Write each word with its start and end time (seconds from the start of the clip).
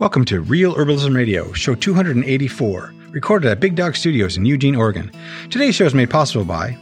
Welcome 0.00 0.24
to 0.24 0.40
Real 0.40 0.74
Herbalism 0.74 1.14
Radio, 1.14 1.52
show 1.52 1.76
284, 1.76 2.92
recorded 3.10 3.48
at 3.48 3.60
Big 3.60 3.76
Dog 3.76 3.94
Studios 3.94 4.36
in 4.36 4.44
Eugene, 4.44 4.74
Oregon. 4.74 5.12
Today's 5.50 5.76
show 5.76 5.84
is 5.84 5.94
made 5.94 6.10
possible 6.10 6.44
by 6.44 6.76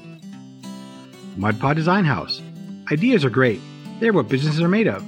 Mud 1.37 1.61
Pod 1.61 1.77
Design 1.77 2.07
House. 2.07 2.41
Ideas 2.91 3.23
are 3.23 3.31
great, 3.31 3.61
they're 4.01 4.15
what 4.15 4.31
businesses 4.31 4.63
are 4.63 4.69
made 4.69 4.89
of. 4.89 5.05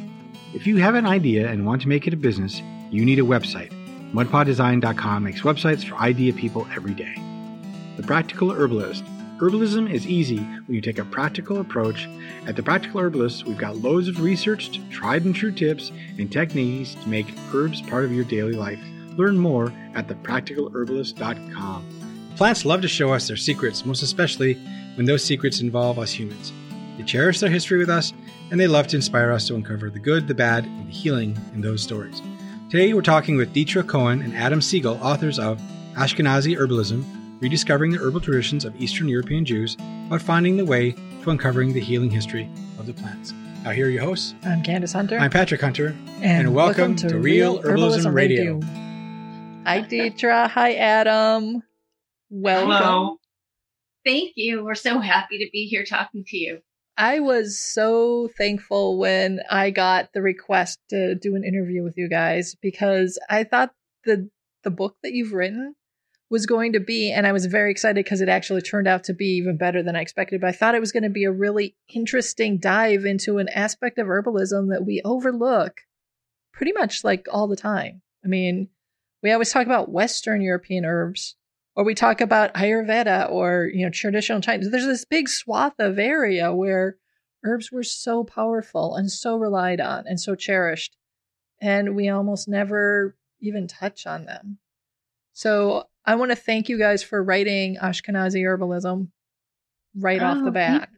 If 0.53 0.67
you 0.67 0.77
have 0.77 0.95
an 0.95 1.07
idea 1.07 1.49
and 1.51 1.65
want 1.65 1.81
to 1.81 1.89
make 1.89 2.07
it 2.07 2.13
a 2.13 2.19
business, 2.19 2.61
you 2.91 3.07
need 3.07 3.19
a 3.19 3.23
website. 3.23 3.73
MudPodDesign.com 4.13 5.25
makes 5.25 5.41
websites 5.41 5.83
for 5.83 5.97
idea 5.97 6.35
people 6.35 6.69
every 6.77 6.93
day. 6.93 7.15
The 7.97 8.03
Practical 8.03 8.53
Herbalist. 8.53 9.03
Herbalism 9.39 9.91
is 9.91 10.07
easy 10.07 10.39
when 10.39 10.77
you 10.77 10.81
take 10.81 11.01
a 11.01 11.05
practical 11.05 11.59
approach. 11.59 12.09
At 12.47 12.55
The 12.55 12.63
Practical 12.63 13.01
Herbalist, 13.01 13.47
we've 13.47 13.59
got 13.59 13.79
loads 13.79 14.07
of 14.07 14.21
researched, 14.21 14.79
tried 14.93 15.25
and 15.25 15.35
true 15.35 15.51
tips 15.51 15.91
and 16.19 16.31
techniques 16.31 16.95
to 16.95 17.09
make 17.09 17.35
herbs 17.53 17.83
part 17.83 18.05
of 18.05 18.13
your 18.13 18.23
daily 18.23 18.53
life. 18.53 18.79
Learn 19.17 19.37
more 19.37 19.73
at 19.95 20.07
thepracticalherbalist.com. 20.07 22.33
Plants 22.37 22.65
love 22.65 22.81
to 22.83 22.89
show 22.89 23.13
us 23.13 23.27
their 23.27 23.37
secrets, 23.37 23.85
most 23.85 24.03
especially 24.03 24.55
when 24.95 25.07
those 25.07 25.25
secrets 25.25 25.61
involve 25.61 25.99
us 25.99 26.13
humans. 26.13 26.53
They 26.97 27.03
cherish 27.03 27.41
their 27.41 27.51
history 27.51 27.79
with 27.79 27.91
us, 27.91 28.13
and 28.53 28.61
they 28.61 28.69
love 28.69 28.87
to 28.89 28.97
inspire 28.97 29.33
us 29.33 29.49
to 29.49 29.57
uncover 29.57 29.91
the 29.91 29.99
good, 29.99 30.29
the 30.29 30.35
bad, 30.35 30.65
and 30.65 30.87
the 30.87 30.93
healing 30.93 31.37
in 31.55 31.61
those 31.61 31.83
stories. 31.83 32.23
Today, 32.71 32.93
we're 32.93 33.03
talking 33.03 33.37
with 33.37 33.53
Deatra 33.53 33.85
Cohen 33.85 34.23
and 34.23 34.37
Adam 34.37 34.63
Siegel, 34.63 35.01
authors 35.03 35.41
of 35.41 35.61
Ashkenazi 35.97 36.57
Herbalism 36.57 37.05
Rediscovering 37.41 37.91
the 37.91 37.99
Herbal 37.99 38.21
Traditions 38.21 38.65
of 38.65 38.81
Eastern 38.81 39.09
European 39.09 39.45
Jews, 39.45 39.77
but 40.09 40.23
finding 40.23 40.57
the 40.57 40.65
way 40.65 40.93
to 41.23 41.31
uncovering 41.31 41.73
the 41.73 41.81
healing 41.81 42.11
history 42.11 42.49
of 42.79 42.87
the 42.87 42.95
plants. 42.95 43.33
Now, 43.65 43.71
here 43.71 43.87
are 43.87 43.91
your 43.91 44.05
hosts. 44.05 44.35
I'm 44.45 44.63
Candace 44.63 44.93
Hunter. 44.93 45.19
I'm 45.19 45.31
Patrick 45.31 45.61
Hunter. 45.61 45.97
And, 46.21 46.47
and 46.47 46.55
welcome, 46.55 46.93
welcome, 46.93 46.97
to, 46.97 47.09
to 47.09 47.19
Real 47.19 47.61
Herbalism, 47.61 47.65
Herbalism 47.65 48.15
Radio. 48.15 48.55
Radio. 48.55 48.61
Hi, 49.65 49.83
Deatra. 49.83 50.49
Hi, 50.51 50.75
Adam. 50.75 51.63
Welcome. 52.31 52.71
Hello. 52.71 53.17
Thank 54.05 54.33
you. 54.37 54.65
We're 54.65 54.75
so 54.75 55.01
happy 55.01 55.39
to 55.39 55.49
be 55.53 55.67
here 55.67 55.85
talking 55.85 56.25
to 56.29 56.37
you. 56.37 56.61
I 56.97 57.21
was 57.21 57.59
so 57.59 58.29
thankful 58.39 58.99
when 58.99 59.41
I 59.51 59.71
got 59.71 60.11
the 60.13 60.23
request 60.23 60.79
to 60.91 61.17
do 61.17 61.35
an 61.35 61.43
interview 61.43 61.83
with 61.83 61.97
you 61.97 62.09
guys 62.09 62.55
because 62.63 63.19
I 63.29 63.45
thought 63.45 63.73
the 64.05 64.29
the 64.63 64.71
book 64.71 64.97
that 65.03 65.13
you've 65.13 65.33
written 65.33 65.75
was 66.31 66.47
going 66.47 66.73
to 66.73 66.81
be, 66.81 67.13
and 67.13 67.27
I 67.27 67.33
was 67.33 67.47
very 67.47 67.71
excited 67.71 68.05
because 68.05 68.21
it 68.21 68.29
actually 68.29 68.63
turned 68.63 68.89
out 68.89 69.05
to 69.05 69.15
be 69.15 69.37
even 69.37 69.57
better 69.57 69.83
than 69.83 69.95
I 69.95 70.01
expected. 70.01 70.41
But 70.41 70.49
I 70.49 70.53
thought 70.53 70.75
it 70.75 70.81
was 70.81 70.93
going 70.93 71.03
to 71.03 71.11
be 71.11 71.25
a 71.25 71.33
really 71.33 71.77
interesting 71.95 72.59
dive 72.59 73.05
into 73.05 73.39
an 73.39 73.49
aspect 73.51 73.99
of 73.99 74.07
herbalism 74.07 74.71
that 74.71 74.85
we 74.87 75.03
overlook 75.05 75.83
pretty 76.53 76.73
much 76.73 77.05
like 77.05 77.27
all 77.31 77.47
the 77.47 77.57
time. 77.57 78.03
I 78.25 78.29
mean, 78.29 78.69
we 79.23 79.33
always 79.33 79.53
talk 79.53 79.67
about 79.67 79.91
Western 79.91 80.41
European 80.41 80.85
herbs, 80.85 81.37
or 81.77 81.85
we 81.85 81.95
talk 81.95 82.21
about 82.21 82.55
Ayurveda 82.55 83.31
or, 83.31 83.71
you 83.73 83.85
know, 83.85 83.91
traditional 83.91 84.41
Chinese. 84.41 84.71
There's 84.71 84.87
this 84.87 85.05
big 85.05 85.29
swath 85.29 85.75
of 85.79 85.99
area 85.99 86.55
where 86.55 86.97
herbs 87.45 87.71
were 87.71 87.83
so 87.83 88.25
powerful 88.25 88.95
and 88.97 89.11
so 89.11 89.37
relied 89.37 89.81
on 89.81 90.05
and 90.07 90.19
so 90.19 90.35
cherished. 90.35 90.97
And 91.61 91.95
we 91.95 92.09
almost 92.09 92.49
never 92.49 93.17
even 93.41 93.67
touch 93.67 94.07
on 94.07 94.25
them. 94.25 94.59
So 95.33 95.89
I 96.07 96.17
want 96.17 96.31
to 96.31 96.37
thank 96.37 96.69
you 96.69 96.79
guys 96.79 97.03
for 97.03 97.23
writing 97.23 97.77
Ashkenazi 97.83 98.43
herbalism 98.43 99.09
right 99.97 100.21
oh, 100.23 100.27
off 100.27 100.43
the 100.43 100.49
oh, 100.49 100.53
bat. 100.53 100.89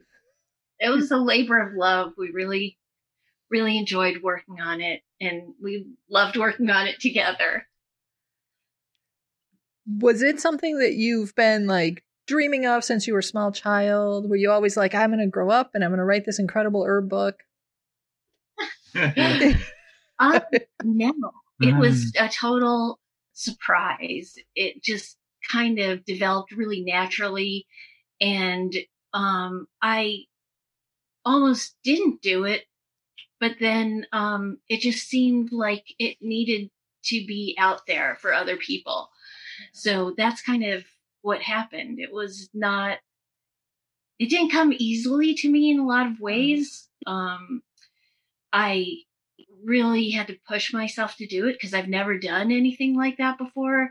It 0.81 0.91
was 0.91 1.11
a 1.11 1.17
labor 1.17 1.61
of 1.61 1.75
love. 1.75 2.13
We 2.19 2.31
really, 2.31 2.77
really 3.51 3.79
enjoyed 3.79 4.23
working 4.23 4.61
on 4.61 4.81
it 4.81 5.03
and 5.21 5.55
we 5.63 5.87
loved 6.11 6.37
working 6.37 6.71
on 6.71 6.87
it 6.87 7.01
together. 7.01 7.67
Was 9.87 10.23
it 10.23 10.41
something 10.41 10.79
that 10.79 10.95
you've 10.95 11.35
been 11.37 11.67
like 11.67 12.03
dreaming 12.27 12.67
of 12.67 12.83
since 12.83 13.07
you 13.07 13.13
were 13.13 13.21
a 13.21 13.25
small 13.25 13.53
child? 13.53 14.29
Were 14.29 14.37
you 14.37 14.51
always 14.51 14.77
like, 14.77 14.95
I'm 14.95 15.11
going 15.11 15.21
to 15.21 15.31
grow 15.31 15.51
up 15.51 15.71
and 15.75 15.85
I'm 15.85 15.91
going 15.91 15.99
to 15.99 16.05
write 16.05 16.25
this 16.25 16.41
incredible 16.41 16.85
herb 16.85 17.09
book? 17.09 17.37
uh, 18.97 20.41
no, 20.83 21.13
it 21.61 21.77
was 21.77 22.13
mm. 22.13 22.27
a 22.27 22.29
total 22.29 22.99
surprise. 23.37 24.37
It 24.55 24.83
just 24.83 25.19
kind 25.49 25.79
of 25.79 26.05
developed 26.05 26.53
really 26.53 26.83
naturally. 26.83 27.67
And 28.21 28.75
um, 29.13 29.69
I 29.83 30.25
almost 31.25 31.77
didn't 31.85 32.23
do 32.23 32.45
it, 32.45 32.65
but 33.39 33.57
then 33.61 34.07
um, 34.13 34.59
it 34.69 34.81
just 34.81 35.07
seemed 35.07 35.53
like 35.53 35.85
it 35.99 36.17
needed 36.21 36.71
to 37.05 37.27
be 37.27 37.55
out 37.59 37.83
there 37.87 38.17
for 38.21 38.33
other 38.33 38.57
people. 38.57 39.11
So 39.73 40.15
that's 40.17 40.43
kind 40.43 40.65
of 40.65 40.85
what 41.23 41.43
happened. 41.43 42.01
It 42.01 42.13
was 42.13 42.49
not, 42.55 42.99
it 44.19 44.31
didn't 44.31 44.51
come 44.51 44.73
easily 44.77 45.35
to 45.35 45.51
me 45.51 45.71
in 45.71 45.79
a 45.79 45.87
lot 45.87 46.07
of 46.07 46.21
ways. 46.21 46.89
Um, 47.07 47.63
I 48.53 49.03
really 49.65 50.11
had 50.11 50.29
to 50.29 50.39
push 50.49 50.73
myself 50.73 51.17
to 51.17 51.27
do 51.27 51.47
it 51.47 51.55
because 51.55 51.75
I've 51.75 51.89
never 51.89 52.19
done 52.19 52.53
anything 52.53 52.97
like 52.97 53.19
that 53.19 53.39
before. 53.39 53.91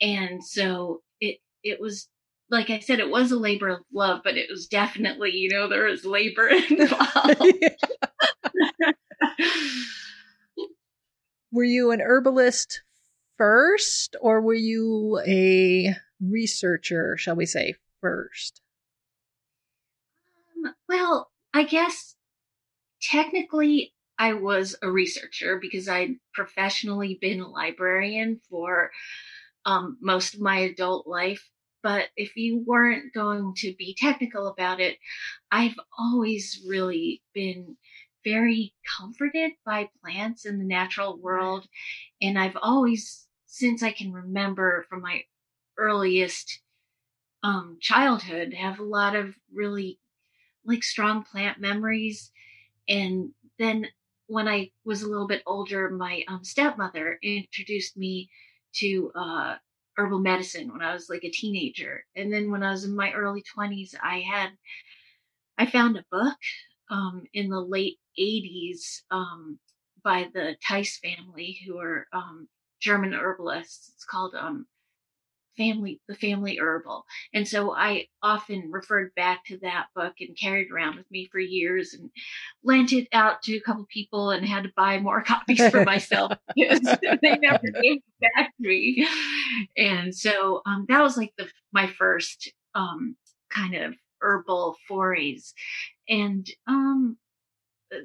And 0.00 0.42
so 0.44 1.02
it, 1.20 1.38
it 1.62 1.80
was, 1.80 2.08
like 2.50 2.70
I 2.70 2.80
said, 2.80 3.00
it 3.00 3.10
was 3.10 3.30
a 3.30 3.38
labor 3.38 3.68
of 3.68 3.80
love, 3.92 4.20
but 4.24 4.36
it 4.36 4.48
was 4.50 4.66
definitely, 4.66 5.32
you 5.32 5.50
know, 5.50 5.68
there 5.68 5.84
was 5.84 6.04
labor 6.04 6.48
involved. 6.70 7.40
were 11.52 11.64
you 11.64 11.90
an 11.90 12.00
herbalist 12.00 12.82
first 13.36 14.16
or 14.20 14.40
were 14.40 14.54
you 14.54 15.20
a 15.26 15.94
researcher, 16.20 17.16
shall 17.16 17.36
we 17.36 17.46
say, 17.46 17.74
first? 18.00 18.60
Um, 20.64 20.74
well, 20.88 21.30
I 21.52 21.64
guess 21.64 22.16
technically 23.00 23.92
I 24.20 24.34
was 24.34 24.76
a 24.82 24.90
researcher 24.90 25.58
because 25.58 25.88
I'd 25.88 26.16
professionally 26.34 27.18
been 27.18 27.40
a 27.40 27.48
librarian 27.48 28.38
for 28.50 28.90
um, 29.64 29.96
most 30.02 30.34
of 30.34 30.42
my 30.42 30.58
adult 30.58 31.06
life. 31.06 31.48
But 31.82 32.08
if 32.18 32.36
you 32.36 32.62
weren't 32.66 33.14
going 33.14 33.54
to 33.56 33.74
be 33.78 33.96
technical 33.98 34.48
about 34.48 34.78
it, 34.78 34.98
I've 35.50 35.80
always 35.98 36.62
really 36.68 37.22
been 37.32 37.78
very 38.22 38.74
comforted 38.98 39.52
by 39.64 39.88
plants 40.02 40.44
in 40.44 40.58
the 40.58 40.66
natural 40.66 41.16
world. 41.16 41.66
And 42.20 42.38
I've 42.38 42.58
always, 42.60 43.26
since 43.46 43.82
I 43.82 43.90
can 43.90 44.12
remember 44.12 44.84
from 44.90 45.00
my 45.00 45.22
earliest 45.78 46.60
um, 47.42 47.78
childhood, 47.80 48.52
have 48.52 48.80
a 48.80 48.84
lot 48.84 49.16
of 49.16 49.34
really 49.50 49.98
like 50.66 50.82
strong 50.82 51.22
plant 51.22 51.58
memories. 51.58 52.30
And 52.86 53.30
then 53.58 53.86
when 54.30 54.46
I 54.46 54.70
was 54.84 55.02
a 55.02 55.08
little 55.08 55.26
bit 55.26 55.42
older, 55.44 55.90
my 55.90 56.22
um, 56.28 56.44
stepmother 56.44 57.18
introduced 57.20 57.96
me 57.96 58.30
to 58.74 59.10
uh, 59.16 59.56
herbal 59.96 60.20
medicine 60.20 60.70
when 60.70 60.82
I 60.82 60.92
was 60.92 61.10
like 61.10 61.24
a 61.24 61.30
teenager. 61.30 62.04
And 62.14 62.32
then 62.32 62.48
when 62.52 62.62
I 62.62 62.70
was 62.70 62.84
in 62.84 62.94
my 62.94 63.12
early 63.12 63.42
20s, 63.56 63.96
I 64.00 64.20
had, 64.20 64.50
I 65.58 65.66
found 65.66 65.96
a 65.96 66.04
book 66.12 66.38
um, 66.90 67.24
in 67.34 67.48
the 67.48 67.60
late 67.60 67.98
80s 68.18 69.02
um, 69.10 69.58
by 70.04 70.28
the 70.32 70.54
Theiss 70.64 71.00
family, 71.00 71.58
who 71.66 71.78
are 71.78 72.06
um, 72.12 72.46
German 72.80 73.14
herbalists. 73.14 73.90
It's 73.96 74.04
called 74.04 74.36
um, 74.36 74.64
family 75.56 76.00
the 76.08 76.14
family 76.14 76.58
herbal. 76.58 77.04
And 77.34 77.46
so 77.46 77.74
i 77.74 78.06
often 78.22 78.70
referred 78.70 79.14
back 79.14 79.44
to 79.46 79.58
that 79.58 79.86
book 79.94 80.14
and 80.20 80.36
carried 80.38 80.70
around 80.70 80.96
with 80.96 81.10
me 81.10 81.28
for 81.30 81.38
years 81.38 81.94
and 81.94 82.10
lent 82.62 82.92
it 82.92 83.08
out 83.12 83.42
to 83.42 83.56
a 83.56 83.60
couple 83.60 83.86
people 83.88 84.30
and 84.30 84.46
had 84.46 84.64
to 84.64 84.72
buy 84.76 84.98
more 84.98 85.22
copies 85.26 85.68
for 85.70 85.84
myself 85.84 86.32
because 86.56 86.80
they 86.80 87.36
never 87.38 87.66
gave 87.82 87.98
it 87.98 88.34
back 88.36 88.52
to 88.56 88.68
me. 88.68 89.06
And 89.76 90.14
so 90.14 90.62
um, 90.66 90.86
that 90.88 91.02
was 91.02 91.16
like 91.16 91.32
the 91.36 91.48
my 91.72 91.86
first 91.86 92.52
um, 92.74 93.16
kind 93.50 93.74
of 93.74 93.94
herbal 94.20 94.76
forays. 94.86 95.54
And 96.08 96.46
um, 96.66 97.16
uh, 97.92 97.98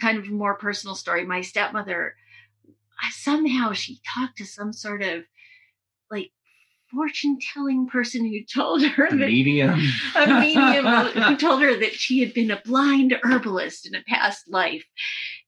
kind 0.00 0.18
of 0.18 0.28
more 0.28 0.54
personal 0.56 0.94
story 0.94 1.24
my 1.24 1.40
stepmother 1.40 2.14
somehow 3.10 3.72
she 3.72 4.00
talked 4.14 4.38
to 4.38 4.46
some 4.46 4.72
sort 4.72 5.02
of 5.02 5.24
fortune 6.94 7.38
telling 7.52 7.86
person 7.86 8.24
who 8.24 8.40
told 8.44 8.84
her 8.84 9.08
that 9.10 9.16
medium 9.16 9.80
a 10.16 10.40
medium 10.40 10.86
who 10.86 11.36
told 11.36 11.62
her 11.62 11.78
that 11.78 11.94
she 11.94 12.20
had 12.20 12.32
been 12.32 12.50
a 12.50 12.62
blind 12.64 13.14
herbalist 13.22 13.86
in 13.86 13.94
a 13.94 14.02
past 14.08 14.48
life. 14.48 14.84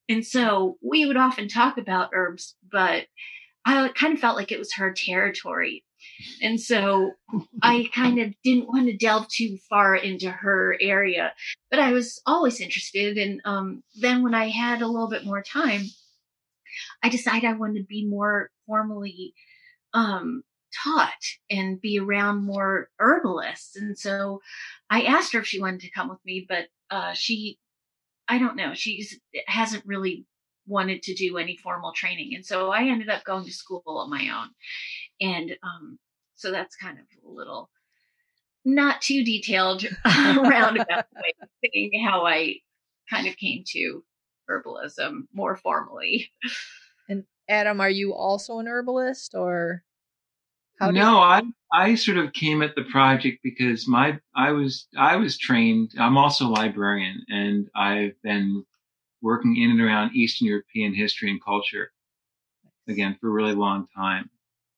And 0.08 0.24
so 0.24 0.76
we 0.82 1.06
would 1.06 1.16
often 1.16 1.48
talk 1.48 1.78
about 1.78 2.10
herbs, 2.14 2.54
but 2.70 3.06
I 3.64 3.88
kind 3.88 4.14
of 4.14 4.20
felt 4.20 4.36
like 4.36 4.52
it 4.52 4.58
was 4.58 4.74
her 4.74 4.92
territory. 4.92 5.84
And 6.40 6.60
so 6.60 7.12
I 7.62 7.88
kind 7.92 8.20
of 8.20 8.32
didn't 8.44 8.68
want 8.68 8.86
to 8.86 8.96
delve 8.96 9.28
too 9.28 9.58
far 9.68 9.96
into 9.96 10.30
her 10.30 10.76
area, 10.80 11.32
but 11.70 11.80
I 11.80 11.92
was 11.92 12.20
always 12.26 12.60
interested. 12.60 13.18
And 13.18 13.40
um, 13.44 13.82
then 14.00 14.22
when 14.22 14.34
I 14.34 14.48
had 14.48 14.82
a 14.82 14.86
little 14.86 15.08
bit 15.08 15.24
more 15.24 15.42
time, 15.42 15.82
I 17.02 17.08
decided 17.08 17.44
I 17.44 17.54
wanted 17.54 17.80
to 17.80 17.86
be 17.86 18.06
more 18.06 18.50
formally 18.66 19.34
um, 19.94 20.42
taught 20.84 21.12
and 21.50 21.80
be 21.80 21.98
around 21.98 22.44
more 22.44 22.90
herbalists. 22.98 23.76
And 23.76 23.98
so 23.98 24.40
I 24.90 25.02
asked 25.02 25.32
her 25.32 25.40
if 25.40 25.46
she 25.46 25.60
wanted 25.60 25.80
to 25.80 25.90
come 25.90 26.08
with 26.08 26.24
me, 26.24 26.46
but 26.48 26.66
uh, 26.90 27.12
she, 27.14 27.58
I 28.28 28.38
don't 28.38 28.56
know, 28.56 28.74
she 28.74 29.06
hasn't 29.46 29.86
really 29.86 30.26
wanted 30.66 31.02
to 31.04 31.14
do 31.14 31.38
any 31.38 31.56
formal 31.56 31.92
training. 31.92 32.32
And 32.34 32.44
so 32.44 32.70
I 32.70 32.84
ended 32.84 33.08
up 33.08 33.24
going 33.24 33.44
to 33.44 33.52
school 33.52 33.82
on 33.86 34.10
my 34.10 34.28
own. 34.28 34.48
And 35.20 35.56
um, 35.62 35.98
so 36.34 36.50
that's 36.50 36.76
kind 36.76 36.98
of 36.98 37.04
a 37.24 37.30
little 37.30 37.70
not 38.64 39.00
too 39.00 39.24
detailed 39.24 39.84
roundabout 40.04 41.06
way 41.14 41.34
of 41.40 41.48
how 42.04 42.26
I 42.26 42.56
kind 43.08 43.28
of 43.28 43.36
came 43.36 43.62
to 43.68 44.02
herbalism 44.50 45.28
more 45.32 45.56
formally. 45.56 46.30
And 47.08 47.24
Adam, 47.48 47.80
are 47.80 47.90
you 47.90 48.12
also 48.12 48.58
an 48.58 48.66
herbalist 48.66 49.34
or 49.34 49.84
how 50.78 50.90
no, 50.90 51.12
you- 51.12 51.18
I 51.18 51.42
I 51.72 51.94
sort 51.94 52.18
of 52.18 52.32
came 52.32 52.62
at 52.62 52.74
the 52.74 52.84
project 52.84 53.40
because 53.42 53.88
my 53.88 54.18
I 54.34 54.52
was 54.52 54.88
I 54.96 55.16
was 55.16 55.38
trained. 55.38 55.92
I'm 55.98 56.16
also 56.18 56.46
a 56.46 56.48
librarian, 56.50 57.24
and 57.28 57.68
I've 57.74 58.20
been 58.22 58.64
working 59.22 59.56
in 59.56 59.70
and 59.70 59.80
around 59.80 60.14
Eastern 60.14 60.48
European 60.48 60.94
history 60.94 61.30
and 61.30 61.42
culture 61.42 61.92
again 62.88 63.16
for 63.20 63.28
a 63.28 63.32
really 63.32 63.54
long 63.54 63.86
time. 63.94 64.30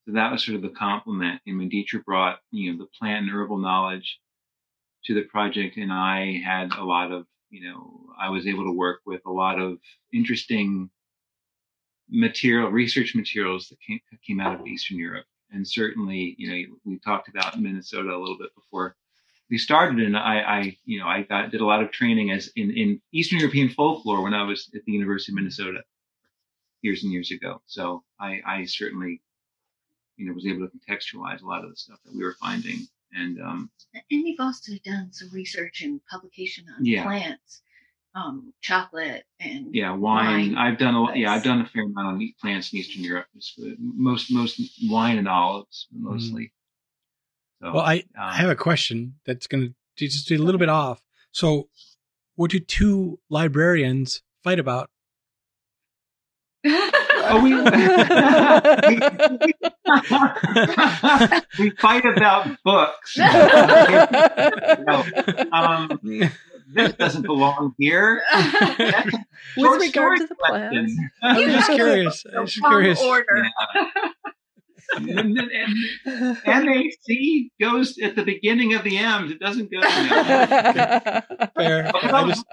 So 0.07 0.13
that 0.15 0.33
was 0.33 0.45
sort 0.45 0.57
of 0.57 0.63
the 0.63 0.71
complement. 0.71 1.41
And 1.47 1.59
when 1.59 1.71
Deatra 1.71 2.05
brought 2.05 2.41
you 2.51 2.73
know 2.73 2.79
the 2.79 2.91
plant 2.99 3.25
and 3.27 3.31
herbal 3.35 3.59
knowledge 3.59 4.19
to 5.05 5.15
the 5.15 5.23
project, 5.23 5.77
and 5.77 5.93
I 5.93 6.41
had 6.45 6.73
a 6.75 6.85
lot 6.85 7.13
of 7.13 7.27
you 7.51 7.69
know 7.69 8.07
I 8.19 8.31
was 8.31 8.47
able 8.47 8.65
to 8.65 8.73
work 8.77 9.01
with 9.07 9.23
a 9.27 9.33
lot 9.33 9.59
of 9.61 9.79
interesting 10.13 10.91
material 12.11 12.71
research 12.71 13.15
materials 13.15 13.69
that 13.69 13.79
came, 13.87 14.01
came 14.27 14.41
out 14.41 14.61
of 14.61 14.67
Eastern 14.67 14.99
Europe 14.99 15.27
and 15.51 15.67
certainly, 15.67 16.35
you 16.39 16.49
know, 16.49 16.77
we 16.85 16.99
talked 16.99 17.29
about 17.29 17.61
Minnesota 17.61 18.15
a 18.15 18.19
little 18.19 18.39
bit 18.39 18.55
before 18.55 18.97
we 19.51 19.59
started, 19.59 20.05
and 20.05 20.17
I, 20.17 20.41
I 20.41 20.77
you 20.85 20.99
know, 21.01 21.07
I 21.07 21.23
got, 21.23 21.51
did 21.51 21.61
a 21.61 21.67
lot 21.67 21.83
of 21.83 21.91
training 21.91 22.31
as 22.31 22.51
in 22.55 22.71
in 22.71 23.01
Eastern 23.13 23.39
European 23.39 23.71
folklore 23.71 24.23
when 24.23 24.35
I 24.35 24.45
was 24.45 24.71
at 24.75 24.85
the 24.85 24.93
University 24.93 25.33
of 25.33 25.37
Minnesota 25.37 25.81
years 26.83 27.03
and 27.03 27.13
years 27.13 27.31
ago. 27.31 27.63
So 27.67 28.05
I, 28.21 28.41
I 28.47 28.65
certainly, 28.67 29.23
you 30.17 30.27
know, 30.27 30.33
was 30.33 30.47
able 30.47 30.69
to 30.69 30.73
contextualize 30.77 31.43
a 31.43 31.47
lot 31.47 31.65
of 31.65 31.71
the 31.71 31.77
stuff 31.77 31.99
that 32.05 32.15
we 32.15 32.23
were 32.23 32.37
finding. 32.41 32.87
And 33.13 33.41
um, 33.41 33.71
and 33.95 34.05
you've 34.11 34.41
also 34.41 34.73
done 34.85 35.13
some 35.13 35.31
research 35.33 35.81
and 35.81 36.01
publication 36.11 36.67
on 36.77 36.85
yeah. 36.85 37.05
plants 37.05 37.63
um, 38.19 38.53
chocolate 38.61 39.25
and 39.41 39.75
yeah, 39.75 39.93
wine. 39.93 40.55
wine. 40.55 40.57
I've 40.57 40.79
done 40.79 40.95
a 40.95 41.17
yeah, 41.17 41.33
I've 41.33 41.43
done 41.43 41.61
a 41.61 41.67
fair 41.67 41.85
amount 41.85 42.09
on 42.09 42.33
plants 42.41 42.73
in 42.73 42.81
Eastern 42.81 43.05
Europe. 43.05 43.27
Most 43.79 44.31
most 44.31 44.61
wine 44.89 45.19
and 45.19 45.29
olives 45.29 45.87
mostly. 45.93 46.45
Mm. 46.45 46.51
So, 47.61 47.73
well, 47.73 47.85
I, 47.85 47.97
um, 47.97 48.03
I 48.17 48.37
have 48.37 48.51
a 48.51 48.57
question 48.57 49.17
that's 49.27 49.49
going 49.49 49.75
to 49.97 50.09
just 50.09 50.29
be 50.29 50.37
a 50.37 50.39
little 50.39 50.61
bit 50.61 50.69
off. 50.69 51.03
So, 51.33 51.69
what 52.37 52.53
do 52.53 52.61
two 52.61 53.19
librarians 53.29 54.23
fight 54.45 54.61
about? 54.61 54.91
oh, 56.65 57.41
we, 57.43 57.55
we, 61.59 61.71
fight 61.71 62.05
about 62.05 62.49
books. 62.65 63.19
um, 65.53 66.01
this 66.73 66.93
doesn't 66.95 67.23
belong 67.23 67.75
here. 67.79 68.23
With 69.57 69.81
regard 69.81 70.19
to 70.19 70.27
the 70.27 70.37
plans, 70.47 70.93
I'm 71.23 71.51
just 71.51 71.71
curious. 71.71 72.25
I'm 72.37 72.47
just 72.47 72.65
curious. 72.65 73.03
Order. 73.03 73.47
Yeah. 74.97 75.21
and, 75.21 75.39
and, 75.39 76.39
MAC 76.47 77.51
goes 77.61 77.99
at 77.99 78.17
the 78.17 78.25
beginning 78.25 78.75
of 78.75 78.85
the 78.85 78.99
M's. 78.99 79.33
It 79.33 79.39
doesn't 79.39 79.71
go. 79.71 79.81
Fair. 79.83 81.91
I 81.95 82.29
just, 82.29 82.47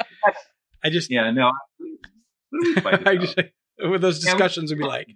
I 0.84 0.90
just, 0.90 1.12
yeah, 1.12 1.32
no. 1.32 1.52
I 2.86 3.18
just, 3.18 3.40
with 3.80 4.02
those 4.02 4.20
discussions 4.20 4.72
would 4.72 4.80
be 4.80 4.86
like, 4.86 5.08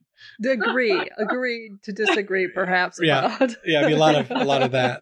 agree, 0.44 1.10
agree 1.18 1.74
to 1.84 1.92
disagree, 1.92 2.48
perhaps. 2.48 3.00
Yeah, 3.02 3.36
about. 3.36 3.56
yeah, 3.66 3.88
be 3.88 3.94
a 3.94 3.98
lot 3.98 4.16
of 4.16 4.32
a 4.32 4.46
lot 4.46 4.62
of 4.62 4.72
that. 4.72 5.02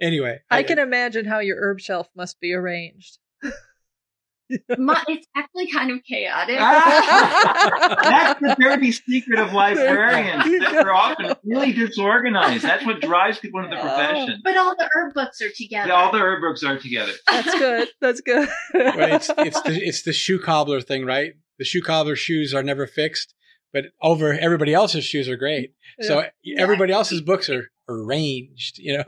Anyway, 0.00 0.40
I, 0.50 0.58
I 0.58 0.62
can 0.62 0.78
imagine 0.78 1.24
how 1.24 1.38
your 1.38 1.58
herb 1.60 1.80
shelf 1.80 2.08
must 2.14 2.40
be 2.40 2.52
arranged. 2.52 3.18
My, 4.78 5.02
it's 5.08 5.26
actually 5.34 5.66
kind 5.72 5.90
of 5.90 6.04
chaotic. 6.04 6.56
That's 6.58 8.40
the 8.40 8.56
dirty 8.58 8.92
secret 8.92 9.40
of 9.40 9.52
librarians. 9.52 10.44
That 10.66 10.84
we're 10.84 10.92
often 10.92 11.34
really 11.44 11.72
disorganized. 11.72 12.64
That's 12.64 12.84
what 12.86 13.00
drives 13.00 13.38
people 13.38 13.60
into 13.60 13.76
the 13.76 13.82
profession. 13.82 14.40
But 14.44 14.56
all 14.56 14.74
the 14.76 14.88
herb 14.94 15.14
books 15.14 15.40
are 15.42 15.50
together. 15.54 15.88
Yeah, 15.88 15.94
all 15.94 16.12
the 16.12 16.18
herb 16.18 16.40
books 16.40 16.62
are 16.62 16.78
together. 16.78 17.12
That's 17.30 17.58
good. 17.58 17.88
That's 18.00 18.20
good. 18.20 18.48
well, 18.74 19.14
it's 19.14 19.30
it's 19.38 19.60
the 19.62 19.74
it's 19.74 20.02
the 20.02 20.12
shoe 20.12 20.38
cobbler 20.38 20.80
thing, 20.80 21.04
right? 21.04 21.34
The 21.58 21.64
shoe 21.64 21.82
cobbler 21.82 22.16
shoes 22.16 22.54
are 22.54 22.62
never 22.62 22.86
fixed, 22.86 23.34
but 23.72 23.86
over 24.02 24.32
everybody 24.32 24.72
else's 24.72 25.04
shoes 25.04 25.28
are 25.28 25.36
great. 25.36 25.74
Yeah. 25.98 26.06
So 26.06 26.24
everybody 26.56 26.92
else's 26.92 27.20
books 27.20 27.48
are 27.50 27.70
arranged, 27.88 28.78
you 28.78 28.98
know. 28.98 29.04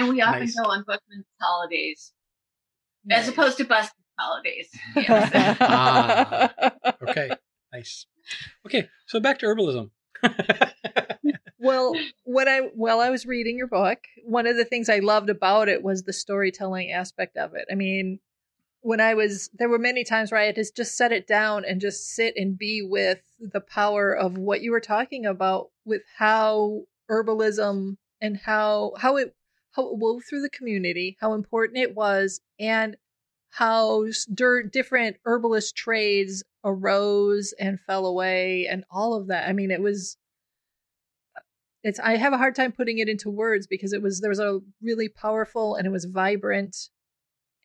And 0.00 0.08
we 0.08 0.22
often 0.22 0.40
nice. 0.40 0.54
go 0.54 0.68
on 0.68 0.78
Bookman's 0.80 1.26
holidays 1.40 2.12
nice. 3.04 3.22
as 3.22 3.28
opposed 3.28 3.58
to 3.58 3.64
Busted 3.64 3.96
holidays. 4.18 4.70
ah, 5.60 6.52
okay, 7.02 7.30
nice. 7.72 8.06
Okay, 8.66 8.88
so 9.06 9.20
back 9.20 9.38
to 9.40 9.46
herbalism. 9.46 9.90
well, 11.58 11.94
when 12.24 12.48
I 12.48 12.70
while 12.74 13.00
I 13.00 13.10
was 13.10 13.26
reading 13.26 13.56
your 13.58 13.66
book, 13.66 13.98
one 14.24 14.46
of 14.46 14.56
the 14.56 14.64
things 14.64 14.88
I 14.88 14.98
loved 14.98 15.30
about 15.30 15.68
it 15.68 15.82
was 15.82 16.02
the 16.02 16.12
storytelling 16.12 16.90
aspect 16.90 17.36
of 17.36 17.54
it. 17.54 17.66
I 17.70 17.74
mean, 17.74 18.20
when 18.80 19.00
I 19.00 19.14
was 19.14 19.50
there 19.52 19.68
were 19.68 19.78
many 19.78 20.04
times 20.04 20.32
where 20.32 20.40
I 20.40 20.46
had 20.46 20.54
to 20.56 20.64
just 20.74 20.96
set 20.96 21.12
it 21.12 21.26
down 21.26 21.64
and 21.66 21.80
just 21.80 22.14
sit 22.14 22.34
and 22.36 22.58
be 22.58 22.82
with 22.82 23.20
the 23.38 23.60
power 23.60 24.12
of 24.12 24.38
what 24.38 24.62
you 24.62 24.70
were 24.70 24.80
talking 24.80 25.26
about 25.26 25.70
with 25.84 26.02
how 26.16 26.82
herbalism 27.10 27.96
and 28.20 28.36
how 28.36 28.92
how 28.98 29.16
it 29.16 29.34
how 29.72 29.88
it 29.88 29.98
wove 29.98 30.22
through 30.28 30.42
the 30.42 30.50
community, 30.50 31.16
how 31.20 31.34
important 31.34 31.78
it 31.78 31.94
was, 31.94 32.40
and 32.58 32.96
how 33.50 34.04
different 34.70 35.16
herbalist 35.24 35.76
trades 35.76 36.42
arose 36.64 37.52
and 37.58 37.80
fell 37.80 38.06
away, 38.06 38.66
and 38.68 38.84
all 38.90 39.14
of 39.14 39.28
that. 39.28 39.48
I 39.48 39.52
mean, 39.52 39.70
it 39.70 39.80
was. 39.80 40.16
Uh, 41.36 41.40
it's. 41.82 41.98
I 42.00 42.16
have 42.16 42.32
a 42.32 42.38
hard 42.38 42.54
time 42.54 42.72
putting 42.72 42.98
it 42.98 43.08
into 43.08 43.30
words 43.30 43.66
because 43.66 43.92
it 43.92 44.02
was 44.02 44.20
there 44.20 44.30
was 44.30 44.40
a 44.40 44.60
really 44.82 45.08
powerful 45.08 45.76
and 45.76 45.86
it 45.86 45.90
was 45.90 46.04
vibrant, 46.04 46.76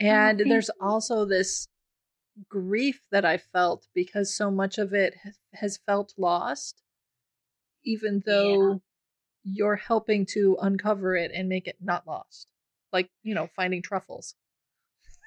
oh, 0.01 0.05
and 0.05 0.41
oh, 0.41 0.45
there's 0.47 0.69
you. 0.79 0.87
also 0.87 1.25
this 1.25 1.67
grief 2.49 3.01
that 3.11 3.25
I 3.25 3.37
felt 3.37 3.87
because 3.93 4.35
so 4.35 4.51
much 4.51 4.77
of 4.77 4.93
it 4.93 5.15
has 5.53 5.79
felt 5.85 6.13
lost, 6.17 6.81
even 7.83 8.23
though 8.25 8.81
you're 9.45 9.75
helping 9.75 10.25
to 10.25 10.57
uncover 10.61 11.15
it 11.15 11.31
and 11.33 11.47
make 11.47 11.67
it 11.67 11.77
not 11.79 12.07
lost. 12.07 12.47
Like, 12.91 13.09
you 13.23 13.35
know, 13.35 13.47
finding 13.55 13.81
truffles. 13.81 14.35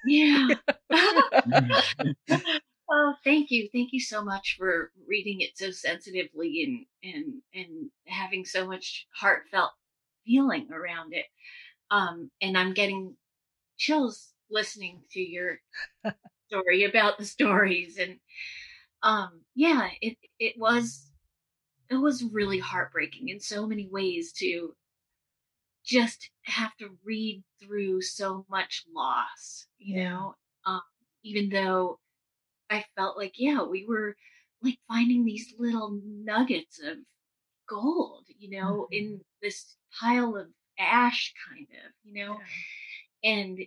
Yeah. 0.06 0.48
oh, 2.90 3.14
thank 3.24 3.50
you. 3.50 3.68
Thank 3.72 3.92
you 3.92 4.00
so 4.00 4.22
much 4.24 4.56
for 4.58 4.90
reading 5.06 5.40
it 5.40 5.56
so 5.56 5.70
sensitively 5.70 6.86
and 7.02 7.14
and 7.14 7.34
and 7.54 7.90
having 8.06 8.44
so 8.44 8.66
much 8.66 9.06
heartfelt 9.14 9.70
feeling 10.26 10.68
around 10.72 11.14
it. 11.14 11.26
Um 11.90 12.30
and 12.42 12.58
I'm 12.58 12.74
getting 12.74 13.14
chills 13.76 14.32
listening 14.50 15.02
to 15.12 15.20
your 15.20 15.60
story 16.48 16.84
about 16.84 17.18
the 17.18 17.24
stories 17.24 17.98
and 17.98 18.18
um 19.02 19.42
yeah, 19.54 19.88
it 20.00 20.16
it 20.38 20.54
was 20.58 21.07
it 21.90 21.96
was 21.96 22.24
really 22.24 22.58
heartbreaking 22.58 23.28
in 23.28 23.40
so 23.40 23.66
many 23.66 23.88
ways 23.88 24.32
to 24.32 24.74
just 25.84 26.30
have 26.42 26.76
to 26.76 26.90
read 27.04 27.42
through 27.62 28.02
so 28.02 28.44
much 28.50 28.84
loss, 28.94 29.66
you 29.78 30.04
know, 30.04 30.34
um, 30.66 30.82
even 31.22 31.48
though 31.48 31.98
I 32.68 32.84
felt 32.94 33.16
like, 33.16 33.34
yeah, 33.36 33.62
we 33.62 33.86
were 33.86 34.14
like 34.62 34.78
finding 34.86 35.24
these 35.24 35.54
little 35.58 35.98
nuggets 36.04 36.78
of 36.78 36.98
gold, 37.68 38.24
you 38.38 38.50
know, 38.50 38.86
mm-hmm. 38.92 38.92
in 38.92 39.20
this 39.40 39.76
pile 39.98 40.36
of 40.36 40.48
ash 40.78 41.32
kind 41.48 41.66
of, 41.84 41.92
you 42.04 42.24
know, 42.24 42.38
yeah. 43.22 43.32
and 43.32 43.58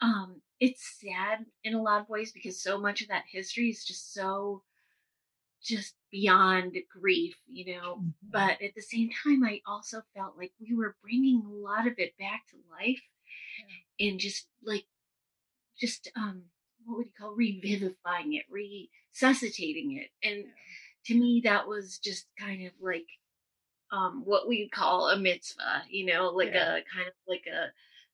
um 0.00 0.40
it's 0.60 0.98
sad 1.00 1.44
in 1.64 1.74
a 1.74 1.82
lot 1.82 2.00
of 2.00 2.08
ways 2.08 2.32
because 2.32 2.60
so 2.62 2.78
much 2.78 3.02
of 3.02 3.08
that 3.08 3.24
history 3.30 3.68
is 3.68 3.84
just 3.84 4.12
so 4.12 4.62
just 5.62 5.94
beyond 6.10 6.76
grief, 7.00 7.36
you 7.48 7.76
know. 7.76 7.96
Mm-hmm. 7.96 8.08
But 8.30 8.62
at 8.62 8.74
the 8.74 8.82
same 8.82 9.10
time, 9.24 9.44
I 9.44 9.60
also 9.66 10.02
felt 10.16 10.36
like 10.36 10.52
we 10.60 10.74
were 10.74 10.96
bringing 11.02 11.42
a 11.44 11.52
lot 11.52 11.86
of 11.86 11.94
it 11.98 12.16
back 12.18 12.42
to 12.50 12.56
life 12.70 13.02
yeah. 13.98 14.08
and 14.08 14.20
just 14.20 14.46
like, 14.64 14.84
just, 15.80 16.10
um, 16.16 16.42
what 16.84 16.98
would 16.98 17.06
you 17.06 17.12
call 17.18 17.34
revivifying 17.34 18.34
it, 18.34 18.44
resuscitating 18.50 19.98
it. 19.98 20.26
And 20.26 20.44
to 21.06 21.14
me, 21.14 21.42
that 21.44 21.68
was 21.68 21.98
just 21.98 22.26
kind 22.38 22.66
of 22.66 22.72
like 22.80 23.06
um, 23.92 24.22
what 24.24 24.48
we 24.48 24.68
call 24.68 25.08
a 25.08 25.18
mitzvah, 25.18 25.82
you 25.88 26.06
know, 26.06 26.30
like 26.30 26.52
yeah. 26.52 26.76
a 26.76 26.82
kind 26.94 27.08
of 27.08 27.14
like 27.26 27.44
a 27.46 27.68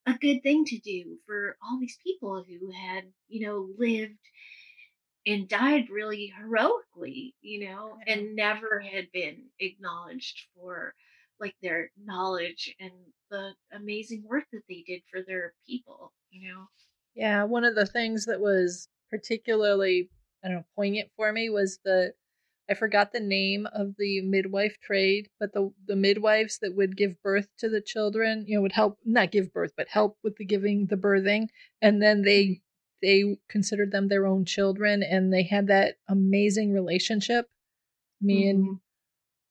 a 0.06 0.18
good 0.18 0.42
thing 0.42 0.64
to 0.66 0.78
do 0.78 1.16
for 1.26 1.56
all 1.62 1.78
these 1.80 1.98
people 2.04 2.44
who 2.46 2.70
had, 2.70 3.04
you 3.28 3.46
know, 3.46 3.68
lived 3.78 4.18
and 5.26 5.48
died 5.48 5.88
really 5.90 6.32
heroically, 6.38 7.34
you 7.40 7.68
know, 7.68 7.96
yeah. 8.06 8.14
and 8.14 8.36
never 8.36 8.80
had 8.80 9.10
been 9.12 9.44
acknowledged 9.58 10.46
for 10.54 10.94
like 11.40 11.54
their 11.62 11.90
knowledge 12.02 12.74
and 12.78 12.92
the 13.30 13.52
amazing 13.72 14.22
work 14.26 14.44
that 14.52 14.62
they 14.68 14.84
did 14.86 15.02
for 15.10 15.22
their 15.22 15.54
people, 15.66 16.12
you 16.30 16.48
know. 16.48 16.66
Yeah, 17.14 17.44
one 17.44 17.64
of 17.64 17.74
the 17.74 17.86
things 17.86 18.26
that 18.26 18.40
was 18.40 18.88
particularly 19.10 20.10
I 20.44 20.48
don't 20.48 20.58
know 20.58 20.64
poignant 20.76 21.08
for 21.16 21.32
me 21.32 21.48
was 21.48 21.78
the 21.84 22.12
I 22.68 22.74
forgot 22.74 23.12
the 23.12 23.20
name 23.20 23.66
of 23.74 23.94
the 23.98 24.22
midwife 24.22 24.78
trade, 24.80 25.28
but 25.38 25.52
the 25.52 25.70
the 25.86 25.96
midwives 25.96 26.58
that 26.60 26.74
would 26.74 26.96
give 26.96 27.22
birth 27.22 27.48
to 27.58 27.68
the 27.68 27.80
children, 27.80 28.44
you 28.46 28.56
know, 28.56 28.62
would 28.62 28.72
help 28.72 28.98
not 29.04 29.32
give 29.32 29.52
birth, 29.52 29.72
but 29.76 29.88
help 29.88 30.18
with 30.22 30.36
the 30.36 30.44
giving 30.44 30.86
the 30.86 30.96
birthing, 30.96 31.48
and 31.82 32.02
then 32.02 32.22
they 32.22 32.44
mm-hmm. 32.44 32.63
They 33.04 33.36
considered 33.50 33.92
them 33.92 34.08
their 34.08 34.26
own 34.26 34.46
children, 34.46 35.02
and 35.02 35.32
they 35.32 35.42
had 35.42 35.66
that 35.66 35.96
amazing 36.08 36.72
relationship. 36.72 37.46
I 38.22 38.24
mean, 38.24 38.62
mm-hmm. 38.62 38.74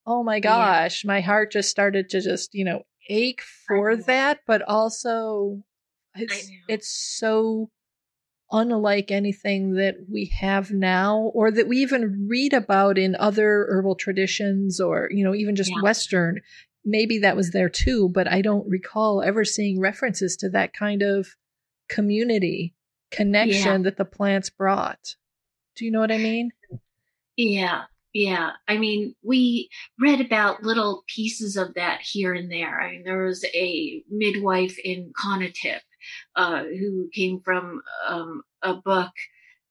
oh 0.06 0.24
my 0.24 0.40
gosh, 0.40 1.04
yeah. 1.04 1.08
my 1.08 1.20
heart 1.20 1.52
just 1.52 1.70
started 1.70 2.10
to 2.10 2.20
just 2.20 2.52
you 2.52 2.64
know 2.64 2.82
ache 3.08 3.42
for 3.66 3.96
that, 3.96 4.40
but 4.46 4.62
also 4.62 5.62
it's 6.16 6.50
it's 6.68 6.88
so 6.88 7.70
unlike 8.52 9.10
anything 9.10 9.74
that 9.74 9.96
we 10.10 10.26
have 10.26 10.70
now 10.70 11.30
or 11.34 11.50
that 11.50 11.68
we 11.68 11.78
even 11.78 12.26
read 12.28 12.52
about 12.52 12.98
in 12.98 13.16
other 13.16 13.66
herbal 13.70 13.94
traditions 13.94 14.80
or 14.80 15.08
you 15.10 15.24
know 15.24 15.34
even 15.34 15.56
just 15.56 15.70
yeah. 15.70 15.82
western 15.82 16.40
maybe 16.84 17.18
that 17.18 17.36
was 17.36 17.50
there 17.50 17.70
too 17.70 18.08
but 18.10 18.30
i 18.30 18.42
don't 18.42 18.68
recall 18.68 19.22
ever 19.22 19.44
seeing 19.44 19.80
references 19.80 20.36
to 20.36 20.48
that 20.50 20.72
kind 20.74 21.02
of 21.02 21.26
community 21.88 22.74
connection 23.16 23.80
yeah. 23.80 23.84
that 23.84 23.96
the 23.96 24.04
plants 24.04 24.50
brought. 24.50 25.16
Do 25.76 25.84
you 25.84 25.90
know 25.90 26.00
what 26.00 26.12
i 26.12 26.18
mean? 26.18 26.50
Yeah 27.36 27.84
yeah. 28.14 28.52
I 28.68 28.78
mean 28.78 29.14
we 29.22 29.68
read 30.00 30.20
about 30.20 30.62
little 30.62 31.02
pieces 31.08 31.56
of 31.56 31.74
that 31.74 32.00
here 32.00 32.32
and 32.32 32.50
there. 32.50 32.80
I 32.80 32.92
mean 32.92 33.02
there 33.04 33.24
was 33.24 33.44
a 33.52 34.02
midwife 34.08 34.78
in 34.82 35.12
Konotop 35.20 35.80
uh, 36.36 36.62
who 36.62 37.10
came 37.12 37.40
from 37.40 37.82
um, 38.08 38.42
a 38.62 38.74
book 38.74 39.10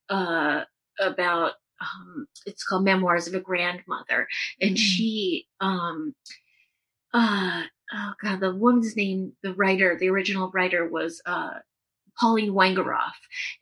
uh, 0.10 0.64
about 1.00 1.54
um, 1.82 2.28
it's 2.46 2.64
called 2.64 2.84
Memoirs 2.84 3.28
of 3.28 3.34
a 3.34 3.40
Grandmother, 3.40 4.28
and 4.62 4.72
mm-hmm. 4.72 4.76
she 4.76 5.48
um, 5.60 6.14
uh, 7.14 7.64
oh 7.94 8.14
god, 8.22 8.40
the 8.40 8.54
woman's 8.54 8.96
name, 8.96 9.34
the 9.42 9.54
writer, 9.54 9.98
the 10.00 10.10
original 10.10 10.52
writer 10.54 10.88
was 10.88 11.22
Pauline 12.20 12.54
Wengeroff, 12.54 13.14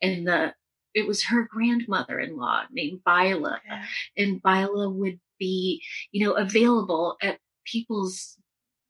and 0.02 0.28
the 0.28 0.54
it 0.94 1.08
was 1.08 1.24
her 1.26 1.48
grandmother-in-law 1.50 2.64
named 2.72 3.00
Bila, 3.08 3.60
yeah. 3.66 3.86
and 4.18 4.44
Bila 4.44 4.94
would 4.94 5.20
be, 5.40 5.82
you 6.12 6.26
know, 6.26 6.34
available 6.34 7.16
at 7.22 7.40
people's 7.66 8.38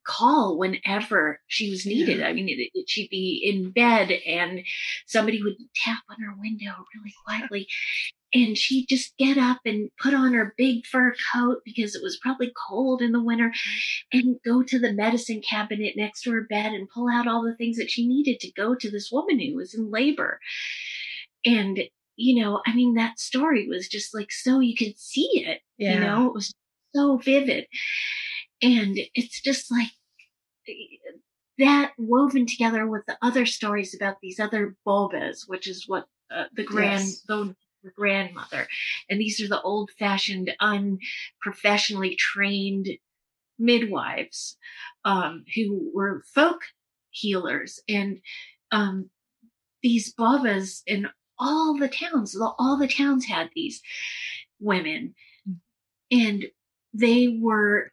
call 0.04 0.58
whenever 0.58 1.40
she 1.48 1.70
was 1.70 1.86
needed. 1.86 2.20
Yeah. 2.20 2.28
I 2.28 2.34
mean, 2.34 2.50
it, 2.50 2.72
it, 2.74 2.90
she'd 2.90 3.10
be 3.10 3.42
in 3.44 3.72
bed 3.72 4.12
and 4.12 4.62
somebody 5.06 5.42
would 5.44 5.56
tap 5.76 6.00
on 6.10 6.18
her 6.22 6.34
window 6.40 6.74
really 6.96 7.14
quietly. 7.26 7.68
And 8.34 8.58
she'd 8.58 8.88
just 8.88 9.18
get 9.18 9.38
up 9.38 9.60
and 9.66 9.90
put 10.02 10.14
on 10.14 10.34
her 10.34 10.54
big 10.58 10.86
fur 10.86 11.14
coat 11.34 11.58
because 11.66 11.96
it 11.96 12.04
was 12.04 12.20
probably 12.22 12.54
cold 12.70 13.02
in 13.02 13.12
the 13.12 13.24
winter 13.24 13.52
and 14.14 14.38
go 14.46 14.64
to 14.64 14.80
the 14.80 14.94
medicine 14.94 15.42
cabinet 15.42 15.96
next 15.98 16.22
to 16.24 16.32
her 16.32 16.48
bed 16.50 16.72
and 16.72 16.90
pull 16.90 17.10
out 17.10 17.28
all 17.28 17.44
the 17.44 17.56
things 17.56 17.78
that 17.78 17.90
she 17.90 18.08
needed 18.08 18.40
to 18.40 18.52
go 18.54 18.74
to 18.74 18.90
this 18.90 19.10
woman 19.12 19.40
who 19.40 19.56
was 19.56 19.74
in 19.74 19.92
labor. 19.92 20.40
And, 21.46 21.82
you 22.16 22.42
know, 22.42 22.62
I 22.66 22.74
mean, 22.74 22.94
that 22.94 23.20
story 23.20 23.68
was 23.68 23.90
just 23.90 24.14
like 24.14 24.32
so 24.32 24.60
you 24.60 24.76
could 24.76 24.98
see 24.98 25.44
it, 25.46 25.62
yeah. 25.78 25.96
you 25.96 26.00
know, 26.00 26.28
it 26.28 26.34
was 26.34 26.54
so 26.96 27.18
vivid. 27.18 27.66
And 28.62 28.98
it's 29.14 29.42
just 29.42 29.72
like 29.72 29.90
that 31.58 31.92
woven 31.98 32.46
together 32.46 32.88
with 32.88 33.06
the 33.08 33.18
other 33.22 33.46
stories 33.46 33.96
about 33.96 34.18
these 34.22 34.40
other 34.40 34.76
bobas, 34.88 35.48
which 35.48 35.68
is 35.68 35.86
what 35.88 36.06
uh, 36.34 36.46
the 36.56 36.64
grand, 36.64 37.04
yes. 37.04 37.22
the 37.28 37.56
grandmother, 37.90 38.68
and 39.10 39.20
these 39.20 39.42
are 39.42 39.48
the 39.48 39.62
old 39.62 39.92
fashioned, 39.98 40.52
unprofessionally 40.60 42.16
trained 42.16 42.88
midwives, 43.58 44.58
um, 45.06 45.46
who 45.56 45.92
were 45.94 46.24
folk 46.34 46.62
healers 47.10 47.80
and, 47.90 48.22
um, 48.72 49.10
these 49.84 50.14
babas 50.14 50.84
in 50.86 51.10
all 51.40 51.78
the 51.78 51.90
towns, 51.90 52.38
all 52.40 52.78
the 52.78 52.88
towns 52.88 53.26
had 53.26 53.50
these 53.56 53.82
women 54.60 55.16
mm. 55.50 55.56
and 56.12 56.46
they 56.94 57.40
were 57.42 57.92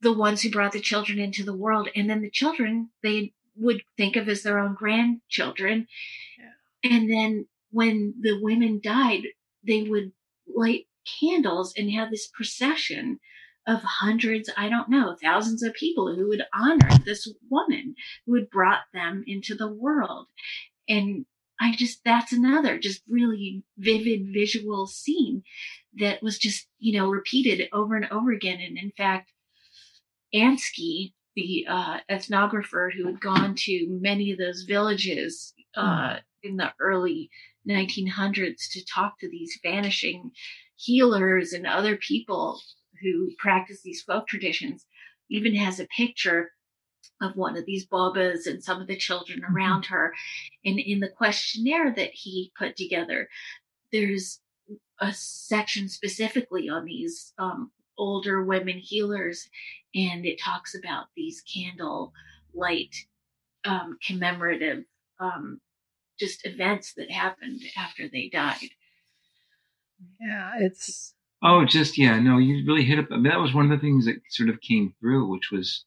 the 0.00 0.12
ones 0.12 0.42
who 0.42 0.50
brought 0.50 0.72
the 0.72 0.80
children 0.80 1.18
into 1.18 1.44
the 1.44 1.56
world. 1.56 1.88
And 1.94 2.08
then 2.08 2.22
the 2.22 2.30
children 2.30 2.90
they 3.02 3.32
would 3.56 3.82
think 3.96 4.16
of 4.16 4.28
as 4.28 4.42
their 4.42 4.58
own 4.58 4.74
grandchildren. 4.74 5.86
Yeah. 6.38 6.90
And 6.90 7.10
then 7.10 7.46
when 7.70 8.14
the 8.20 8.38
women 8.40 8.80
died, 8.82 9.22
they 9.66 9.82
would 9.82 10.12
light 10.46 10.86
candles 11.20 11.74
and 11.76 11.90
have 11.90 12.10
this 12.10 12.28
procession 12.28 13.18
of 13.66 13.82
hundreds, 13.82 14.50
I 14.56 14.68
don't 14.68 14.88
know, 14.88 15.14
thousands 15.22 15.62
of 15.62 15.74
people 15.74 16.14
who 16.14 16.28
would 16.28 16.42
honor 16.54 16.88
this 17.04 17.30
woman 17.50 17.94
who 18.26 18.34
had 18.34 18.48
brought 18.50 18.82
them 18.94 19.24
into 19.26 19.54
the 19.54 19.68
world. 19.70 20.26
And 20.88 21.26
I 21.60 21.74
just, 21.76 22.00
that's 22.04 22.32
another 22.32 22.78
just 22.78 23.02
really 23.08 23.62
vivid 23.76 24.32
visual 24.32 24.86
scene 24.86 25.42
that 25.98 26.22
was 26.22 26.38
just, 26.38 26.66
you 26.78 26.98
know, 26.98 27.08
repeated 27.08 27.68
over 27.72 27.94
and 27.94 28.06
over 28.10 28.32
again. 28.32 28.58
And 28.60 28.78
in 28.78 28.92
fact, 28.96 29.32
Ansky, 30.34 31.12
the 31.34 31.66
uh, 31.68 31.98
ethnographer 32.10 32.90
who 32.92 33.06
had 33.06 33.20
gone 33.20 33.54
to 33.54 33.86
many 34.00 34.32
of 34.32 34.38
those 34.38 34.62
villages 34.62 35.52
uh, 35.76 36.14
hmm. 36.14 36.18
in 36.42 36.56
the 36.56 36.72
early 36.80 37.30
1900s 37.68 38.70
to 38.72 38.84
talk 38.84 39.18
to 39.18 39.28
these 39.28 39.58
vanishing 39.62 40.30
healers 40.76 41.52
and 41.52 41.66
other 41.66 41.96
people 41.96 42.60
who 43.02 43.30
practice 43.38 43.82
these 43.82 44.02
folk 44.02 44.26
traditions, 44.26 44.86
even 45.30 45.54
has 45.54 45.78
a 45.80 45.86
picture 45.96 46.52
of 47.20 47.36
one 47.36 47.56
of 47.56 47.66
these 47.66 47.86
babas 47.86 48.46
and 48.46 48.62
some 48.62 48.80
of 48.80 48.86
the 48.86 48.96
children 48.96 49.40
mm-hmm. 49.40 49.54
around 49.54 49.86
her. 49.86 50.14
And 50.64 50.78
in 50.78 51.00
the 51.00 51.08
questionnaire 51.08 51.92
that 51.94 52.10
he 52.12 52.52
put 52.56 52.76
together, 52.76 53.28
there's 53.92 54.40
a 55.00 55.12
section 55.12 55.88
specifically 55.88 56.68
on 56.68 56.84
these 56.84 57.32
um, 57.38 57.70
older 57.96 58.44
women 58.44 58.78
healers, 58.78 59.48
and 59.94 60.26
it 60.26 60.40
talks 60.40 60.74
about 60.74 61.06
these 61.16 61.42
candle 61.42 62.12
light 62.54 62.94
um, 63.64 63.98
commemorative 64.04 64.84
um, 65.20 65.60
just 66.18 66.46
events 66.46 66.94
that 66.96 67.10
happened 67.10 67.60
after 67.76 68.08
they 68.08 68.28
died. 68.28 68.70
Yeah, 70.20 70.52
it's 70.60 71.14
oh, 71.42 71.64
just 71.64 71.98
yeah, 71.98 72.18
no, 72.20 72.38
you 72.38 72.64
really 72.66 72.84
hit 72.84 72.98
up. 72.98 73.06
I 73.10 73.14
mean, 73.14 73.24
that 73.24 73.40
was 73.40 73.54
one 73.54 73.70
of 73.70 73.70
the 73.70 73.84
things 73.84 74.06
that 74.06 74.20
sort 74.30 74.48
of 74.48 74.60
came 74.60 74.94
through, 75.00 75.28
which 75.28 75.50
was 75.50 75.84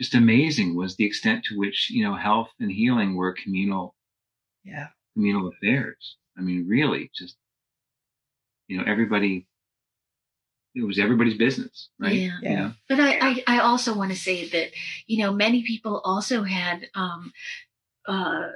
just 0.00 0.14
amazing, 0.14 0.76
was 0.76 0.96
the 0.96 1.04
extent 1.04 1.44
to 1.44 1.58
which 1.58 1.90
you 1.90 2.04
know 2.04 2.16
health 2.16 2.48
and 2.58 2.70
healing 2.70 3.14
were 3.14 3.34
communal, 3.34 3.94
yeah, 4.64 4.88
communal 5.14 5.48
affairs. 5.48 6.16
I 6.36 6.40
mean, 6.40 6.66
really, 6.66 7.10
just 7.14 7.36
you 8.68 8.78
know, 8.78 8.84
everybody 8.86 9.46
it 10.74 10.86
was 10.86 10.98
everybody's 10.98 11.36
business, 11.36 11.90
right? 11.98 12.14
Yeah. 12.14 12.38
yeah. 12.40 12.70
But 12.88 13.00
I, 13.00 13.18
I, 13.20 13.44
I, 13.46 13.58
also 13.60 13.94
want 13.94 14.10
to 14.10 14.16
say 14.16 14.48
that, 14.48 14.70
you 15.06 15.22
know, 15.22 15.32
many 15.32 15.62
people 15.62 16.00
also 16.04 16.44
had, 16.44 16.88
um, 16.94 17.32
uh, 18.06 18.48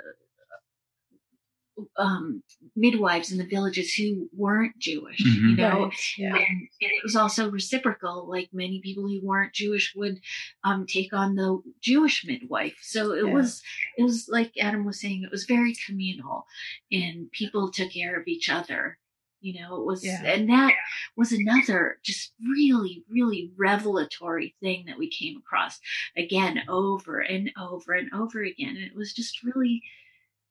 um, 1.97 2.43
midwives 2.75 3.33
in 3.33 3.39
the 3.39 3.47
villages 3.47 3.93
who 3.95 4.29
weren't 4.37 4.79
Jewish, 4.79 5.23
mm-hmm. 5.23 5.49
you 5.51 5.57
know, 5.57 5.85
right. 5.85 5.95
yeah. 6.19 6.35
and, 6.35 6.37
and, 6.37 6.69
it 6.81 7.03
was 7.03 7.17
also 7.17 7.51
reciprocal. 7.51 8.29
Like 8.29 8.49
many 8.53 8.81
people 8.81 9.05
who 9.05 9.21
weren't 9.23 9.53
Jewish 9.53 9.95
would 9.97 10.21
um, 10.65 10.87
take 10.87 11.13
on 11.13 11.35
the 11.35 11.61
Jewish 11.81 12.25
midwife. 12.27 12.77
So 12.83 13.13
it 13.13 13.27
yeah. 13.27 13.33
was, 13.33 13.63
it 13.99 14.03
was 14.03 14.29
like 14.29 14.53
Adam 14.61 14.85
was 14.85 15.01
saying, 15.01 15.23
it 15.23 15.31
was 15.31 15.45
very 15.45 15.75
communal, 15.87 16.47
and 16.91 17.31
people 17.33 17.71
took 17.71 17.93
care 17.93 18.19
of 18.19 18.27
each 18.27 18.49
other 18.49 18.99
you 19.41 19.61
know 19.61 19.77
it 19.77 19.85
was 19.85 20.05
yeah. 20.05 20.23
and 20.25 20.49
that 20.49 20.73
was 21.17 21.31
another 21.31 21.99
just 22.03 22.33
really 22.43 23.05
really 23.09 23.53
revelatory 23.57 24.55
thing 24.61 24.85
that 24.87 24.99
we 24.99 25.09
came 25.09 25.37
across 25.37 25.79
again 26.17 26.63
over 26.69 27.21
and 27.21 27.51
over 27.61 27.93
and 27.93 28.11
over 28.13 28.43
again 28.43 28.77
and 28.77 28.85
it 28.85 28.97
was 28.97 29.13
just 29.13 29.43
really 29.43 29.83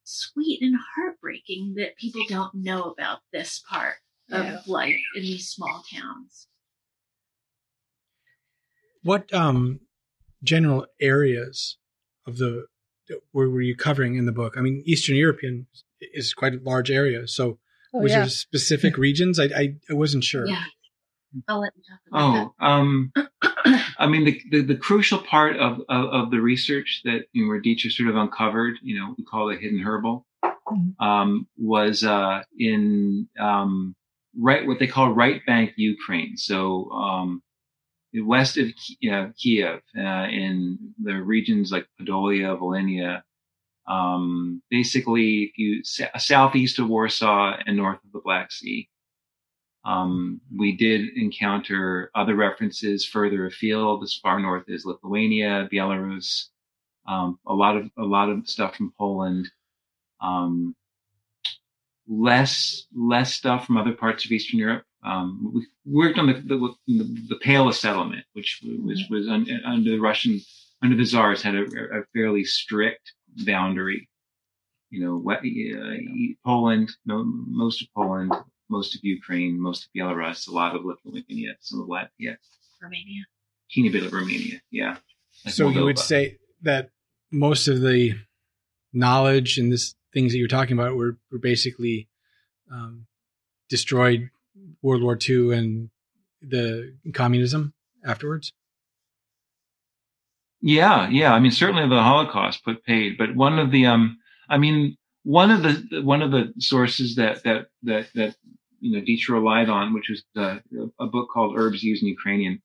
sweet 0.05 0.61
and 0.61 0.75
heartbreaking 0.95 1.75
that 1.77 1.97
people 1.97 2.21
don't 2.29 2.53
know 2.55 2.83
about 2.83 3.19
this 3.33 3.61
part 3.69 3.95
yeah. 4.29 4.59
of 4.59 4.67
life 4.67 4.95
in 5.15 5.23
these 5.23 5.49
small 5.49 5.83
towns. 5.93 6.47
What 9.03 9.31
um, 9.33 9.81
general 10.43 10.87
areas 10.99 11.77
of 12.25 12.37
the 12.37 12.65
where 13.31 13.49
were 13.49 13.61
you 13.61 13.75
covering 13.75 14.15
in 14.15 14.25
the 14.25 14.31
book? 14.31 14.55
I 14.57 14.61
mean, 14.61 14.81
Eastern 14.85 15.15
European 15.15 15.67
is 15.99 16.33
quite 16.33 16.53
a 16.53 16.59
large 16.63 16.89
area, 16.89 17.27
so 17.27 17.59
oh, 17.93 17.99
was 17.99 18.11
yeah. 18.11 18.19
there 18.21 18.29
specific 18.29 18.97
regions? 18.97 19.39
I, 19.39 19.45
I, 19.45 19.75
I 19.89 19.93
wasn't 19.93 20.23
sure. 20.23 20.47
Yeah. 20.47 20.63
I'll 21.47 21.61
let 21.61 21.73
you 21.75 21.83
talk 21.83 21.99
about 22.07 22.53
oh, 22.59 22.65
um, 22.65 23.11
I 23.97 24.07
mean, 24.07 24.25
the, 24.25 24.41
the, 24.51 24.61
the, 24.61 24.75
crucial 24.75 25.19
part 25.19 25.57
of, 25.57 25.81
of, 25.89 26.05
of, 26.05 26.31
the 26.31 26.39
research 26.39 27.01
that 27.05 27.25
you 27.33 27.43
know, 27.43 27.49
where 27.49 27.61
Deatra 27.61 27.91
sort 27.91 28.09
of 28.09 28.15
uncovered, 28.15 28.75
you 28.81 28.99
know, 28.99 29.15
we 29.17 29.23
call 29.23 29.49
it 29.49 29.59
hidden 29.59 29.79
herbal, 29.79 30.25
mm-hmm. 30.43 31.03
um, 31.03 31.47
was 31.57 32.03
uh, 32.03 32.43
in 32.57 33.27
um, 33.39 33.95
right 34.37 34.65
what 34.65 34.79
they 34.79 34.87
call 34.87 35.11
right 35.11 35.41
bank 35.45 35.73
Ukraine. 35.75 36.37
So 36.37 36.89
um, 36.91 37.41
west 38.13 38.57
of 38.57 38.67
Kiev, 39.37 39.81
uh, 39.97 40.27
in 40.29 40.93
the 41.01 41.21
regions 41.21 41.71
like 41.71 41.87
Podolia, 41.99 42.57
Volhynia, 42.59 43.21
um, 43.87 44.61
basically 44.69 45.53
you 45.55 45.83
southeast 45.83 46.79
of 46.79 46.87
Warsaw 46.87 47.57
and 47.65 47.77
north 47.77 47.99
of 48.03 48.11
the 48.11 48.21
Black 48.23 48.51
Sea. 48.51 48.89
Um, 49.85 50.41
we 50.55 50.75
did 50.75 51.15
encounter 51.15 52.09
other 52.15 52.35
references 52.35 53.05
further 53.05 53.45
afield, 53.45 54.03
as 54.03 54.15
far 54.15 54.39
north 54.39 54.67
as 54.67 54.83
Lithuania, 54.83 55.69
Belarus, 55.71 56.47
um, 57.07 57.39
a 57.45 57.53
lot 57.53 57.77
of 57.77 57.89
a 57.97 58.03
lot 58.03 58.29
of 58.29 58.49
stuff 58.49 58.75
from 58.75 58.93
Poland, 58.97 59.47
um, 60.21 60.75
less 62.07 62.87
less 62.95 63.33
stuff 63.33 63.67
from 63.67 63.77
other 63.77 63.93
parts 63.93 64.25
of 64.25 64.31
Eastern 64.31 64.59
Europe. 64.59 64.83
Um, 65.03 65.51
we 65.53 65.67
worked 65.85 66.17
on 66.17 66.27
the 66.27 66.33
the, 66.33 66.73
the, 66.87 67.25
the 67.29 67.39
Pale 67.41 67.71
settlement, 67.73 68.25
which 68.33 68.61
was 68.83 69.03
was 69.11 69.27
un, 69.27 69.47
under 69.65 69.91
the 69.91 69.99
Russian 69.99 70.41
under 70.81 70.95
the 70.95 71.05
Tsars 71.05 71.43
had 71.43 71.55
a, 71.55 71.63
a 71.63 72.03
fairly 72.13 72.43
strict 72.43 73.13
boundary. 73.45 74.09
You 74.89 75.01
know, 75.03 75.31
uh, 75.31 75.41
Poland, 76.45 76.89
most 77.05 77.81
of 77.81 77.87
Poland, 77.93 78.31
most 78.69 78.95
of 78.95 79.01
Ukraine, 79.03 79.59
most 79.59 79.85
of 79.85 79.89
Belarus, 79.95 80.47
a 80.47 80.51
lot 80.51 80.75
of 80.75 80.83
Lithuania, 80.83 81.55
some 81.59 81.81
of 81.81 81.87
Latvia, 81.87 82.37
Romania, 82.81 83.23
teeny 83.69 83.89
bit 83.89 84.03
of 84.03 84.13
Romania. 84.13 84.61
Yeah. 84.71 84.97
Like 85.45 85.53
so 85.53 85.67
Moldova. 85.67 85.75
you 85.75 85.83
would 85.85 85.99
say 85.99 86.37
that 86.63 86.89
most 87.31 87.67
of 87.67 87.81
the 87.81 88.15
knowledge 88.93 89.57
and 89.57 89.71
this 89.71 89.95
things 90.13 90.31
that 90.31 90.37
you're 90.37 90.47
talking 90.47 90.77
about 90.77 90.95
were, 90.95 91.17
were 91.31 91.39
basically 91.39 92.07
um, 92.71 93.05
destroyed 93.69 94.29
World 94.81 95.03
War 95.03 95.17
II 95.21 95.53
and 95.53 95.89
the 96.41 96.95
communism 97.13 97.73
afterwards. 98.05 98.53
Yeah, 100.61 101.09
yeah. 101.09 101.33
I 101.33 101.39
mean, 101.39 101.51
certainly 101.51 101.87
the 101.87 102.01
Holocaust 102.01 102.63
put 102.63 102.83
paid, 102.85 103.17
but 103.17 103.35
one 103.35 103.59
of 103.59 103.71
the, 103.71 103.85
um, 103.85 104.17
I 104.49 104.57
mean, 104.57 104.97
one 105.23 105.51
of 105.51 105.63
the 105.63 106.01
one 106.01 106.21
of 106.21 106.31
the 106.31 106.53
sources 106.59 107.15
that 107.15 107.43
that 107.43 107.67
that 107.83 108.07
that 108.13 108.35
you 108.85 108.91
know 108.91 109.03
Deatra 109.03 109.29
relied 109.29 109.67
on, 109.67 109.93
which 109.93 110.09
was 110.09 110.23
the, 110.35 110.61
a 110.99 111.07
book 111.07 111.29
called 111.33 111.55
Herbs 111.57 111.81
Used 111.81 112.03
in 112.03 112.09
Ukrainian 112.09 112.61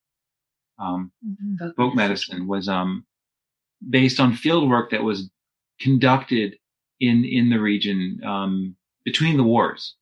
um, 0.78 1.10
mm-hmm. 1.26 1.70
folk 1.76 1.94
medicine, 1.94 2.46
was 2.46 2.68
um, 2.68 3.06
based 3.88 4.20
on 4.20 4.34
field 4.34 4.68
work 4.68 4.90
that 4.90 5.02
was 5.02 5.30
conducted 5.80 6.56
in 7.00 7.24
in 7.24 7.48
the 7.48 7.58
region 7.58 8.20
um, 8.24 8.76
between 9.04 9.38
the 9.38 9.42
wars. 9.42 9.96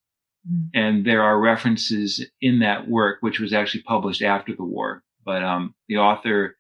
Mm-hmm. 0.51 0.67
And 0.75 1.07
there 1.07 1.23
are 1.23 1.39
references 1.39 2.25
in 2.41 2.59
that 2.61 2.89
work, 2.89 3.19
which 3.21 3.39
was 3.39 3.53
actually 3.53 3.83
published 3.83 4.23
after 4.23 4.55
the 4.57 4.65
war. 4.65 5.05
But 5.25 5.45
um, 5.45 5.75
the 5.89 5.99
author 5.99 6.57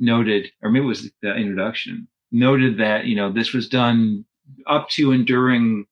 noted, 0.00 0.50
or 0.62 0.70
maybe 0.70 0.84
it 0.84 0.88
was 0.88 1.10
the 1.22 1.36
introduction, 1.36 2.08
noted 2.32 2.78
that 2.78 3.04
you 3.04 3.14
know 3.14 3.30
this 3.30 3.52
was 3.52 3.68
done 3.68 4.24
up 4.66 4.88
to 4.90 5.12
and 5.12 5.24
during 5.24 5.86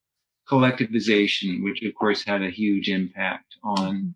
collectivization, 0.48 1.62
which 1.62 1.83
of 1.83 1.94
course 1.94 2.24
had 2.24 2.42
a 2.42 2.50
huge 2.50 2.88
impact 2.88 3.57
on 3.62 4.14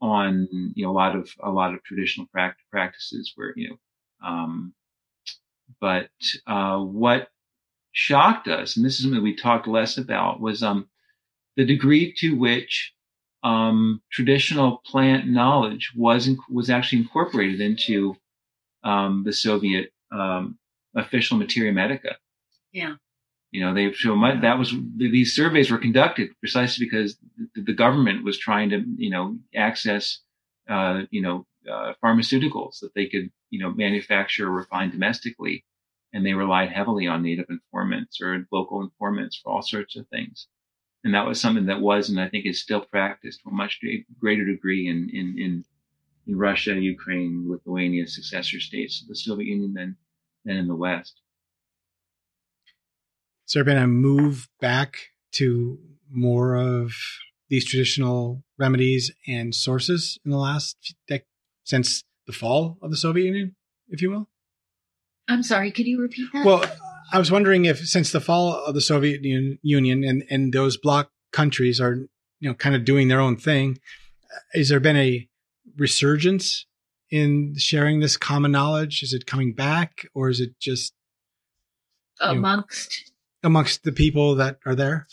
on 0.00 0.48
you 0.74 0.84
know 0.84 0.90
a 0.90 0.92
lot 0.92 1.16
of 1.16 1.30
a 1.42 1.50
lot 1.50 1.74
of 1.74 1.82
traditional 1.82 2.26
practices 2.70 3.32
where 3.36 3.52
you 3.56 3.70
know 3.70 3.78
um, 4.26 4.74
but 5.80 6.10
uh, 6.46 6.78
what 6.78 7.28
shocked 7.92 8.46
us 8.46 8.76
and 8.76 8.84
this 8.84 8.96
is 8.96 9.02
something 9.02 9.22
we 9.22 9.34
talked 9.34 9.66
less 9.66 9.96
about 9.96 10.40
was 10.40 10.62
um, 10.62 10.86
the 11.56 11.64
degree 11.64 12.12
to 12.12 12.36
which 12.36 12.92
um, 13.42 14.02
traditional 14.10 14.82
plant 14.84 15.26
knowledge 15.28 15.92
was 15.96 16.28
was 16.50 16.68
actually 16.68 16.98
incorporated 16.98 17.60
into 17.60 18.16
um, 18.84 19.22
the 19.24 19.32
Soviet 19.32 19.92
um, 20.12 20.58
official 20.94 21.36
materia 21.36 21.72
medica. 21.72 22.16
Yeah. 22.72 22.94
You 23.56 23.64
know, 23.64 23.72
they 23.72 23.90
show 23.92 24.14
my, 24.14 24.38
that 24.40 24.58
was 24.58 24.74
these 24.98 25.34
surveys 25.34 25.70
were 25.70 25.78
conducted 25.78 26.28
precisely 26.40 26.84
because 26.84 27.16
the, 27.54 27.62
the 27.62 27.72
government 27.72 28.22
was 28.22 28.36
trying 28.36 28.68
to, 28.68 28.84
you 28.98 29.08
know, 29.08 29.38
access, 29.54 30.20
uh, 30.68 31.04
you 31.10 31.22
know, 31.22 31.46
uh, 31.66 31.94
pharmaceuticals 32.04 32.80
that 32.80 32.92
they 32.94 33.06
could, 33.06 33.30
you 33.48 33.58
know, 33.58 33.70
manufacture 33.72 34.48
or 34.48 34.50
refine 34.50 34.90
domestically, 34.90 35.64
and 36.12 36.26
they 36.26 36.34
relied 36.34 36.70
heavily 36.70 37.06
on 37.06 37.22
native 37.22 37.46
informants 37.48 38.20
or 38.20 38.46
local 38.52 38.82
informants 38.82 39.40
for 39.42 39.54
all 39.54 39.62
sorts 39.62 39.96
of 39.96 40.06
things. 40.08 40.48
And 41.02 41.14
that 41.14 41.26
was 41.26 41.40
something 41.40 41.64
that 41.64 41.80
was, 41.80 42.10
and 42.10 42.20
I 42.20 42.28
think 42.28 42.44
is 42.44 42.60
still 42.60 42.82
practiced 42.82 43.40
to 43.42 43.48
a 43.48 43.54
much 43.54 43.80
greater 44.20 44.44
degree 44.44 44.86
in 44.86 45.08
in 45.14 45.38
in, 45.38 45.64
in 46.26 46.36
Russia, 46.36 46.74
Ukraine, 46.74 47.48
Lithuania, 47.48 48.06
successor 48.06 48.60
states 48.60 49.00
of 49.00 49.08
the 49.08 49.16
Soviet 49.16 49.46
Union 49.46 49.72
than 49.72 49.96
than 50.44 50.58
in 50.58 50.68
the 50.68 50.76
West. 50.76 51.22
Has 53.46 53.52
there 53.54 53.64
been 53.64 53.78
a 53.78 53.86
move 53.86 54.48
back 54.60 54.98
to 55.32 55.78
more 56.10 56.56
of 56.56 56.92
these 57.48 57.64
traditional 57.64 58.42
remedies 58.58 59.12
and 59.28 59.54
sources 59.54 60.18
in 60.24 60.32
the 60.32 60.36
last 60.36 60.96
dec- 61.08 61.22
since 61.62 62.02
the 62.26 62.32
fall 62.32 62.76
of 62.82 62.90
the 62.90 62.96
Soviet 62.96 63.26
Union, 63.26 63.54
if 63.88 64.02
you 64.02 64.10
will? 64.10 64.28
I'm 65.28 65.44
sorry, 65.44 65.70
could 65.70 65.86
you 65.86 66.00
repeat 66.00 66.26
that? 66.32 66.44
Well, 66.44 66.64
I 67.12 67.18
was 67.18 67.30
wondering 67.30 67.66
if 67.66 67.86
since 67.86 68.10
the 68.10 68.20
fall 68.20 68.52
of 68.52 68.74
the 68.74 68.80
Soviet 68.80 69.20
Union 69.62 70.02
and, 70.02 70.24
and 70.28 70.52
those 70.52 70.76
bloc 70.76 71.10
countries 71.32 71.80
are, 71.80 71.94
you 72.40 72.48
know, 72.48 72.54
kind 72.54 72.74
of 72.74 72.84
doing 72.84 73.06
their 73.06 73.20
own 73.20 73.36
thing, 73.36 73.78
uh, 74.34 74.38
has 74.54 74.70
there 74.70 74.80
been 74.80 74.96
a 74.96 75.28
resurgence 75.76 76.66
in 77.10 77.54
sharing 77.58 78.00
this 78.00 78.16
common 78.16 78.50
knowledge? 78.50 79.04
Is 79.04 79.12
it 79.12 79.24
coming 79.24 79.52
back 79.52 80.06
or 80.14 80.28
is 80.30 80.40
it 80.40 80.58
just 80.58 80.94
amongst 82.20 83.12
amongst 83.46 83.84
the 83.84 83.92
people 83.92 84.34
that 84.34 84.58
are 84.66 84.74
there? 84.74 85.06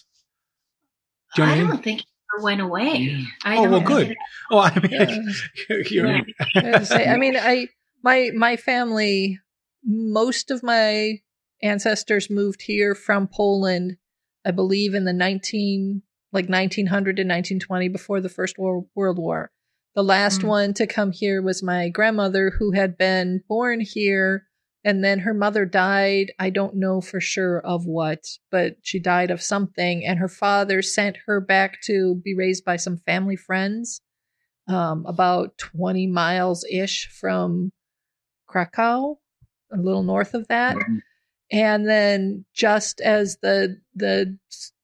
Do 1.36 1.44
I 1.44 1.60
don't 1.60 1.84
think 1.84 2.02
it 2.02 2.44
went 2.44 2.62
away. 2.62 2.98
Yeah. 2.98 3.26
oh 3.46 3.70
well, 3.70 3.82
good. 3.82 4.16
Oh, 4.52 4.60
I 4.60 4.80
mean, 4.80 5.34
yeah. 5.70 6.22
yeah. 6.56 7.12
I 7.14 7.18
mean, 7.18 7.38
I 7.38 7.68
my 8.04 8.32
my 8.36 8.58
family, 8.58 9.40
most 9.86 10.52
of 10.52 10.64
my 10.64 11.20
ancestors 11.62 12.30
moved 12.30 12.64
here 12.64 12.96
from 12.96 13.28
Poland. 13.28 13.98
I 14.46 14.52
believe 14.52 14.94
in 14.94 15.06
the 15.06 15.14
nineteen 15.14 16.02
like 16.32 16.50
1900 16.50 17.16
to 17.18 17.22
1920 17.22 17.90
before 17.90 18.20
the 18.20 18.28
first 18.28 18.58
world, 18.58 18.88
world 18.96 19.20
war. 19.20 19.52
The 19.94 20.04
last 20.04 20.42
mm. 20.42 20.48
one 20.48 20.74
to 20.74 20.88
come 20.88 21.12
here 21.12 21.44
was 21.44 21.62
my 21.62 21.90
grandmother 21.90 22.54
who 22.58 22.72
had 22.72 22.98
been 22.98 23.44
born 23.48 23.82
here 23.82 24.48
and 24.84 25.04
then 25.04 25.20
her 25.20 25.34
mother 25.34 25.66
died. 25.66 26.34
I 26.40 26.50
don't 26.50 26.76
know 26.76 27.00
for 27.00 27.22
sure 27.22 27.60
of 27.60 27.86
what, 27.86 28.26
but 28.52 28.76
she 28.82 29.00
died 29.00 29.32
of 29.32 29.42
something. 29.42 30.06
And 30.06 30.20
her 30.20 30.28
father 30.28 30.82
sent 30.82 31.18
her 31.26 31.40
back 31.40 31.82
to 31.84 32.16
be 32.24 32.36
raised 32.36 32.66
by 32.66 32.76
some 32.76 32.98
family 32.98 33.38
friends, 33.38 34.02
um, 34.68 35.06
about 35.06 35.58
20 35.58 36.08
miles 36.08 36.66
ish 36.70 37.10
from 37.20 37.72
Krakow, 38.48 39.18
a 39.72 39.78
little 39.78 40.04
north 40.04 40.34
of 40.34 40.48
that. 40.50 40.76
Mm-hmm. 40.76 40.98
And 41.52 41.88
then 41.88 42.46
just 42.54 43.00
as 43.00 43.38
the, 43.42 43.78
the 43.96 44.38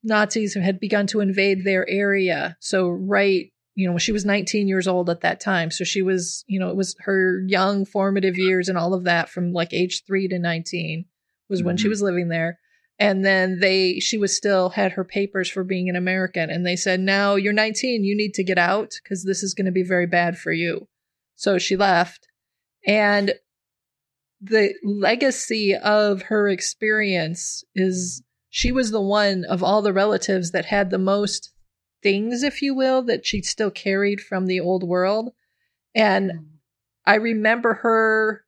Nazis 0.04 0.54
had 0.54 0.80
begun 0.80 1.08
to 1.08 1.20
invade 1.20 1.66
their 1.66 1.88
area, 1.90 2.56
so 2.60 2.88
right 2.88 3.52
you 3.80 3.90
know, 3.90 3.98
she 3.98 4.12
was 4.12 4.26
19 4.26 4.68
years 4.68 4.90
old 4.90 5.10
at 5.10 5.22
that 5.22 5.40
time. 5.40 5.72
So 5.72 5.86
she 5.86 6.02
was, 6.02 6.44
you 6.48 6.60
know, 6.60 6.70
it 6.70 6.76
was 6.76 6.98
her 7.00 7.42
young 7.48 7.86
formative 7.86 8.38
years 8.38 8.68
and 8.68 8.78
all 8.78 8.94
of 8.94 9.06
that 9.06 9.30
from 9.30 9.54
like 9.54 9.74
age 9.74 10.04
three 10.06 10.28
to 10.28 10.38
19 10.38 11.06
was 11.48 11.60
mm-hmm. 11.60 11.66
when 11.66 11.78
she 11.78 11.84
mm-hmm. 11.84 11.92
was 11.92 12.02
living 12.02 12.28
there. 12.28 12.60
And 13.00 13.24
then 13.24 13.60
they, 13.62 14.02
she 14.02 14.18
was 14.18 14.36
still 14.36 14.72
had 14.72 14.92
her 14.92 15.06
papers 15.06 15.50
for 15.50 15.64
being 15.64 15.88
an 15.88 15.96
American. 15.96 16.50
And 16.50 16.66
they 16.66 16.76
said, 16.76 17.00
now 17.00 17.36
you're 17.36 17.54
19, 17.54 18.04
you 18.04 18.18
need 18.18 18.34
to 18.34 18.44
get 18.44 18.58
out 18.58 18.92
because 19.02 19.24
this 19.24 19.44
is 19.44 19.54
going 19.54 19.68
to 19.68 19.72
be 19.72 19.84
very 19.84 20.08
bad 20.08 20.38
for 20.38 20.52
you. 20.52 20.90
So 21.36 21.58
she 21.58 21.78
left. 21.78 22.28
And 22.86 23.36
the 24.42 24.74
legacy 24.84 25.74
of 25.74 26.24
her 26.24 26.50
experience 26.50 27.64
is 27.76 28.22
she 28.50 28.74
was 28.74 28.92
the 28.92 29.00
one 29.00 29.46
of 29.46 29.64
all 29.64 29.82
the 29.82 29.94
relatives 29.94 30.52
that 30.52 30.66
had 30.66 30.90
the 30.90 30.98
most 30.98 31.54
things, 32.02 32.44
if 32.44 32.62
you 32.62 32.74
will, 32.74 33.02
that 33.04 33.26
she 33.26 33.42
still 33.42 33.72
carried 33.72 34.22
from 34.22 34.46
the 34.46 34.60
old 34.60 34.84
world. 34.84 35.32
And 35.96 36.32
mm. 36.32 36.46
I 37.06 37.16
remember 37.16 37.76
her, 37.76 38.44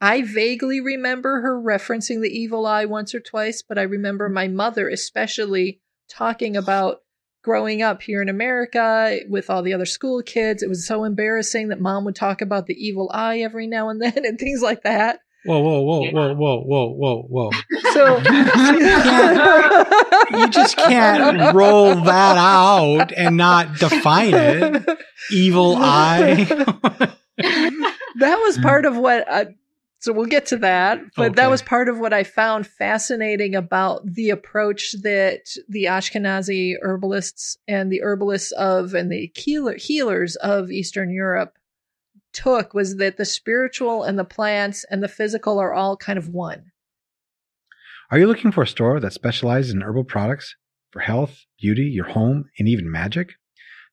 I 0.00 0.22
vaguely 0.22 0.80
remember 0.80 1.40
her 1.40 1.60
referencing 1.60 2.22
the 2.22 2.30
evil 2.30 2.66
eye 2.66 2.84
once 2.84 3.14
or 3.14 3.20
twice, 3.20 3.62
but 3.62 3.78
I 3.78 3.82
remember 3.82 4.28
my 4.28 4.48
mother 4.48 4.88
especially 4.88 5.80
talking 6.08 6.56
about 6.56 7.02
growing 7.42 7.82
up 7.82 8.02
here 8.02 8.20
in 8.20 8.28
America 8.28 9.20
with 9.28 9.50
all 9.50 9.62
the 9.62 9.72
other 9.72 9.86
school 9.86 10.22
kids. 10.22 10.62
It 10.62 10.68
was 10.68 10.86
so 10.86 11.04
embarrassing 11.04 11.68
that 11.68 11.80
mom 11.80 12.04
would 12.04 12.16
talk 12.16 12.40
about 12.40 12.66
the 12.66 12.74
evil 12.74 13.10
eye 13.12 13.40
every 13.40 13.66
now 13.66 13.88
and 13.88 14.00
then 14.00 14.12
and 14.24 14.38
things 14.38 14.62
like 14.62 14.82
that. 14.82 15.20
Whoa, 15.44 15.60
whoa, 15.60 15.82
whoa, 15.82 16.04
yeah. 16.04 16.12
whoa, 16.12 16.34
whoa, 16.34 16.64
whoa, 16.64 16.92
whoa, 16.92 17.22
whoa. 17.28 17.50
So 17.92 18.18
you 20.36 20.48
just 20.48 20.76
can't 20.76 21.54
roll 21.54 21.94
that 21.94 22.36
out 22.36 23.12
and 23.16 23.36
not 23.36 23.78
define 23.78 24.34
it. 24.34 24.98
Evil 25.30 25.76
eye. 25.76 26.44
that 27.36 27.94
was 28.18 28.58
part 28.58 28.84
of 28.84 28.96
what 28.96 29.30
I, 29.30 29.54
so 30.00 30.12
we'll 30.12 30.26
get 30.26 30.46
to 30.46 30.56
that, 30.58 31.00
but 31.16 31.26
okay. 31.26 31.34
that 31.36 31.50
was 31.50 31.62
part 31.62 31.88
of 31.88 31.98
what 31.98 32.12
I 32.12 32.24
found 32.24 32.66
fascinating 32.66 33.54
about 33.54 34.06
the 34.06 34.30
approach 34.30 34.94
that 35.02 35.56
the 35.68 35.84
Ashkenazi 35.84 36.74
herbalists 36.82 37.58
and 37.66 37.92
the 37.92 38.02
herbalists 38.02 38.52
of 38.52 38.94
and 38.94 39.10
the 39.10 39.30
healer, 39.36 39.76
healers 39.76 40.36
of 40.36 40.70
Eastern 40.70 41.10
Europe 41.10 41.57
took 42.32 42.74
was 42.74 42.96
that 42.96 43.16
the 43.16 43.24
spiritual 43.24 44.02
and 44.02 44.18
the 44.18 44.24
plants 44.24 44.84
and 44.90 45.02
the 45.02 45.08
physical 45.08 45.58
are 45.58 45.72
all 45.72 45.96
kind 45.96 46.18
of 46.18 46.28
one. 46.28 46.72
Are 48.10 48.18
you 48.18 48.26
looking 48.26 48.52
for 48.52 48.62
a 48.62 48.66
store 48.66 49.00
that 49.00 49.12
specializes 49.12 49.74
in 49.74 49.82
herbal 49.82 50.04
products 50.04 50.56
for 50.90 51.00
health, 51.00 51.44
beauty, 51.60 51.82
your 51.82 52.06
home, 52.06 52.46
and 52.58 52.66
even 52.66 52.90
magic? 52.90 53.32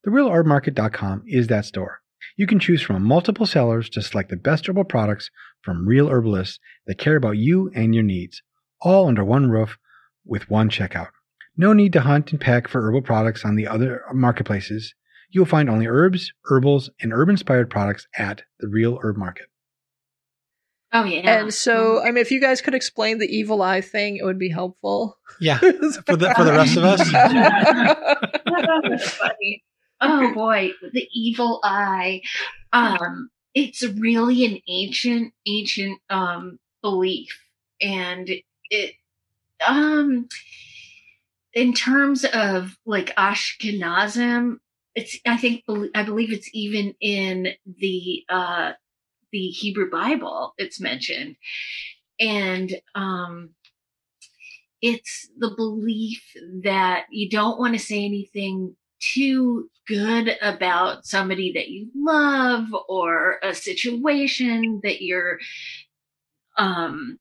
TheRealHerbMarket.com 0.06 1.24
is 1.26 1.48
that 1.48 1.66
store. 1.66 2.00
You 2.36 2.46
can 2.46 2.58
choose 2.58 2.82
from 2.82 3.02
multiple 3.02 3.46
sellers 3.46 3.90
to 3.90 4.02
select 4.02 4.30
the 4.30 4.36
best 4.36 4.66
herbal 4.68 4.84
products 4.84 5.30
from 5.62 5.86
real 5.86 6.08
herbalists 6.08 6.58
that 6.86 6.98
care 6.98 7.16
about 7.16 7.36
you 7.36 7.70
and 7.74 7.94
your 7.94 8.04
needs, 8.04 8.42
all 8.80 9.08
under 9.08 9.24
one 9.24 9.50
roof 9.50 9.78
with 10.24 10.48
one 10.48 10.70
checkout. 10.70 11.08
No 11.56 11.72
need 11.72 11.92
to 11.94 12.00
hunt 12.00 12.32
and 12.32 12.40
peck 12.40 12.68
for 12.68 12.82
herbal 12.82 13.02
products 13.02 13.44
on 13.44 13.56
the 13.56 13.66
other 13.66 14.02
marketplaces 14.12 14.94
you 15.30 15.40
will 15.40 15.46
find 15.46 15.68
only 15.68 15.86
herbs, 15.86 16.32
herbals, 16.44 16.90
and 17.00 17.12
herb 17.12 17.28
inspired 17.28 17.70
products 17.70 18.06
at 18.16 18.42
the 18.60 18.68
Real 18.68 18.98
Herb 19.02 19.16
Market. 19.16 19.46
Oh 20.92 21.04
yeah. 21.04 21.40
And 21.40 21.52
so, 21.52 22.00
I 22.02 22.06
mean, 22.06 22.18
if 22.18 22.30
you 22.30 22.40
guys 22.40 22.62
could 22.62 22.74
explain 22.74 23.18
the 23.18 23.26
evil 23.26 23.60
eye 23.60 23.80
thing, 23.80 24.16
it 24.16 24.24
would 24.24 24.38
be 24.38 24.48
helpful. 24.48 25.18
Yeah, 25.40 25.58
for 25.58 26.16
the 26.16 26.32
for 26.36 26.44
the 26.44 26.52
rest 26.52 26.76
of 26.76 26.84
us. 26.84 27.02
funny. 29.18 29.64
Oh 30.00 30.32
boy, 30.32 30.70
the 30.92 31.08
evil 31.12 31.60
eye. 31.64 32.22
Um, 32.72 33.30
it's 33.54 33.82
really 33.82 34.44
an 34.44 34.58
ancient, 34.68 35.32
ancient 35.46 36.00
um 36.08 36.58
belief, 36.82 37.40
and 37.80 38.30
it 38.70 38.94
um 39.66 40.28
in 41.52 41.72
terms 41.72 42.24
of 42.24 42.76
like 42.86 43.14
Ashkenazim, 43.16 44.58
it's 44.96 45.18
I 45.26 45.36
think 45.36 45.62
I 45.94 46.02
believe 46.02 46.32
it's 46.32 46.48
even 46.54 46.94
in 47.00 47.48
the 47.66 48.24
uh, 48.30 48.72
the 49.30 49.48
Hebrew 49.48 49.90
Bible. 49.90 50.54
It's 50.56 50.80
mentioned, 50.80 51.36
and 52.18 52.72
um, 52.94 53.50
it's 54.80 55.28
the 55.38 55.50
belief 55.54 56.22
that 56.64 57.04
you 57.10 57.28
don't 57.28 57.60
want 57.60 57.74
to 57.74 57.78
say 57.78 58.04
anything 58.04 58.74
too 58.98 59.68
good 59.86 60.34
about 60.40 61.04
somebody 61.04 61.52
that 61.52 61.68
you 61.68 61.90
love 61.94 62.68
or 62.88 63.38
a 63.42 63.54
situation 63.54 64.80
that 64.82 65.02
you're 65.02 65.38
um 66.56 67.18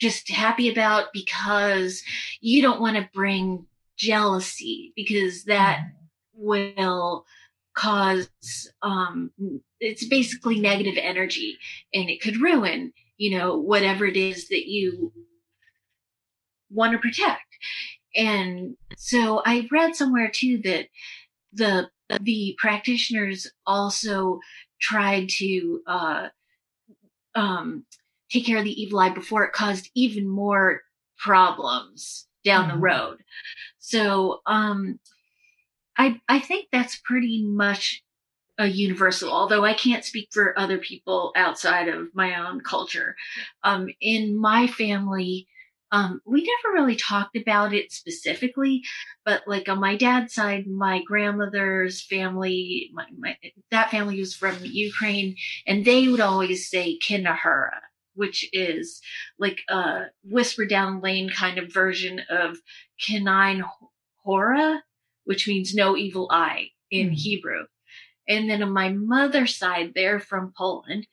just 0.00 0.30
happy 0.30 0.70
about 0.70 1.12
because 1.12 2.02
you 2.40 2.62
don't 2.62 2.80
want 2.80 2.96
to 2.96 3.10
bring 3.12 3.66
jealousy 3.98 4.94
because 4.96 5.44
that 5.44 5.80
mm-hmm 5.80 5.99
will 6.40 7.24
cause 7.74 8.28
um 8.82 9.30
it's 9.78 10.06
basically 10.06 10.58
negative 10.58 10.96
energy 11.00 11.56
and 11.94 12.10
it 12.10 12.20
could 12.20 12.40
ruin 12.40 12.92
you 13.16 13.38
know 13.38 13.56
whatever 13.56 14.04
it 14.06 14.16
is 14.16 14.48
that 14.48 14.68
you 14.68 15.12
want 16.70 16.92
to 16.92 16.98
protect 16.98 17.42
and 18.16 18.76
so 18.96 19.40
i 19.46 19.68
read 19.70 19.94
somewhere 19.94 20.30
too 20.32 20.60
that 20.64 20.86
the 21.52 21.88
the 22.22 22.56
practitioners 22.58 23.46
also 23.66 24.40
tried 24.80 25.28
to 25.28 25.80
uh 25.86 26.26
um 27.36 27.84
take 28.30 28.44
care 28.44 28.58
of 28.58 28.64
the 28.64 28.82
evil 28.82 28.98
eye 28.98 29.10
before 29.10 29.44
it 29.44 29.52
caused 29.52 29.90
even 29.94 30.28
more 30.28 30.80
problems 31.18 32.26
down 32.44 32.64
mm-hmm. 32.66 32.76
the 32.76 32.82
road 32.82 33.18
so 33.78 34.40
um 34.46 34.98
I, 36.00 36.18
I 36.30 36.38
think 36.38 36.68
that's 36.72 36.96
pretty 36.96 37.44
much 37.44 38.02
a 38.56 38.66
universal, 38.66 39.30
although 39.30 39.66
I 39.66 39.74
can't 39.74 40.02
speak 40.02 40.28
for 40.32 40.58
other 40.58 40.78
people 40.78 41.30
outside 41.36 41.88
of 41.88 42.14
my 42.14 42.40
own 42.40 42.62
culture. 42.62 43.16
Um, 43.64 43.88
in 44.00 44.34
my 44.34 44.66
family, 44.66 45.46
um, 45.92 46.22
we 46.24 46.40
never 46.40 46.74
really 46.74 46.96
talked 46.96 47.36
about 47.36 47.74
it 47.74 47.92
specifically, 47.92 48.82
but 49.26 49.42
like 49.46 49.68
on 49.68 49.78
my 49.78 49.94
dad's 49.94 50.32
side, 50.32 50.66
my 50.66 51.02
grandmother's 51.02 52.00
family, 52.00 52.88
my, 52.94 53.04
my, 53.18 53.36
that 53.70 53.90
family 53.90 54.20
was 54.20 54.34
from 54.34 54.56
Ukraine, 54.62 55.36
and 55.66 55.84
they 55.84 56.08
would 56.08 56.20
always 56.20 56.70
say 56.70 56.98
Kinahura, 56.98 57.78
which 58.14 58.48
is 58.54 59.02
like 59.38 59.60
a 59.68 60.04
whisper 60.24 60.64
down 60.64 60.94
the 60.94 61.02
lane 61.02 61.28
kind 61.28 61.58
of 61.58 61.70
version 61.70 62.22
of 62.30 62.56
Kenine 62.98 63.64
Hora, 64.24 64.82
which 65.30 65.46
means 65.46 65.72
no 65.72 65.96
evil 65.96 66.26
eye 66.28 66.70
in 66.90 67.10
mm. 67.10 67.14
Hebrew. 67.14 67.62
And 68.26 68.50
then 68.50 68.64
on 68.64 68.72
my 68.72 68.88
mother's 68.88 69.56
side, 69.56 69.92
they're 69.94 70.18
from 70.18 70.52
Poland 70.58 71.06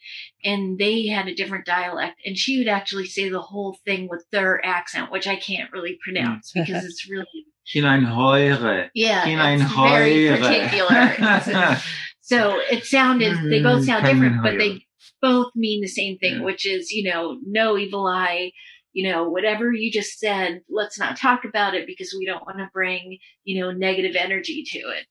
and 0.43 0.79
they 0.79 1.05
had 1.05 1.27
a 1.27 1.35
different 1.35 1.67
dialect. 1.67 2.19
And 2.25 2.35
she 2.35 2.57
would 2.57 2.67
actually 2.67 3.05
say 3.05 3.29
the 3.29 3.43
whole 3.43 3.77
thing 3.85 4.07
with 4.09 4.25
their 4.31 4.65
accent, 4.65 5.11
which 5.11 5.27
I 5.27 5.35
can't 5.35 5.71
really 5.71 5.99
pronounce 6.03 6.51
mm. 6.51 6.65
because 6.65 6.83
it's 6.89 7.07
really. 7.07 7.27
Hineinheure. 7.71 8.89
Yeah. 8.95 9.23
Hineinheure. 9.23 9.87
Very 9.87 10.29
particular. 10.35 11.77
so 12.21 12.59
it 12.71 12.85
sounded, 12.85 13.37
they 13.51 13.61
both 13.61 13.85
sound 13.85 14.03
different, 14.03 14.41
but 14.41 14.57
they 14.57 14.83
both 15.21 15.51
mean 15.55 15.81
the 15.81 15.87
same 15.87 16.17
thing, 16.17 16.37
yeah. 16.37 16.43
which 16.43 16.65
is, 16.65 16.89
you 16.91 17.07
know, 17.07 17.37
no 17.45 17.77
evil 17.77 18.07
eye, 18.07 18.51
you 18.97 19.07
know, 19.07 19.29
whatever 19.29 19.71
you 19.71 19.91
just 19.91 20.17
said, 20.17 20.61
let's 20.71 20.97
not 20.97 21.19
talk 21.19 21.45
about 21.45 21.75
it 21.75 21.85
because 21.85 22.15
we 22.17 22.25
don't 22.25 22.47
want 22.47 22.57
to 22.57 22.67
bring, 22.73 23.19
you 23.43 23.61
know, 23.61 23.69
negative 23.69 24.15
energy 24.15 24.63
to 24.71 24.79
it. 24.79 25.05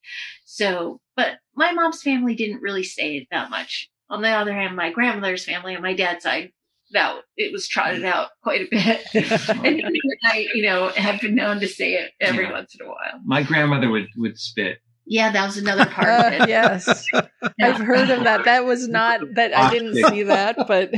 So, 0.45 0.99
but 1.15 1.37
my 1.55 1.71
mom's 1.71 2.03
family 2.03 2.35
didn't 2.35 2.63
really 2.63 2.83
say 2.83 3.19
it 3.19 3.29
that 3.31 3.49
much. 3.49 3.89
On 4.11 4.23
the 4.23 4.31
other 4.31 4.53
hand, 4.53 4.75
my 4.75 4.91
grandmother's 4.91 5.45
family 5.45 5.77
on 5.77 5.83
my 5.83 5.95
dad's 5.95 6.25
side, 6.25 6.51
that 6.91 7.15
it 7.37 7.53
was 7.53 7.69
trotted 7.69 8.05
out 8.05 8.31
quite 8.43 8.63
a 8.63 8.69
bit. 8.69 9.07
and 9.65 9.97
I, 10.25 10.49
you 10.53 10.65
know, 10.65 10.89
have 10.89 11.21
been 11.21 11.37
known 11.37 11.61
to 11.61 11.69
say 11.69 11.93
it 11.93 12.11
every 12.21 12.47
yeah. 12.47 12.53
once 12.55 12.75
in 12.75 12.85
a 12.85 12.89
while. 12.89 13.21
My 13.25 13.45
grandmother 13.45 13.89
would, 13.89 14.09
would 14.17 14.37
spit. 14.37 14.79
Yeah, 15.07 15.31
that 15.31 15.47
was 15.47 15.59
another 15.59 15.87
part 15.87 16.09
uh, 16.09 16.27
of 16.27 16.33
it. 16.33 16.49
Yes. 16.49 17.07
yeah. 17.13 17.23
I've 17.63 17.77
heard 17.77 18.11
of 18.11 18.25
that. 18.25 18.47
That 18.47 18.65
was 18.65 18.89
not 18.89 19.21
that 19.35 19.57
I 19.57 19.71
didn't 19.71 19.95
see 19.95 20.25
that, 20.25 20.57
but 20.67 20.93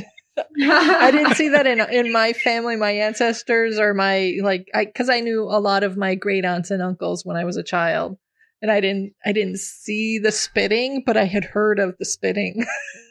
I 0.60 1.10
didn't 1.10 1.34
see 1.34 1.48
that 1.50 1.66
in 1.66 1.80
in 1.80 2.12
my 2.12 2.32
family, 2.32 2.76
my 2.76 2.90
ancestors, 2.92 3.78
or 3.78 3.94
my 3.94 4.34
like, 4.42 4.68
I 4.74 4.84
because 4.84 5.08
I 5.08 5.20
knew 5.20 5.44
a 5.44 5.60
lot 5.60 5.82
of 5.82 5.96
my 5.96 6.14
great 6.14 6.44
aunts 6.44 6.70
and 6.70 6.82
uncles 6.82 7.24
when 7.24 7.36
I 7.36 7.44
was 7.44 7.56
a 7.56 7.62
child, 7.62 8.18
and 8.62 8.70
I 8.70 8.80
didn't 8.80 9.14
I 9.24 9.32
didn't 9.32 9.58
see 9.58 10.18
the 10.18 10.32
spitting, 10.32 11.02
but 11.04 11.16
I 11.16 11.24
had 11.24 11.44
heard 11.44 11.78
of 11.78 11.96
the 11.98 12.04
spitting. 12.04 12.64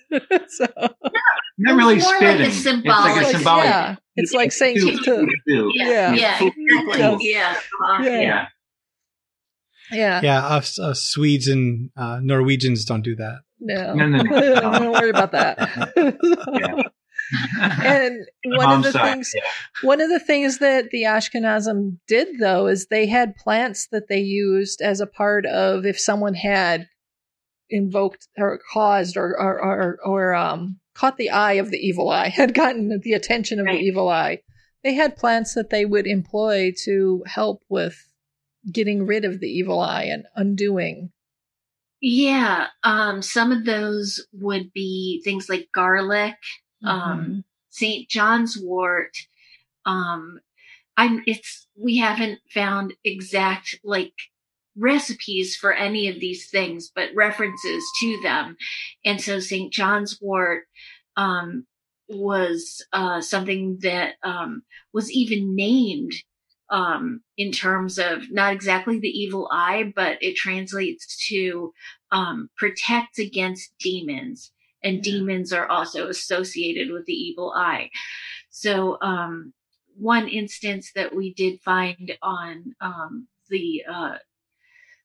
so 0.47 0.67
not 1.57 1.77
really 1.77 1.99
spitting. 1.99 2.39
Like 2.39 2.47
it's 2.49 2.65
like 2.65 3.21
a 3.21 3.25
symbolic. 3.25 3.65
Yeah, 3.65 3.95
it's 4.15 4.33
like 4.33 4.51
saying 4.51 4.77
to, 4.77 4.97
to 4.97 5.27
yeah, 5.73 6.13
yeah, 6.13 6.39
yeah, 6.41 6.49
yeah, 6.97 7.17
yeah. 7.19 7.57
yeah. 8.01 8.47
Yeah. 9.89 10.19
Yeah. 10.21 10.45
Us, 10.45 10.77
us 10.79 11.01
Swedes 11.01 11.47
and 11.47 11.91
uh, 11.95 12.19
Norwegians 12.21 12.83
don't 12.83 13.03
do 13.03 13.15
that. 13.15 13.39
No. 13.61 13.93
No, 13.93 14.05
no, 14.05 14.21
no. 14.21 14.55
don't 14.59 14.91
worry 14.91 15.11
about 15.11 15.31
that. 15.31 15.57
yeah 16.59 16.81
and 17.61 18.25
one 18.45 18.71
of 18.71 18.83
the 18.83 18.91
side, 18.91 19.11
things 19.11 19.31
yeah. 19.35 19.41
one 19.81 20.01
of 20.01 20.09
the 20.09 20.19
things 20.19 20.59
that 20.59 20.89
the 20.91 21.03
Ashkenazim 21.03 21.97
did 22.07 22.39
though 22.39 22.67
is 22.67 22.87
they 22.87 23.07
had 23.07 23.35
plants 23.35 23.87
that 23.91 24.07
they 24.07 24.19
used 24.19 24.81
as 24.81 24.99
a 24.99 25.07
part 25.07 25.45
of 25.45 25.85
if 25.85 25.99
someone 25.99 26.33
had 26.33 26.87
invoked 27.69 28.27
or 28.37 28.59
caused 28.71 29.17
or 29.17 29.39
or 29.39 29.59
or, 29.61 29.97
or 30.03 30.35
um, 30.35 30.79
caught 30.95 31.17
the 31.17 31.29
eye 31.29 31.53
of 31.53 31.71
the 31.71 31.77
evil 31.77 32.09
eye 32.09 32.29
had 32.35 32.53
gotten 32.53 32.99
the 33.03 33.13
attention 33.13 33.59
of 33.59 33.65
right. 33.65 33.79
the 33.79 33.83
evil 33.83 34.09
eye 34.09 34.39
they 34.83 34.93
had 34.93 35.17
plants 35.17 35.53
that 35.55 35.69
they 35.69 35.85
would 35.85 36.07
employ 36.07 36.71
to 36.85 37.23
help 37.25 37.61
with 37.67 38.07
getting 38.71 39.05
rid 39.05 39.25
of 39.25 39.39
the 39.39 39.47
evil 39.47 39.79
eye 39.79 40.03
and 40.03 40.25
undoing. 40.35 41.11
Yeah, 42.01 42.67
um, 42.83 43.21
some 43.21 43.51
of 43.51 43.65
those 43.65 44.25
would 44.31 44.71
be 44.71 45.21
things 45.23 45.49
like 45.49 45.69
garlic, 45.73 46.35
um, 46.83 46.99
mm-hmm. 46.99 47.19
um, 47.19 47.43
St. 47.69 48.09
John's 48.09 48.57
wort. 48.57 49.15
Um, 49.85 50.39
I'm, 50.95 51.23
it's, 51.27 51.67
we 51.75 51.97
haven't 51.97 52.39
found 52.53 52.93
exact 53.03 53.79
like 53.83 54.13
recipes 54.75 55.55
for 55.55 55.73
any 55.73 56.07
of 56.07 56.19
these 56.19 56.49
things, 56.49 56.91
but 56.93 57.09
references 57.15 57.83
to 57.99 58.19
them. 58.23 58.57
And 59.05 59.21
so 59.21 59.39
St. 59.39 59.71
John's 59.71 60.19
wort, 60.21 60.63
um, 61.15 61.65
was, 62.09 62.85
uh, 62.93 63.21
something 63.21 63.79
that, 63.81 64.15
um, 64.23 64.63
was 64.93 65.11
even 65.11 65.55
named 65.55 66.13
um, 66.69 67.21
in 67.37 67.51
terms 67.51 67.97
of 67.97 68.31
not 68.31 68.53
exactly 68.53 68.99
the 68.99 69.07
evil 69.07 69.49
eye, 69.51 69.93
but 69.95 70.17
it 70.21 70.35
translates 70.35 71.27
to 71.27 71.73
um, 72.11 72.49
protect 72.57 73.19
against 73.19 73.73
demons. 73.79 74.51
And 74.83 75.01
demons 75.01 75.51
are 75.51 75.67
also 75.67 76.07
associated 76.07 76.91
with 76.91 77.05
the 77.05 77.13
evil 77.13 77.51
eye. 77.55 77.89
So, 78.49 78.97
um, 79.01 79.53
one 79.95 80.27
instance 80.27 80.91
that 80.93 81.15
we 81.15 81.33
did 81.33 81.59
find 81.61 82.15
on 82.21 82.75
um, 82.79 83.27
the 83.49 83.83
uh, 83.91 84.17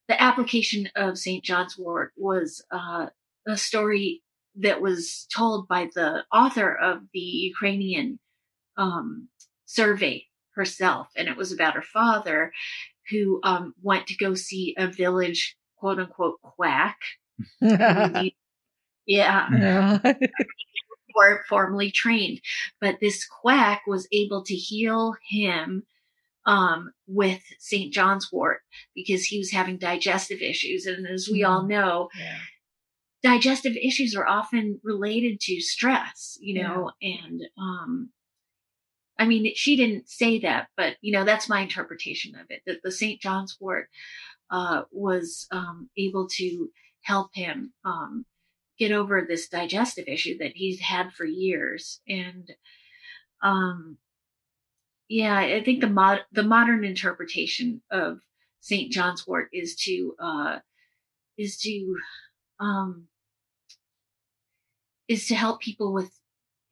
the 0.07 0.21
application 0.21 0.89
of 0.95 1.17
St. 1.17 1.43
John's 1.43 1.77
wort 1.77 2.11
was 2.15 2.63
uh, 2.71 3.07
a 3.47 3.57
story 3.57 4.21
that 4.55 4.81
was 4.81 5.25
told 5.33 5.67
by 5.67 5.89
the 5.95 6.23
author 6.31 6.75
of 6.75 7.01
the 7.13 7.19
Ukrainian 7.19 8.19
um, 8.77 9.29
survey 9.65 10.27
herself. 10.55 11.07
And 11.15 11.27
it 11.27 11.37
was 11.37 11.51
about 11.51 11.75
her 11.75 11.81
father 11.81 12.51
who 13.09 13.39
um, 13.43 13.73
went 13.81 14.07
to 14.07 14.17
go 14.17 14.35
see 14.35 14.75
a 14.77 14.87
village 14.87 15.55
quote 15.77 15.99
unquote 15.99 16.41
quack. 16.41 16.97
yeah. 19.05 19.47
yeah. 20.03 20.13
or 21.15 21.43
formally 21.47 21.91
trained. 21.91 22.41
But 22.81 22.99
this 22.99 23.25
quack 23.25 23.83
was 23.85 24.07
able 24.11 24.43
to 24.45 24.55
heal 24.55 25.15
him 25.29 25.83
um, 26.45 26.91
with 27.07 27.41
St. 27.59 27.93
John's 27.93 28.31
wort 28.31 28.61
because 28.95 29.23
he 29.23 29.37
was 29.37 29.51
having 29.51 29.77
digestive 29.77 30.41
issues. 30.41 30.85
And 30.85 31.07
as 31.07 31.29
we 31.31 31.41
mm. 31.41 31.49
all 31.49 31.67
know, 31.67 32.09
yeah. 32.19 32.37
digestive 33.21 33.75
issues 33.75 34.15
are 34.15 34.27
often 34.27 34.79
related 34.83 35.39
to 35.41 35.61
stress, 35.61 36.37
you 36.41 36.61
know, 36.61 36.91
yeah. 36.99 37.17
and 37.25 37.41
um, 37.57 38.09
I 39.17 39.25
mean, 39.25 39.53
she 39.55 39.75
didn't 39.75 40.09
say 40.09 40.39
that, 40.39 40.67
but 40.75 40.97
you 41.01 41.13
know, 41.13 41.23
that's 41.23 41.47
my 41.47 41.61
interpretation 41.61 42.35
of 42.35 42.47
it. 42.49 42.61
That 42.65 42.81
the 42.83 42.91
St. 42.91 43.21
John's 43.21 43.57
wort 43.59 43.89
uh, 44.49 44.83
was 44.91 45.47
um, 45.51 45.89
able 45.97 46.27
to 46.29 46.69
help 47.01 47.29
him 47.33 47.73
um, 47.85 48.25
get 48.77 48.91
over 48.91 49.21
this 49.21 49.47
digestive 49.47 50.07
issue 50.07 50.37
that 50.39 50.53
he's 50.55 50.79
had 50.79 51.13
for 51.13 51.25
years, 51.25 52.01
and 52.07 52.51
um, 53.41 53.97
yeah, 55.09 55.37
I 55.37 55.63
think 55.63 55.81
the 55.81 55.89
mod 55.89 56.21
the 56.31 56.43
modern 56.43 56.83
interpretation 56.83 57.81
of 57.91 58.19
St. 58.61 58.91
John's 58.91 59.27
wort 59.27 59.49
is 59.53 59.75
to 59.83 60.15
uh, 60.19 60.59
is 61.37 61.57
to 61.57 61.95
um, 62.59 63.07
is 65.07 65.27
to 65.27 65.35
help 65.35 65.61
people 65.61 65.93
with 65.93 66.11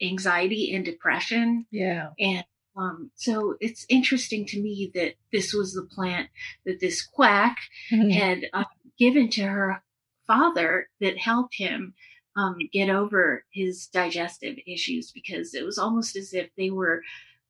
anxiety 0.01 0.73
and 0.73 0.83
depression. 0.83 1.65
Yeah. 1.71 2.09
And 2.19 2.43
um, 2.75 3.11
so 3.15 3.55
it's 3.59 3.85
interesting 3.89 4.45
to 4.47 4.61
me 4.61 4.91
that 4.95 5.15
this 5.31 5.53
was 5.53 5.73
the 5.73 5.87
plant 5.93 6.29
that 6.65 6.79
this 6.79 7.05
quack 7.05 7.57
mm-hmm. 7.91 8.09
had 8.11 8.45
uh, 8.53 8.63
given 8.97 9.29
to 9.31 9.43
her 9.43 9.83
father 10.32 10.88
that 11.02 11.17
helped 11.17 11.56
him 11.58 11.94
um, 12.38 12.58
get 12.72 12.89
over 12.89 13.44
his 13.52 13.88
digestive 13.88 14.56
issues 14.65 15.12
because 15.12 15.54
it 15.54 15.65
was 15.65 15.78
almost 15.78 16.15
as 16.15 16.34
if 16.34 16.50
they 16.58 16.70
were 16.70 17.02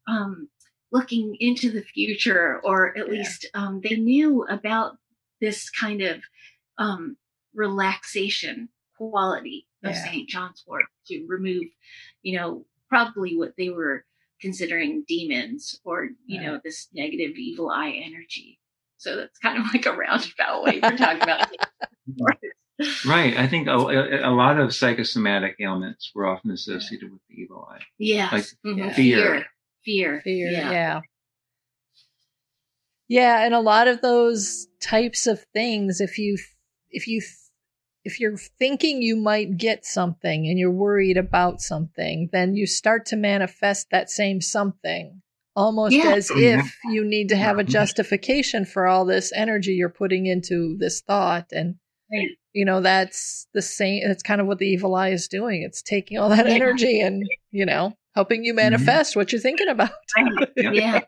um, 0.08 0.50
looking 0.92 1.38
into 1.40 1.72
the 1.72 1.84
future, 1.84 2.60
or 2.64 2.98
at 2.98 3.06
yeah. 3.06 3.14
least 3.14 3.48
um, 3.54 3.82
they 3.84 3.96
knew 3.96 4.44
about 4.50 4.98
this 5.40 5.70
kind 5.70 6.02
of 6.02 6.22
um, 6.80 7.18
relaxation 7.54 8.70
quality 8.98 9.68
of 9.84 9.92
yeah. 9.92 10.04
St. 10.04 10.30
John's 10.30 10.64
wort 10.68 10.86
to 11.08 11.26
remove, 11.28 11.66
you 12.24 12.38
know, 12.38 12.66
probably 12.90 13.38
what 13.38 13.54
they 13.58 13.70
were 13.70 14.06
considering 14.42 15.06
demons 15.08 15.80
or, 15.84 16.10
you 16.26 16.42
know, 16.42 16.60
this 16.64 16.88
negative 16.94 17.38
evil 17.38 17.70
eye 17.70 18.02
energy. 18.04 18.60
So 18.98 19.16
that's 19.16 19.38
kind 19.40 19.58
of 19.60 19.66
like 19.74 19.86
a 19.86 19.94
roundabout 19.94 20.64
way 20.64 20.80
for 20.80 20.98
talking 20.98 21.22
about 21.22 21.48
Right. 23.06 23.38
I 23.38 23.48
think 23.48 23.68
a, 23.68 23.74
a, 23.74 24.32
lot 24.32 24.60
of 24.60 24.74
psychosomatic 24.74 25.56
ailments 25.60 26.12
were 26.14 26.26
often 26.26 26.52
associated 26.52 27.08
yeah. 27.08 27.12
with 27.12 27.22
the 27.30 27.36
evil 27.36 27.68
eye. 27.70 27.82
Yeah. 27.98 28.30
Like 28.32 28.46
mm-hmm. 28.66 28.90
fear. 28.92 29.46
Fear. 29.84 30.22
Fear. 30.24 30.52
Yeah. 30.52 30.72
yeah. 30.72 31.00
Yeah. 33.08 33.46
And 33.46 33.54
a 33.54 33.60
lot 33.60 33.88
of 33.88 34.02
those 34.02 34.68
types 34.82 35.28
of 35.28 35.44
things, 35.54 36.02
if 36.02 36.18
you, 36.18 36.38
if 36.90 37.08
you 37.08 37.22
if 38.04 38.20
you're 38.20 38.38
thinking 38.38 39.02
you 39.04 39.16
might 39.16 39.58
get 39.58 39.86
something 39.86 40.48
and 40.48 40.58
you're 40.58 40.72
worried 40.72 41.18
about 41.18 41.62
something, 41.62 42.30
then 42.32 42.56
you 42.56 42.66
start 42.66 43.06
to 43.08 43.16
manifest 43.16 43.88
that 43.92 44.10
same 44.10 44.42
something 44.42 45.22
almost 45.56 45.94
yeah. 45.94 46.14
as 46.16 46.32
if 46.34 46.76
you 46.86 47.04
need 47.04 47.30
to 47.30 47.36
have 47.36 47.60
a 47.60 47.64
justification 47.64 48.66
for 48.66 48.88
all 48.88 49.06
this 49.06 49.32
energy 49.34 49.74
you're 49.74 49.90
putting 49.90 50.26
into 50.26 50.78
this 50.78 51.02
thought. 51.02 51.48
And, 51.52 51.76
right. 52.12 52.30
you 52.54 52.66
know, 52.66 52.82
that's 52.82 53.48
the 53.54 53.62
same, 53.62 54.08
that's 54.08 54.24
kind 54.24 54.42
of 54.42 54.48
what 54.48 54.60
the 54.60 54.68
evil 54.68 54.96
eye 54.96 55.10
is 55.10 55.28
doing. 55.28 55.64
It's 55.64 55.82
taking 55.82 56.18
all 56.18 56.30
that 56.30 56.48
yeah. 56.48 56.54
energy 56.54 57.02
and, 57.02 57.26
you 57.52 57.66
know, 57.66 57.94
helping 58.16 58.44
you 58.44 58.54
mm-hmm. 58.54 58.72
manifest 58.72 59.12
mm-hmm. 59.12 59.20
what 59.20 59.32
you're 59.32 59.42
thinking 59.42 59.70
about. 59.70 59.92
yeah. 60.58 60.72
yeah. 60.72 61.02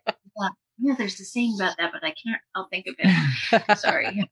Yeah. 0.79 0.95
There's 0.97 1.19
a 1.19 1.25
saying 1.25 1.55
about 1.57 1.77
that, 1.77 1.91
but 1.93 2.03
I 2.03 2.11
can't, 2.11 2.41
I'll 2.55 2.67
think 2.67 2.87
of 2.87 2.95
it. 2.97 3.77
Sorry. 3.77 4.29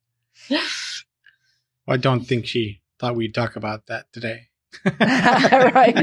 I 1.87 1.97
don't 1.97 2.25
think 2.25 2.45
she 2.45 2.81
thought 2.99 3.15
we'd 3.15 3.33
talk 3.33 3.55
about 3.55 3.87
that 3.87 4.11
today. 4.11 4.47
right. 4.85 5.95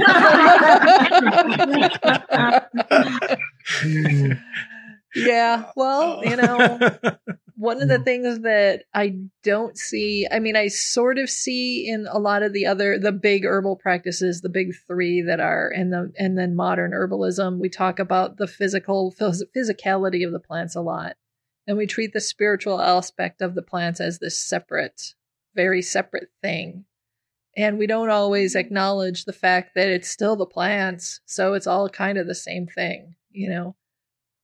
yeah. 5.15 5.71
Well, 5.77 6.19
uh, 6.19 6.23
you 6.23 6.37
know, 6.37 6.79
one 7.57 7.83
of 7.83 7.89
the 7.89 7.99
mm. 7.99 8.05
things 8.05 8.41
that 8.41 8.85
I 8.95 9.19
don't 9.43 9.77
see, 9.77 10.27
I 10.31 10.39
mean, 10.39 10.57
I 10.57 10.69
sort 10.69 11.19
of 11.19 11.29
see 11.31 11.89
in 11.89 12.07
a 12.11 12.19
lot 12.19 12.43
of 12.43 12.53
the 12.53 12.67
other, 12.67 12.99
the 12.99 13.13
big 13.13 13.45
herbal 13.45 13.77
practices, 13.77 14.41
the 14.41 14.49
big 14.49 14.75
three 14.87 15.23
that 15.23 15.41
are, 15.41 15.69
and 15.69 15.93
the, 15.93 16.13
and 16.19 16.37
then 16.39 16.57
modern 16.57 16.93
herbalism, 16.93 17.59
we 17.59 17.69
talk 17.69 17.99
about 17.99 18.37
the 18.37 18.47
physical, 18.47 19.13
phys- 19.13 19.43
physicality 19.57 20.27
of 20.27 20.33
the 20.33 20.41
plants 20.41 20.75
a 20.75 20.81
lot. 20.81 21.17
And 21.67 21.77
we 21.77 21.87
treat 21.87 22.13
the 22.13 22.21
spiritual 22.21 22.81
aspect 22.81 23.43
of 23.43 23.55
the 23.55 23.63
plants 23.63 24.01
as 24.01 24.19
this 24.19 24.39
separate 24.39 25.15
very 25.59 25.83
separate 25.83 26.31
thing. 26.41 26.85
And 27.57 27.79
we 27.79 27.89
don't 27.89 28.11
always 28.11 28.55
mm. 28.55 28.61
acknowledge 28.61 29.25
the 29.25 29.33
fact 29.33 29.75
that 29.75 29.89
it's 29.89 30.09
still 30.09 30.37
the 30.37 30.47
plants. 30.47 31.21
So 31.27 31.55
it's 31.55 31.67
all 31.67 31.89
kind 31.89 32.17
of 32.17 32.29
the 32.29 32.35
same 32.35 32.69
thing, 32.69 33.17
you 33.33 33.51
know. 33.51 33.75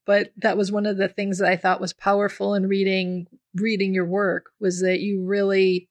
But 0.07 0.33
that 0.37 0.57
was 0.57 0.71
one 0.71 0.87
of 0.87 0.97
the 0.97 1.09
things 1.09 1.39
that 1.39 1.51
I 1.51 1.57
thought 1.57 1.81
was 1.81 1.93
powerful 1.93 2.55
in 2.55 2.67
reading 2.67 3.27
reading 3.55 3.95
your 3.95 4.05
work 4.05 4.47
was 4.61 4.81
that 4.81 5.01
you 5.01 5.25
really 5.25 5.89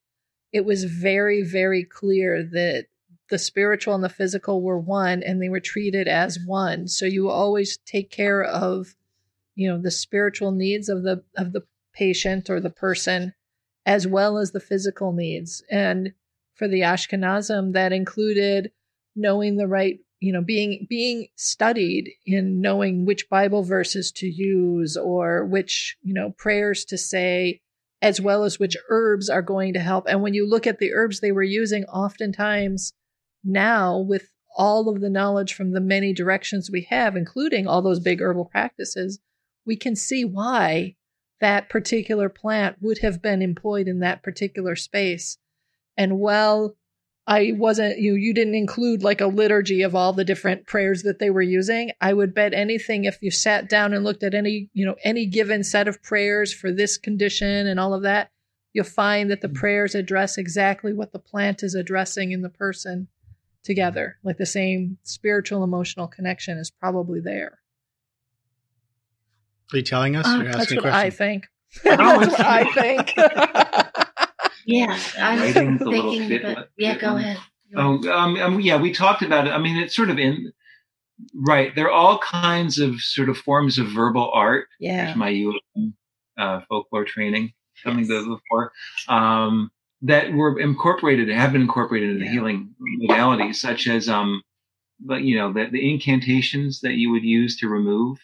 it 0.51 0.65
was 0.65 0.83
very 0.83 1.41
very 1.41 1.83
clear 1.83 2.43
that 2.43 2.85
the 3.29 3.39
spiritual 3.39 3.95
and 3.95 4.03
the 4.03 4.09
physical 4.09 4.61
were 4.61 4.77
one 4.77 5.23
and 5.23 5.41
they 5.41 5.49
were 5.49 5.61
treated 5.61 6.07
as 6.07 6.37
one. 6.45 6.87
So 6.87 7.05
you 7.05 7.29
always 7.29 7.79
take 7.85 8.11
care 8.11 8.43
of 8.43 8.95
you 9.55 9.69
know 9.69 9.79
the 9.79 9.91
spiritual 9.91 10.51
needs 10.51 10.89
of 10.89 11.03
the 11.03 11.23
of 11.37 11.53
the 11.53 11.63
patient 11.93 12.49
or 12.49 12.59
the 12.59 12.69
person 12.69 13.33
as 13.85 14.07
well 14.07 14.37
as 14.37 14.51
the 14.51 14.59
physical 14.59 15.11
needs. 15.11 15.63
And 15.69 16.13
for 16.53 16.67
the 16.67 16.81
Ashkenazim, 16.81 17.73
that 17.73 17.91
included 17.91 18.71
knowing 19.15 19.57
the 19.57 19.67
right, 19.67 19.99
you 20.23 20.31
know, 20.31 20.41
being 20.41 20.87
being 20.89 21.27
studied 21.35 22.09
in 22.25 22.61
knowing 22.61 23.03
which 23.03 23.29
Bible 23.29 23.61
verses 23.61 24.09
to 24.13 24.25
use 24.25 24.95
or 24.95 25.45
which, 25.45 25.97
you 26.01 26.13
know, 26.13 26.33
prayers 26.37 26.85
to 26.85 26.97
say, 26.97 27.59
as 28.01 28.21
well 28.21 28.45
as 28.45 28.57
which 28.57 28.77
herbs 28.87 29.29
are 29.29 29.41
going 29.41 29.73
to 29.73 29.81
help. 29.81 30.05
And 30.07 30.21
when 30.21 30.33
you 30.33 30.47
look 30.49 30.65
at 30.65 30.79
the 30.79 30.93
herbs 30.93 31.19
they 31.19 31.33
were 31.33 31.43
using, 31.43 31.83
oftentimes 31.85 32.93
now 33.43 33.97
with 33.99 34.31
all 34.55 34.87
of 34.87 35.01
the 35.01 35.09
knowledge 35.09 35.53
from 35.53 35.71
the 35.71 35.81
many 35.81 36.13
directions 36.13 36.71
we 36.71 36.87
have, 36.89 37.17
including 37.17 37.67
all 37.67 37.81
those 37.81 37.99
big 37.99 38.21
herbal 38.21 38.45
practices, 38.45 39.19
we 39.65 39.75
can 39.75 39.93
see 39.93 40.23
why 40.23 40.95
that 41.41 41.67
particular 41.67 42.29
plant 42.29 42.77
would 42.79 42.99
have 42.99 43.21
been 43.21 43.41
employed 43.41 43.89
in 43.89 43.99
that 43.99 44.23
particular 44.23 44.77
space. 44.77 45.37
And 45.97 46.17
while 46.17 46.77
I 47.25 47.53
wasn't 47.55 47.99
you 47.99 48.15
you 48.15 48.33
didn't 48.33 48.55
include 48.55 49.01
like 49.01 49.21
a 49.21 49.27
liturgy 49.27 49.81
of 49.81 49.95
all 49.95 50.11
the 50.11 50.25
different 50.25 50.67
prayers 50.67 51.03
that 51.03 51.19
they 51.19 51.29
were 51.29 51.41
using. 51.41 51.91
I 52.01 52.13
would 52.13 52.33
bet 52.33 52.53
anything 52.53 53.05
if 53.05 53.17
you 53.21 53.31
sat 53.31 53.69
down 53.69 53.93
and 53.93 54.03
looked 54.03 54.23
at 54.23 54.33
any, 54.33 54.69
you 54.73 54.85
know, 54.85 54.95
any 55.03 55.25
given 55.25 55.63
set 55.63 55.87
of 55.87 56.03
prayers 56.03 56.53
for 56.53 56.71
this 56.71 56.97
condition 56.97 57.65
and 57.67 57.79
all 57.79 57.93
of 57.93 58.01
that, 58.01 58.29
you'll 58.73 58.83
find 58.83 59.31
that 59.31 59.39
the 59.39 59.47
mm-hmm. 59.47 59.57
prayers 59.57 59.95
address 59.95 60.37
exactly 60.37 60.91
what 60.91 61.13
the 61.13 61.19
plant 61.19 61.63
is 61.63 61.75
addressing 61.75 62.33
in 62.33 62.41
the 62.41 62.49
person 62.49 63.07
together. 63.63 64.17
Like 64.23 64.37
the 64.37 64.45
same 64.45 64.97
spiritual 65.03 65.63
emotional 65.63 66.07
connection 66.07 66.57
is 66.57 66.71
probably 66.71 67.21
there. 67.21 67.59
Are 69.71 69.77
you 69.77 69.83
telling 69.83 70.17
us? 70.17 70.25
Uh, 70.27 70.43
that's 70.51 70.75
what 70.75 70.85
I 70.85 71.09
think. 71.09 71.47
that's 71.83 72.01
what 72.01 72.39
I 72.41 72.71
think. 72.73 73.13
Yeah, 74.65 74.97
I 75.19 75.45
was 75.45 75.53
thinking, 75.53 76.41
but, 76.41 76.69
yeah, 76.77 76.97
go 76.97 77.17
ahead. 77.17 77.37
Oh, 77.75 78.07
um, 78.11 78.37
um, 78.37 78.59
yeah, 78.59 78.79
we 78.79 78.93
talked 78.93 79.23
about 79.23 79.47
it. 79.47 79.51
I 79.51 79.57
mean, 79.57 79.77
it's 79.77 79.95
sort 79.95 80.09
of 80.09 80.19
in 80.19 80.53
right. 81.33 81.75
There 81.75 81.87
are 81.87 81.91
all 81.91 82.19
kinds 82.19 82.79
of 82.79 82.99
sort 83.01 83.29
of 83.29 83.37
forms 83.37 83.79
of 83.79 83.87
verbal 83.87 84.31
art. 84.31 84.67
Yeah, 84.79 85.05
There's 85.05 85.17
my 85.17 85.51
UM, 85.75 85.93
uh, 86.37 86.61
folklore 86.69 87.05
training 87.05 87.53
coming 87.83 88.05
yes. 88.05 88.25
before 88.25 88.71
um, 89.07 89.71
that 90.01 90.33
were 90.33 90.59
incorporated, 90.59 91.29
have 91.29 91.51
been 91.51 91.61
incorporated 91.61 92.11
into 92.11 92.25
yeah. 92.25 92.31
the 92.31 92.33
healing 92.33 92.75
modalities, 93.01 93.55
such 93.55 93.87
as 93.87 94.07
um, 94.07 94.43
but 94.99 95.23
you 95.23 95.37
know, 95.37 95.51
the, 95.51 95.67
the 95.71 95.89
incantations 95.89 96.81
that 96.81 96.93
you 96.93 97.11
would 97.11 97.23
use 97.23 97.57
to 97.57 97.67
remove 97.67 98.19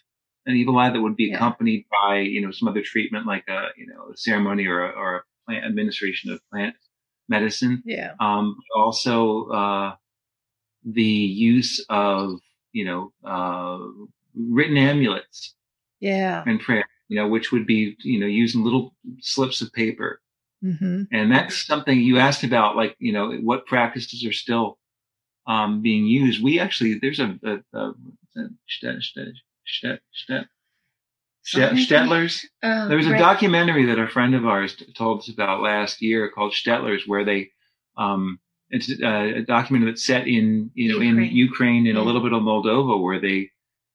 an 0.46 0.56
evil 0.56 0.78
eye 0.78 0.90
that 0.90 1.02
would 1.02 1.16
be 1.16 1.26
yeah. 1.26 1.36
accompanied 1.36 1.86
by 2.04 2.20
you 2.20 2.42
know 2.42 2.52
some 2.52 2.68
other 2.68 2.82
treatment 2.82 3.26
like 3.26 3.48
a 3.48 3.68
you 3.78 3.88
know 3.88 4.12
a 4.14 4.18
ceremony 4.18 4.66
or 4.66 4.86
a, 4.86 4.90
or 4.92 5.16
a 5.18 5.22
plant 5.50 5.66
administration 5.66 6.32
of 6.32 6.40
plant 6.52 6.76
medicine. 7.28 7.82
Yeah. 7.86 8.14
Um, 8.20 8.56
also, 8.76 9.48
uh, 9.48 9.96
the 10.86 11.04
use 11.04 11.84
of, 11.90 12.40
you 12.72 12.86
know, 12.86 13.12
uh, 13.26 13.80
written 14.36 14.78
amulets. 14.78 15.56
Yeah. 16.00 16.44
And 16.46 16.60
prayer, 16.60 16.86
you 17.08 17.18
know, 17.18 17.28
which 17.28 17.52
would 17.52 17.66
be, 17.66 17.98
you 18.04 18.20
know, 18.20 18.28
using 18.28 18.64
little 18.64 18.94
slips 19.20 19.62
of 19.62 19.74
paper. 19.74 20.22
Mm-hmm. 20.64 21.04
And 21.12 21.32
that's 21.32 21.66
something 21.66 22.00
you 22.00 22.20
asked 22.20 22.44
about, 22.44 22.76
like, 22.76 22.96
you 23.00 23.12
know, 23.12 23.32
what 23.42 23.66
practices 23.66 24.24
are 24.26 24.32
still, 24.32 24.78
um, 25.48 25.82
being 25.82 26.06
used. 26.06 26.44
We 26.44 26.60
actually, 26.60 27.00
there's 27.00 27.20
a, 27.20 27.40
a, 27.44 27.78
a, 27.78 27.94
a 28.38 28.50
Stettlers. 31.44 32.46
Oh, 32.64 32.88
there 32.88 32.98
was 32.98 33.08
a 33.08 33.12
right. 33.12 33.20
documentary 33.20 33.86
that 33.86 34.00
a 34.00 34.08
friend 34.08 34.36
of 34.36 34.46
ours 34.46 34.76
told 34.96 35.20
us 35.20 35.30
about 35.30 35.62
last 35.62 36.02
year 36.02 36.30
called 36.30 36.54
Stettlers, 36.54 37.04
where 37.08 37.26
they, 37.26 37.50
um, 37.98 38.40
it's 38.70 38.90
a, 39.02 39.38
a 39.38 39.42
documentary 39.42 39.92
that's 39.92 40.06
set 40.06 40.28
in, 40.28 40.70
you 40.74 40.90
know, 40.90 41.00
Ukraine. 41.00 41.24
in 41.24 41.36
Ukraine 41.36 41.88
and 41.88 41.96
yeah. 41.96 42.02
a 42.02 42.06
little 42.06 42.22
bit 42.22 42.34
of 42.34 42.44
Moldova, 42.44 43.02
where 43.02 43.20
they, 43.20 43.50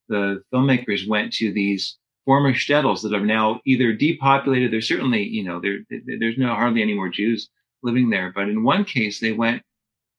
the 0.09 0.41
filmmakers 0.53 1.07
went 1.07 1.33
to 1.33 1.53
these 1.53 1.97
former 2.25 2.53
shtetls 2.53 3.01
that 3.03 3.13
are 3.13 3.25
now 3.25 3.61
either 3.65 3.93
depopulated. 3.93 4.71
There's 4.71 4.87
certainly, 4.87 5.23
you 5.23 5.43
know, 5.43 5.61
there, 5.61 5.79
there's 6.19 6.37
no 6.37 6.49
hardly 6.49 6.81
any 6.81 6.93
more 6.93 7.09
Jews 7.09 7.49
living 7.83 8.09
there. 8.09 8.31
But 8.35 8.49
in 8.49 8.63
one 8.63 8.83
case, 8.83 9.19
they 9.19 9.31
went 9.31 9.61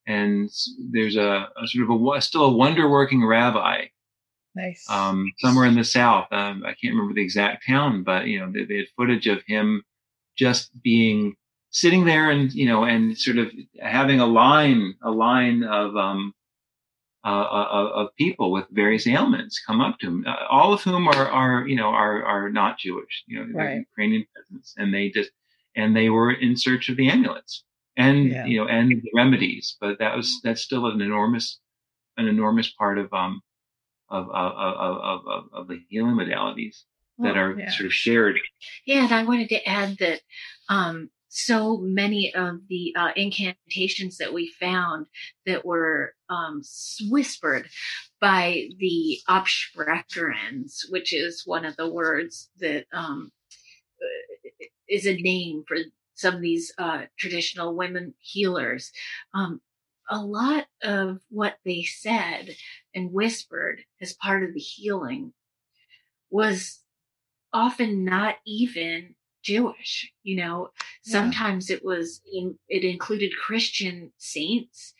and 0.06 0.48
there's 0.90 1.16
a, 1.16 1.48
a 1.60 1.66
sort 1.66 1.90
of 1.90 2.16
a, 2.16 2.20
still 2.22 2.44
a 2.44 2.56
wonder 2.56 2.88
working 2.88 3.26
rabbi 3.26 3.86
Nice. 4.56 4.88
Um, 4.88 5.32
somewhere 5.38 5.66
in 5.66 5.74
the 5.74 5.84
south. 5.84 6.28
Um, 6.32 6.62
I 6.64 6.72
can't 6.72 6.94
remember 6.94 7.12
the 7.12 7.22
exact 7.22 7.66
town, 7.66 8.02
but 8.04 8.26
you 8.26 8.40
know, 8.40 8.50
they, 8.50 8.64
they, 8.64 8.78
had 8.78 8.86
footage 8.96 9.26
of 9.26 9.42
him 9.46 9.82
just 10.34 10.70
being 10.82 11.36
sitting 11.70 12.06
there 12.06 12.30
and 12.30 12.50
you 12.52 12.66
know, 12.66 12.84
and 12.84 13.16
sort 13.18 13.36
of 13.36 13.52
having 13.78 14.18
a 14.18 14.26
line, 14.26 14.94
a 15.02 15.10
line 15.10 15.62
of 15.62 15.94
um, 15.94 16.32
uh, 17.22 17.28
uh 17.28 17.90
of 17.96 18.16
people 18.16 18.50
with 18.50 18.64
various 18.70 19.06
ailments 19.06 19.60
come 19.64 19.82
up 19.82 19.98
to 19.98 20.06
him, 20.06 20.24
uh, 20.26 20.46
all 20.48 20.72
of 20.72 20.82
whom 20.82 21.06
are 21.06 21.28
are 21.28 21.68
you 21.68 21.76
know 21.76 21.88
are 21.88 22.24
are 22.24 22.48
not 22.48 22.78
Jewish, 22.78 23.24
you 23.26 23.44
know, 23.44 23.58
right. 23.58 23.84
Ukrainian 23.90 24.24
peasants, 24.34 24.74
and 24.78 24.94
they 24.94 25.10
just 25.10 25.30
and 25.76 25.94
they 25.94 26.08
were 26.08 26.32
in 26.32 26.56
search 26.56 26.88
of 26.88 26.96
the 26.96 27.10
amulets 27.10 27.62
and 27.98 28.30
yeah. 28.30 28.46
you 28.46 28.58
know 28.58 28.68
and 28.68 28.90
the 28.90 29.10
remedies, 29.14 29.76
but 29.82 29.98
that 29.98 30.16
was 30.16 30.40
that's 30.42 30.62
still 30.62 30.86
an 30.86 31.02
enormous 31.02 31.60
an 32.16 32.26
enormous 32.26 32.70
part 32.70 32.96
of 32.96 33.12
um 33.12 33.42
of 34.08 34.28
of 34.28 34.52
of 34.52 35.26
of, 35.26 35.44
of 35.52 35.68
the 35.68 35.80
healing 35.88 36.14
modalities 36.14 36.82
that 37.18 37.36
are 37.36 37.58
yeah. 37.58 37.70
sort 37.70 37.86
of 37.86 37.92
shared. 37.92 38.38
Yeah, 38.84 39.04
and 39.04 39.12
I 39.12 39.24
wanted 39.24 39.48
to 39.50 39.68
add 39.68 39.98
that 39.98 40.20
um, 40.68 41.10
so 41.28 41.78
many 41.78 42.34
of 42.34 42.60
the 42.68 42.94
uh, 42.96 43.10
incantations 43.16 44.18
that 44.18 44.32
we 44.32 44.52
found 44.58 45.06
that 45.44 45.64
were 45.64 46.14
um, 46.28 46.62
whispered 47.08 47.68
by 48.20 48.68
the 48.78 49.18
Absprecherins, 49.28 50.90
which 50.90 51.12
is 51.12 51.42
one 51.44 51.64
of 51.64 51.76
the 51.76 51.90
words 51.90 52.50
that 52.58 52.86
um, 52.92 53.30
is 54.88 55.06
a 55.06 55.16
name 55.16 55.64
for 55.66 55.76
some 56.14 56.36
of 56.36 56.40
these 56.40 56.72
uh, 56.78 57.02
traditional 57.18 57.76
women 57.76 58.14
healers. 58.18 58.90
Um, 59.34 59.60
a 60.08 60.18
lot 60.18 60.66
of 60.82 61.18
what 61.30 61.56
they 61.64 61.82
said 61.82 62.56
and 62.96 63.12
whispered 63.12 63.82
as 64.00 64.14
part 64.14 64.42
of 64.42 64.54
the 64.54 64.60
healing 64.60 65.32
was 66.30 66.80
often 67.52 68.04
not 68.04 68.36
even 68.44 69.14
Jewish. 69.44 70.10
You 70.24 70.36
know, 70.36 70.70
yeah. 71.04 71.12
sometimes 71.12 71.70
it 71.70 71.84
was 71.84 72.20
in, 72.32 72.58
it 72.68 72.82
included 72.82 73.36
Christian 73.36 74.10
saints 74.16 74.94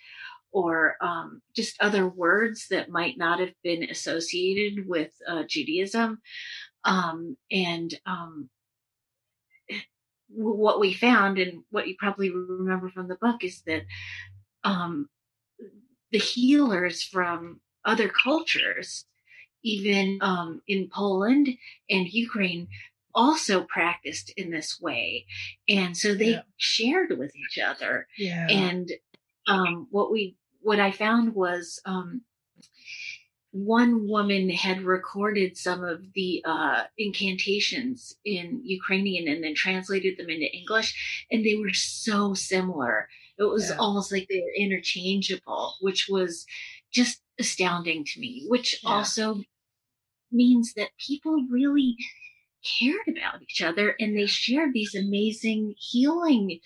or 0.53 0.97
um, 1.01 1.43
just 1.55 1.77
other 1.81 2.07
words 2.09 2.69
that 2.71 2.91
might 2.91 3.19
not 3.19 3.41
have 3.41 3.53
been 3.65 3.83
associated 3.85 4.87
with 4.87 5.11
uh, 5.29 5.43
Judaism. 5.49 6.19
Um, 6.85 7.37
and 7.51 7.93
um, 8.07 8.49
what 10.29 10.81
we 10.81 10.93
found 10.93 11.39
and 11.39 11.63
what 11.71 11.89
you 11.89 11.97
probably 11.99 12.31
remember 12.31 12.89
from 12.91 13.09
the 13.09 13.17
book 13.17 13.43
is 13.43 13.63
that 13.67 13.83
um, 14.65 15.09
the 16.13 16.19
healers 16.19 17.03
from 17.03 17.61
other 17.87 18.09
cultures, 18.09 19.07
even 19.63 20.19
um, 20.21 20.61
in 20.67 20.91
Poland 20.93 21.49
and 21.89 22.09
Ukraine, 22.09 22.69
also 23.15 23.63
practiced 23.63 24.31
in 24.37 24.51
this 24.51 24.79
way. 24.81 25.25
And 25.69 25.97
so 25.97 26.15
they 26.15 26.33
yeah. 26.33 26.43
shared 26.59 27.17
with 27.19 27.33
each 27.35 27.59
other. 27.59 28.07
Yeah. 28.19 28.47
And 28.51 28.93
um, 29.49 29.87
what 29.91 30.13
we 30.13 30.37
what 30.61 30.81
I 30.81 30.91
found 30.91 31.35
was 31.35 31.81
um, 31.87 32.23
one 33.53 34.07
woman 34.09 34.51
had 34.51 34.83
recorded 34.83 35.57
some 35.57 35.83
of 35.83 36.13
the 36.15 36.43
uh, 36.45 36.83
incantations 36.99 38.17
in 38.25 38.61
Ukrainian 38.65 39.33
and 39.33 39.43
then 39.43 39.55
translated 39.55 40.19
them 40.19 40.29
into 40.29 40.55
English, 40.55 41.25
and 41.31 41.45
they 41.45 41.55
were 41.55 41.73
so 41.73 42.35
similar. 42.35 43.09
It 43.39 43.45
was 43.45 43.71
yeah. 43.71 43.77
almost 43.77 44.13
like 44.13 44.29
they 44.29 44.41
were 44.41 44.65
interchangeable, 44.65 45.77
which 45.81 46.09
was 46.09 46.47
just 46.93 47.23
astounding 47.39 48.05
to 48.05 48.21
me, 48.21 48.45
which 48.49 48.81
yeah. 48.83 48.91
also 48.91 49.43
means 50.33 50.75
that 50.75 50.89
people 50.99 51.47
really 51.51 51.97
cared 52.65 53.07
about 53.09 53.43
each 53.43 53.63
other 53.63 53.95
and 54.01 54.17
they 54.17 54.27
shared 54.27 54.73
these 54.73 54.95
amazing 54.95 55.75
healing 55.79 56.61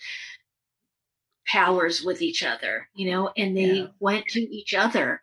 powers 1.47 2.01
with 2.03 2.21
each 2.21 2.43
other, 2.43 2.87
you 2.93 3.11
know, 3.11 3.31
and 3.37 3.55
they 3.55 3.73
yeah. 3.73 3.87
went 3.99 4.25
to 4.27 4.39
each 4.39 4.73
other 4.73 5.21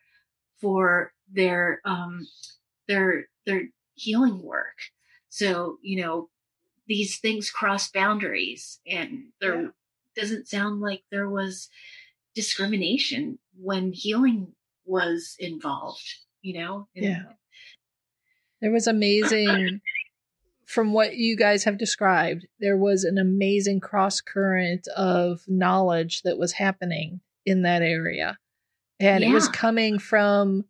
for 0.61 1.13
their 1.33 1.81
um 1.85 2.27
their 2.87 3.29
their 3.47 3.63
healing 3.95 4.43
work. 4.43 4.77
So, 5.31 5.79
you 5.83 6.03
know, 6.03 6.29
these 6.87 7.19
things 7.19 7.51
cross 7.51 7.91
boundaries 7.91 8.81
and 8.87 9.27
there 9.41 9.63
yeah. 9.63 9.69
doesn't 10.17 10.49
sound 10.49 10.81
like 10.81 11.03
there 11.11 11.29
was 11.29 11.69
discrimination 12.35 13.39
when 13.61 13.93
healing 13.93 14.55
was 14.89 15.37
involved, 15.39 16.05
you 16.43 16.61
know? 16.61 16.89
And, 16.97 17.05
yeah. 17.05 17.23
There 18.61 18.73
was 18.73 18.87
amazing, 18.87 19.81
from 20.67 20.93
what 20.93 21.17
you 21.17 21.37
guys 21.37 21.65
have 21.65 21.79
described, 21.79 22.47
there 22.61 22.77
was 22.77 23.05
an 23.05 23.19
amazing 23.19 23.81
cross 23.81 24.21
current 24.21 24.87
of 24.97 25.41
knowledge 25.47 26.23
that 26.23 26.39
was 26.39 26.53
happening 26.53 27.21
in 27.47 27.63
that 27.63 27.83
area. 27.83 28.37
And 29.01 29.23
yeah. 29.23 29.31
it 29.31 29.33
was 29.33 29.49
coming 29.49 29.99
from 29.99 30.65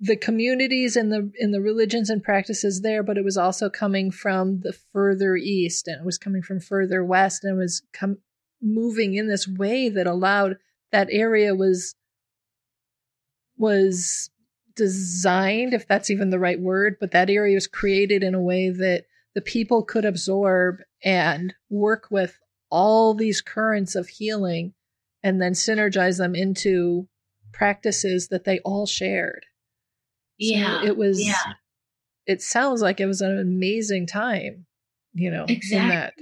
the 0.00 0.16
communities 0.16 0.96
and 0.96 1.12
the 1.12 1.30
in 1.38 1.52
the 1.52 1.60
religions 1.60 2.10
and 2.10 2.22
practices 2.22 2.82
there, 2.82 3.02
but 3.02 3.16
it 3.16 3.24
was 3.24 3.36
also 3.36 3.70
coming 3.70 4.10
from 4.10 4.60
the 4.60 4.72
further 4.92 5.36
east 5.36 5.88
and 5.88 6.00
it 6.00 6.04
was 6.04 6.18
coming 6.18 6.42
from 6.42 6.60
further 6.60 7.04
west 7.04 7.44
and 7.44 7.54
it 7.54 7.56
was 7.56 7.82
com- 7.92 8.18
moving 8.60 9.14
in 9.14 9.28
this 9.28 9.48
way 9.48 9.88
that 9.88 10.06
allowed 10.06 10.56
that 10.92 11.08
area 11.10 11.54
was 11.54 11.94
was 13.58 14.30
designed, 14.74 15.72
if 15.72 15.86
that's 15.88 16.10
even 16.10 16.30
the 16.30 16.38
right 16.38 16.60
word, 16.60 16.96
but 17.00 17.12
that 17.12 17.30
area 17.30 17.54
was 17.54 17.66
created 17.66 18.22
in 18.22 18.34
a 18.34 18.40
way 18.40 18.70
that 18.70 19.04
the 19.34 19.40
people 19.40 19.82
could 19.82 20.04
absorb 20.04 20.76
and 21.02 21.54
work 21.70 22.08
with 22.10 22.38
all 22.70 23.14
these 23.14 23.40
currents 23.40 23.94
of 23.94 24.08
healing 24.08 24.74
and 25.22 25.40
then 25.40 25.52
synergize 25.52 26.18
them 26.18 26.34
into 26.34 27.08
practices 27.52 28.28
that 28.28 28.44
they 28.44 28.58
all 28.60 28.86
shared. 28.86 29.46
Yeah. 30.38 30.80
So 30.80 30.86
it 30.86 30.96
was, 30.96 31.24
yeah. 31.24 31.54
it 32.26 32.42
sounds 32.42 32.82
like 32.82 33.00
it 33.00 33.06
was 33.06 33.20
an 33.22 33.38
amazing 33.38 34.06
time, 34.06 34.66
you 35.14 35.30
know, 35.30 35.46
exactly. 35.48 35.76
in 35.78 35.88
that. 35.88 36.14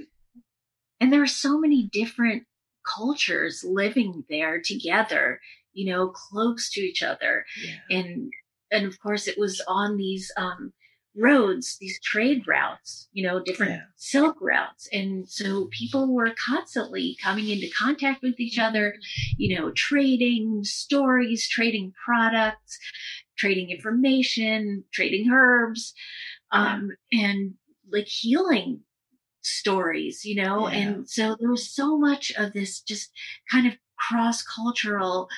And 1.01 1.11
there 1.11 1.21
are 1.21 1.27
so 1.27 1.59
many 1.59 1.89
different 1.91 2.43
cultures 2.85 3.65
living 3.67 4.23
there 4.29 4.61
together, 4.61 5.41
you 5.75 5.91
know, 5.91 6.07
close 6.09 6.71
to 6.71 6.81
each 6.81 7.03
other. 7.03 7.45
Yeah. 7.63 7.97
And, 7.99 8.31
and 8.71 8.85
of 8.87 8.99
course 8.99 9.27
it 9.27 9.37
was 9.37 9.61
on 9.67 9.97
these, 9.97 10.31
um, 10.37 10.73
roads, 11.17 11.77
these 11.79 11.97
trade 12.01 12.45
routes, 12.45 13.07
you 13.13 13.23
know, 13.25 13.41
different 13.41 13.71
Yeah. 13.71 13.83
silk 13.95 14.35
routes. 14.41 14.89
And 14.91 15.29
so 15.29 15.69
people 15.71 16.13
were 16.13 16.33
constantly 16.37 17.17
coming 17.23 17.47
into 17.47 17.69
contact 17.69 18.21
with 18.21 18.37
each 18.37 18.59
other, 18.59 18.97
you 19.37 19.55
know, 19.55 19.71
trading 19.71 20.65
stories, 20.65 21.47
trading 21.47 21.93
products, 22.05 22.77
trading 23.37 23.69
information, 23.69 24.83
trading 24.91 25.29
herbs, 25.31 25.93
um, 26.51 26.91
and 27.13 27.53
like 27.89 28.07
healing 28.07 28.81
stories, 29.41 30.25
you 30.25 30.35
know, 30.41 30.67
Yeah. 30.67 30.75
and 30.77 31.09
so 31.09 31.37
there 31.39 31.49
was 31.49 31.69
so 31.69 31.97
much 31.97 32.33
of 32.35 32.51
this 32.53 32.81
just 32.81 33.11
kind 33.49 33.67
of 33.67 33.73
cross 33.97 34.43
cultural, 34.43 35.29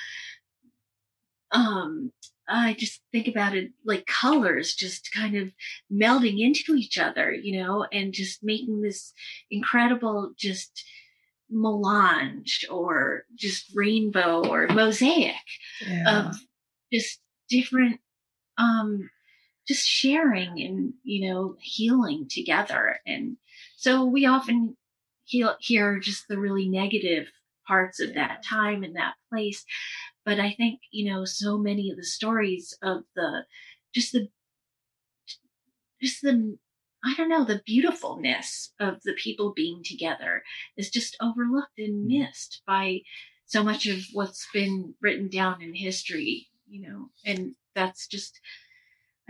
um, 1.52 2.12
I 2.48 2.74
just 2.74 3.02
think 3.12 3.28
about 3.28 3.54
it 3.54 3.72
like 3.84 4.06
colors 4.06 4.74
just 4.74 5.12
kind 5.12 5.36
of 5.36 5.50
melding 5.92 6.40
into 6.40 6.74
each 6.74 6.98
other, 6.98 7.32
you 7.32 7.62
know, 7.62 7.86
and 7.92 8.12
just 8.12 8.42
making 8.42 8.80
this 8.80 9.12
incredible 9.50 10.32
just 10.36 10.84
melange 11.50 12.66
or 12.70 13.24
just 13.34 13.70
rainbow 13.74 14.46
or 14.48 14.66
mosaic 14.68 15.34
Yeah. 15.80 16.28
of 16.28 16.36
just 16.92 17.20
different 17.48 18.00
um 18.58 19.08
just 19.66 19.86
sharing 19.86 20.60
and 20.60 20.92
you 21.02 21.28
know 21.28 21.56
healing 21.60 22.26
together 22.28 22.98
and 23.06 23.36
so 23.76 24.04
we 24.04 24.26
often 24.26 24.76
heal, 25.24 25.56
hear 25.60 25.98
just 25.98 26.28
the 26.28 26.38
really 26.38 26.68
negative 26.68 27.28
parts 27.66 28.00
of 28.00 28.14
that 28.14 28.42
time 28.42 28.82
and 28.82 28.96
that 28.96 29.14
place 29.30 29.64
but 30.28 30.38
i 30.38 30.52
think 30.52 30.80
you 30.90 31.10
know 31.10 31.24
so 31.24 31.56
many 31.56 31.90
of 31.90 31.96
the 31.96 32.04
stories 32.04 32.76
of 32.82 33.02
the 33.16 33.44
just 33.94 34.12
the 34.12 34.28
just 36.02 36.20
the 36.20 36.58
i 37.02 37.14
don't 37.16 37.30
know 37.30 37.44
the 37.44 37.62
beautifulness 37.64 38.74
of 38.78 39.00
the 39.04 39.14
people 39.14 39.54
being 39.56 39.82
together 39.82 40.42
is 40.76 40.90
just 40.90 41.16
overlooked 41.22 41.78
and 41.78 42.10
mm-hmm. 42.10 42.20
missed 42.20 42.60
by 42.66 43.00
so 43.46 43.62
much 43.62 43.86
of 43.86 44.00
what's 44.12 44.46
been 44.52 44.94
written 45.00 45.30
down 45.30 45.62
in 45.62 45.74
history 45.74 46.48
you 46.68 46.86
know 46.86 47.08
and 47.24 47.54
that's 47.74 48.06
just 48.06 48.38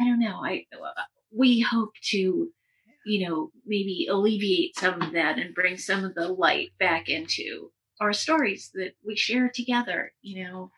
i 0.00 0.04
don't 0.04 0.18
know 0.18 0.44
i 0.44 0.64
we 1.30 1.60
hope 1.60 1.92
to 2.02 2.48
you 3.06 3.28
know 3.28 3.52
maybe 3.64 4.08
alleviate 4.10 4.76
some 4.76 5.00
of 5.00 5.12
that 5.12 5.38
and 5.38 5.54
bring 5.54 5.76
some 5.76 6.04
of 6.04 6.16
the 6.16 6.26
light 6.26 6.70
back 6.80 7.08
into 7.08 7.70
our 8.00 8.12
stories 8.12 8.70
that 8.74 8.94
we 9.06 9.14
share 9.14 9.48
together 9.48 10.12
you 10.22 10.42
know 10.42 10.72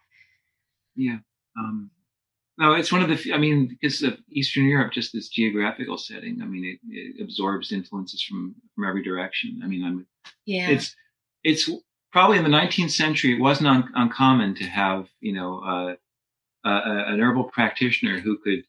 Yeah. 1.00 1.18
Um, 1.58 1.90
no, 2.58 2.74
it's 2.74 2.92
one 2.92 3.02
of 3.02 3.08
the. 3.08 3.32
I 3.32 3.38
mean, 3.38 3.68
because 3.68 4.02
of 4.02 4.18
Eastern 4.30 4.64
Europe, 4.66 4.92
just 4.92 5.14
this 5.14 5.28
geographical 5.28 5.96
setting. 5.96 6.42
I 6.42 6.44
mean, 6.44 6.64
it, 6.64 6.78
it 6.90 7.22
absorbs 7.22 7.72
influences 7.72 8.22
from 8.22 8.54
from 8.74 8.86
every 8.86 9.02
direction. 9.02 9.60
I 9.64 9.66
mean, 9.66 9.82
I'm. 9.82 10.06
yeah 10.44 10.68
It's 10.68 10.94
it's 11.42 11.70
probably 12.12 12.36
in 12.36 12.44
the 12.44 12.50
19th 12.50 12.90
century. 12.90 13.34
It 13.34 13.40
wasn't 13.40 13.68
un- 13.68 13.90
uncommon 13.94 14.54
to 14.56 14.64
have 14.64 15.08
you 15.20 15.32
know 15.32 15.60
uh, 15.60 16.68
uh, 16.68 17.04
an 17.06 17.20
herbal 17.20 17.44
practitioner 17.44 18.20
who 18.20 18.36
could 18.36 18.62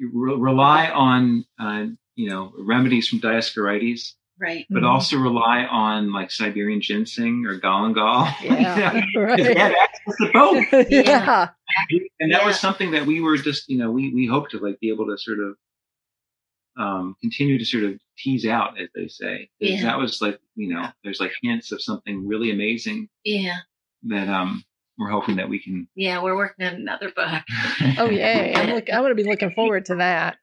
re- 0.00 0.36
rely 0.36 0.88
on 0.88 1.44
uh, 1.58 1.86
you 2.14 2.30
know 2.30 2.54
remedies 2.58 3.06
from 3.06 3.20
Dioscorides, 3.20 4.14
right 4.40 4.66
but 4.70 4.82
Mhm. 4.82 4.88
also 4.90 5.16
rely 5.18 5.64
on 5.64 6.12
like 6.12 6.30
Siberian 6.30 6.80
ginseng 6.80 7.44
or 7.46 7.58
galangal. 7.60 8.26
Yeah. 8.42 8.92
Because 9.14 9.46
they 9.46 9.54
had 9.58 9.74
access 9.74 10.16
to 10.16 10.30
both 10.32 10.66
yeah. 10.90 11.48
and 12.20 12.32
that 12.32 12.44
was 12.44 12.58
something 12.58 12.90
that 12.92 13.06
we 13.06 13.20
were 13.20 13.36
just 13.36 13.68
you 13.68 13.78
know 13.78 13.90
we 13.90 14.12
we 14.14 14.26
hope 14.26 14.48
to 14.50 14.58
like 14.58 14.80
be 14.80 14.88
able 14.88 15.06
to 15.06 15.18
sort 15.18 15.38
of 15.40 15.56
um 16.78 17.16
continue 17.20 17.58
to 17.58 17.64
sort 17.64 17.84
of 17.84 17.98
tease 18.18 18.46
out 18.46 18.80
as 18.80 18.88
they 18.94 19.08
say. 19.08 19.50
Yeah. 19.58 19.82
that 19.82 19.98
was 19.98 20.20
like 20.22 20.38
you 20.56 20.72
know 20.72 20.88
there's 21.04 21.20
like 21.20 21.32
hints 21.42 21.72
of 21.72 21.82
something 21.82 22.26
really 22.26 22.50
amazing 22.50 23.08
yeah 23.24 23.58
that 24.04 24.28
um 24.28 24.62
we're 24.98 25.10
hoping 25.10 25.36
that 25.36 25.48
we 25.48 25.58
can 25.62 25.88
yeah 25.94 26.22
we're 26.22 26.36
working 26.36 26.66
on 26.66 26.74
another 26.74 27.10
book 27.14 27.42
Oh 27.98 28.08
yay! 28.10 28.54
I'm 28.54 28.70
look. 28.70 28.88
I'm 28.92 29.00
going 29.00 29.10
to 29.16 29.22
be 29.22 29.28
looking 29.28 29.50
forward 29.52 29.86
to 29.86 29.96
that. 29.96 30.36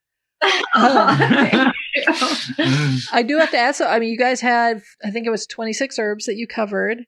I 3.12 3.24
do 3.24 3.38
have 3.38 3.52
to 3.52 3.58
ask. 3.58 3.82
I 3.82 4.00
mean, 4.00 4.10
you 4.10 4.18
guys 4.18 4.42
had, 4.42 4.82
I 5.04 5.12
think 5.12 5.26
it 5.26 5.32
was 5.32 5.48
26 5.48 6.00
herbs 6.00 6.26
that 6.26 6.36
you 6.36 6.48
covered. 6.48 7.06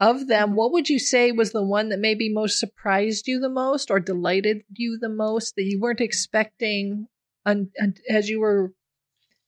Of 0.00 0.26
them, 0.26 0.56
what 0.56 0.72
would 0.72 0.88
you 0.88 0.98
say 0.98 1.30
was 1.30 1.52
the 1.52 1.62
one 1.62 1.88
that 1.90 2.00
maybe 2.00 2.32
most 2.32 2.58
surprised 2.58 3.28
you 3.28 3.38
the 3.38 3.48
most, 3.48 3.90
or 3.90 4.00
delighted 4.00 4.62
you 4.68 4.98
the 5.00 5.08
most 5.08 5.54
that 5.56 5.64
you 5.64 5.80
weren't 5.80 6.00
expecting? 6.00 7.06
Un, 7.46 7.70
un, 7.80 7.94
as 8.10 8.28
you 8.28 8.40
were, 8.40 8.72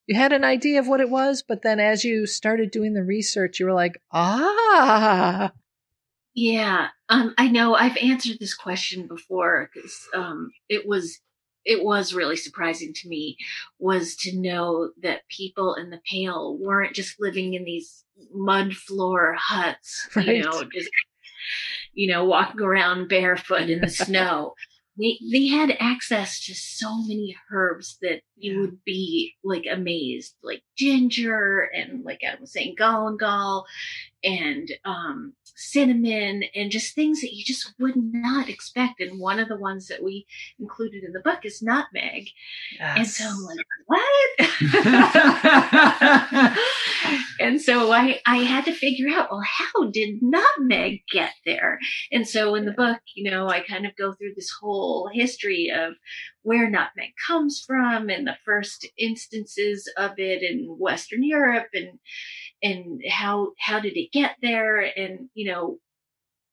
you 0.06 0.16
had 0.16 0.32
an 0.32 0.44
idea 0.44 0.78
of 0.78 0.86
what 0.86 1.00
it 1.00 1.10
was, 1.10 1.42
but 1.46 1.62
then 1.62 1.80
as 1.80 2.04
you 2.04 2.26
started 2.26 2.70
doing 2.70 2.94
the 2.94 3.02
research, 3.02 3.58
you 3.58 3.66
were 3.66 3.74
like, 3.74 4.00
ah, 4.12 5.52
Yeah, 6.36 6.88
um, 7.08 7.34
I 7.38 7.48
know 7.48 7.74
I've 7.74 7.96
answered 7.96 8.36
this 8.38 8.54
question 8.54 9.08
before 9.08 9.70
because 9.72 9.98
um, 10.14 10.50
it 10.68 10.86
was 10.86 11.18
it 11.66 11.84
was 11.84 12.14
really 12.14 12.36
surprising 12.36 12.94
to 12.94 13.08
me 13.08 13.36
was 13.78 14.16
to 14.16 14.38
know 14.38 14.90
that 15.02 15.28
people 15.28 15.74
in 15.74 15.90
the 15.90 16.00
Pale 16.10 16.58
weren't 16.60 16.94
just 16.94 17.20
living 17.20 17.54
in 17.54 17.64
these 17.64 18.04
mud 18.32 18.74
floor 18.74 19.34
huts, 19.38 20.08
Right. 20.16 20.26
you 20.36 20.42
know, 20.42 20.62
just 20.72 20.90
you 21.92 22.08
know 22.10 22.24
walking 22.24 22.60
around 22.62 23.08
barefoot 23.08 23.68
in 23.68 23.80
the 23.80 23.88
snow. 23.90 24.54
They 24.98 25.18
they 25.30 25.46
had 25.48 25.76
access 25.78 26.40
to 26.46 26.54
so 26.54 26.96
many 27.02 27.36
herbs 27.52 27.98
that 28.00 28.22
you 28.36 28.60
would 28.60 28.82
be 28.84 29.34
like 29.44 29.64
amazed, 29.70 30.36
like 30.42 30.62
ginger 30.76 31.68
and 31.74 32.02
like 32.04 32.20
I 32.26 32.40
was 32.40 32.52
saying, 32.52 32.76
galangal 32.80 33.64
and 34.24 34.70
um, 34.86 35.34
cinnamon 35.56 36.44
and 36.54 36.70
just 36.70 36.94
things 36.94 37.20
that 37.22 37.34
you 37.34 37.44
just 37.44 37.74
would 37.78 37.96
not 37.96 38.48
expect. 38.48 39.00
And 39.00 39.18
one 39.18 39.40
of 39.40 39.48
the 39.48 39.56
ones 39.56 39.88
that 39.88 40.02
we 40.02 40.26
included 40.60 41.02
in 41.02 41.12
the 41.12 41.20
book 41.20 41.40
is 41.44 41.62
nutmeg. 41.62 42.28
And 42.78 43.06
so 43.06 43.24
I'm 43.28 43.42
like, 43.44 43.58
what? 43.86 44.08
and 47.40 47.60
so 47.60 47.92
I, 47.92 48.20
I 48.26 48.38
had 48.38 48.64
to 48.66 48.72
figure 48.72 49.08
out, 49.08 49.28
well, 49.30 49.42
how 49.44 49.90
did 49.90 50.20
nutmeg 50.22 51.02
get 51.10 51.32
there? 51.44 51.78
And 52.12 52.26
so 52.26 52.54
in 52.54 52.64
the 52.64 52.72
book, 52.72 52.98
you 53.14 53.30
know, 53.30 53.48
I 53.48 53.60
kind 53.60 53.86
of 53.86 53.96
go 53.96 54.12
through 54.12 54.34
this 54.34 54.50
whole 54.60 55.08
history 55.12 55.72
of 55.74 55.94
where 56.42 56.70
nutmeg 56.70 57.10
comes 57.26 57.62
from 57.66 58.08
and 58.08 58.26
the 58.26 58.36
first 58.44 58.86
instances 58.98 59.90
of 59.96 60.12
it 60.18 60.42
in 60.42 60.66
Western 60.78 61.22
Europe 61.22 61.68
and 61.74 61.98
and 62.62 63.02
how 63.08 63.52
how 63.58 63.80
did 63.80 63.96
it 63.96 64.12
get 64.12 64.36
there? 64.42 64.80
And 64.80 65.28
you 65.34 65.50
know 65.50 65.78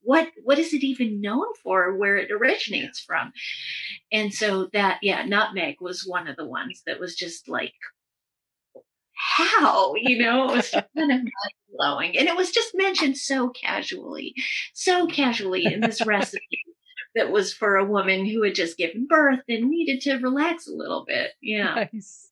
what 0.02 0.30
what 0.44 0.60
is 0.60 0.74
it 0.74 0.84
even 0.84 1.22
known 1.22 1.46
for 1.64 1.98
where 1.98 2.18
it 2.18 2.32
originates 2.32 3.00
from? 3.00 3.32
And 4.12 4.34
so 4.34 4.70
that 4.74 5.00
yeah 5.02 5.26
nutmeg 5.26 5.78
was 5.80 6.06
one 6.06 6.28
of 6.28 6.36
the 6.36 6.48
ones 6.48 6.84
that 6.86 7.00
was 7.00 7.16
just 7.16 7.48
like 7.48 7.74
how 9.36 9.94
you 9.96 10.20
know 10.20 10.50
it 10.50 10.56
was 10.56 10.72
kind 10.72 10.84
of 10.98 11.08
mind-blowing 11.08 12.18
and 12.18 12.28
it 12.28 12.36
was 12.36 12.52
just 12.52 12.72
mentioned 12.76 13.18
so 13.18 13.50
casually 13.50 14.36
so 14.74 15.08
casually 15.08 15.66
in 15.66 15.80
this 15.80 16.06
recipe 16.06 16.64
that 17.16 17.32
was 17.32 17.54
for 17.54 17.76
a 17.76 17.86
woman 17.86 18.26
who 18.26 18.44
had 18.44 18.56
just 18.56 18.78
given 18.78 19.08
birth 19.08 19.40
and 19.48 19.70
needed 19.70 20.02
to 20.02 20.18
relax 20.18 20.68
a 20.68 20.74
little 20.74 21.06
bit 21.08 21.32
yeah 21.42 21.88
nice. 21.94 22.30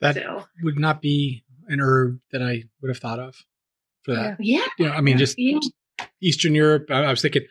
That 0.00 0.14
so 0.14 0.46
would 0.62 0.78
not 0.78 1.02
be 1.02 1.44
an 1.68 1.80
herb 1.80 2.20
that 2.32 2.42
I 2.42 2.64
would 2.80 2.88
have 2.88 2.98
thought 2.98 3.18
of 3.18 3.36
for 4.02 4.14
that. 4.14 4.38
yeah 4.40 4.66
You 4.78 4.86
know, 4.86 4.92
I 4.92 5.02
mean, 5.02 5.18
just 5.18 5.38
yeah 5.38 5.58
Eastern 6.22 6.54
Europe. 6.54 6.86
I, 6.90 7.04
I 7.04 7.10
was 7.10 7.22
thinking 7.22 7.42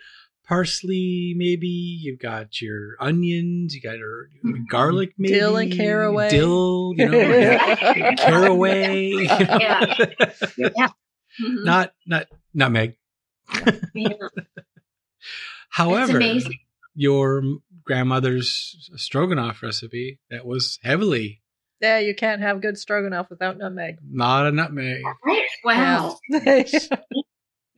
parsley, 0.50 1.34
maybe. 1.38 1.68
You've 1.68 2.20
got 2.20 2.60
your 2.62 2.95
onions. 3.00 3.74
You 3.76 3.82
got 3.82 3.97
your 3.97 4.30
garlic, 4.70 5.14
maybe 5.18 5.36
Dill 5.36 5.56
and 5.58 5.72
caraway. 5.72 6.30
Dill, 6.30 6.93
you 6.97 7.08
know, 7.08 7.58
caraway. 8.18 9.10
you 9.12 9.28
know. 9.28 9.58
Yeah. 9.60 9.95
Yeah. 10.58 10.88
Mhm. 11.41 11.64
not 11.64 11.93
not 12.08 12.26
nutmeg. 12.54 12.97
Yeah. 13.93 14.10
However, 15.70 16.20
your 16.95 17.43
grandmother's 17.86 18.89
stroganoff 18.95 19.62
recipe 19.64 20.20
that 20.30 20.45
was 20.45 20.80
heavily 20.84 21.41
Yeah, 21.80 22.00
you 22.00 22.14
can't 22.16 22.41
have 22.41 22.62
good 22.62 22.78
stroganoff 22.78 23.30
without 23.30 23.58
nutmeg. 23.58 24.00
not 24.04 24.47
a 24.47 24.52
nutmeg. 24.52 25.04
Right? 25.26 25.45
Wow. 25.64 26.18
Yeah. 26.30 26.64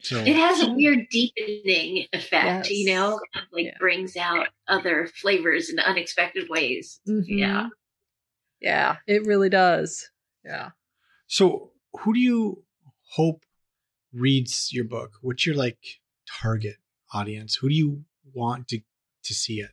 So 0.02 0.18
it 0.18 0.36
has 0.36 0.62
a 0.62 0.72
weird 0.74 1.06
deepening 1.10 2.06
effect, 2.12 2.68
yes. 2.68 2.70
you 2.70 2.92
know, 2.94 3.20
like 3.52 3.66
yeah. 3.66 3.78
brings 3.78 4.16
out 4.16 4.48
other 4.68 5.06
flavors 5.06 5.70
in 5.70 5.78
unexpected 5.78 6.48
ways. 6.48 7.00
Mm-hmm. 7.08 7.38
Yeah. 7.38 7.68
Yeah, 8.60 8.96
it 9.08 9.26
really 9.26 9.48
does. 9.48 10.08
Yeah. 10.44 10.70
So, 11.26 11.72
who 12.00 12.14
do 12.14 12.20
you 12.20 12.62
hope 13.10 13.44
reads 14.12 14.72
your 14.72 14.84
book? 14.84 15.14
What's 15.20 15.46
your 15.46 15.56
like 15.56 15.78
target 16.40 16.76
audience? 17.12 17.56
Who 17.56 17.68
do 17.68 17.74
you 17.74 18.04
want 18.32 18.68
to 18.68 18.80
to 19.24 19.34
see 19.34 19.60
it? 19.60 19.70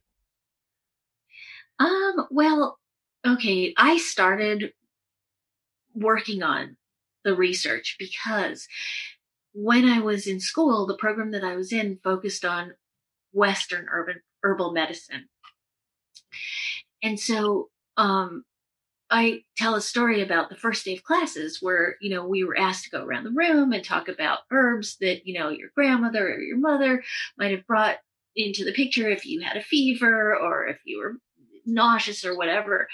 Um, 1.80 2.28
well, 2.32 2.80
okay, 3.26 3.74
I 3.78 3.98
started 3.98 4.74
working 5.94 6.44
on 6.44 6.78
the 7.24 7.36
research 7.36 7.96
because 8.00 8.68
when 9.54 9.86
I 9.86 10.00
was 10.00 10.28
in 10.28 10.40
school, 10.40 10.86
the 10.86 10.98
program 10.98 11.32
that 11.32 11.44
I 11.44 11.56
was 11.56 11.74
in 11.74 12.00
focused 12.04 12.46
on 12.46 12.74
Western 13.32 13.88
urban 13.92 14.22
herbal 14.44 14.72
medicine. 14.72 15.28
And 17.02 17.20
so 17.20 17.70
um, 17.98 18.44
I 19.10 19.44
tell 19.58 19.76
a 19.76 19.82
story 19.82 20.22
about 20.22 20.50
the 20.50 20.56
first 20.56 20.86
day 20.86 20.94
of 20.96 21.04
classes 21.04 21.60
where, 21.62 21.96
you 22.02 22.10
know, 22.10 22.26
we 22.26 22.44
were 22.44 22.58
asked 22.58 22.86
to 22.86 22.90
go 22.90 23.04
around 23.04 23.24
the 23.24 23.32
room 23.32 23.74
and 23.74 23.84
talk 23.84 24.08
about 24.08 24.40
herbs 24.52 24.98
that, 25.02 25.26
you 25.26 25.38
know, 25.38 25.50
your 25.50 25.70
grandmother 25.76 26.34
or 26.34 26.40
your 26.40 26.58
mother 26.58 27.04
might 27.38 27.52
have 27.52 27.66
brought 27.68 27.98
into 28.36 28.64
the 28.64 28.74
picture 28.74 29.10
if 29.10 29.26
you 29.26 29.42
had 29.42 29.58
a 29.58 29.64
fever 29.64 30.36
or 30.36 30.68
if 30.68 30.78
you 30.86 31.00
were 31.00 31.16
nauseous 31.66 32.24
or 32.24 32.38
whatever 32.38 32.88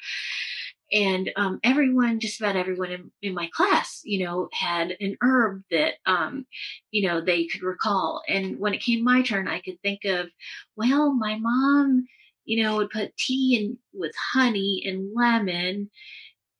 and 0.92 1.32
um, 1.36 1.60
everyone 1.64 2.20
just 2.20 2.40
about 2.40 2.56
everyone 2.56 2.92
in, 2.92 3.12
in, 3.22 3.34
my 3.34 3.50
class 3.54 4.02
you 4.04 4.24
know 4.24 4.50
had 4.54 4.96
an 5.00 5.18
herb 5.22 5.64
that 5.72 5.94
um, 6.06 6.46
you 6.92 7.08
know 7.08 7.22
they 7.22 7.48
could 7.48 7.64
recall. 7.64 8.22
And 8.28 8.60
when 8.60 8.74
it 8.74 8.82
came 8.82 9.04
my 9.04 9.22
turn 9.22 9.48
i 9.48 9.60
could 9.60 9.82
think 9.82 10.06
of 10.06 10.28
well 10.76 11.14
my 11.14 11.38
mom 11.38 12.06
you 12.46 12.64
know 12.64 12.78
would 12.78 12.90
put 12.90 13.18
tea 13.18 13.58
in 13.60 13.78
with 13.94 14.14
honey 14.34 14.84
and 14.86 15.12
lemon 15.16 15.90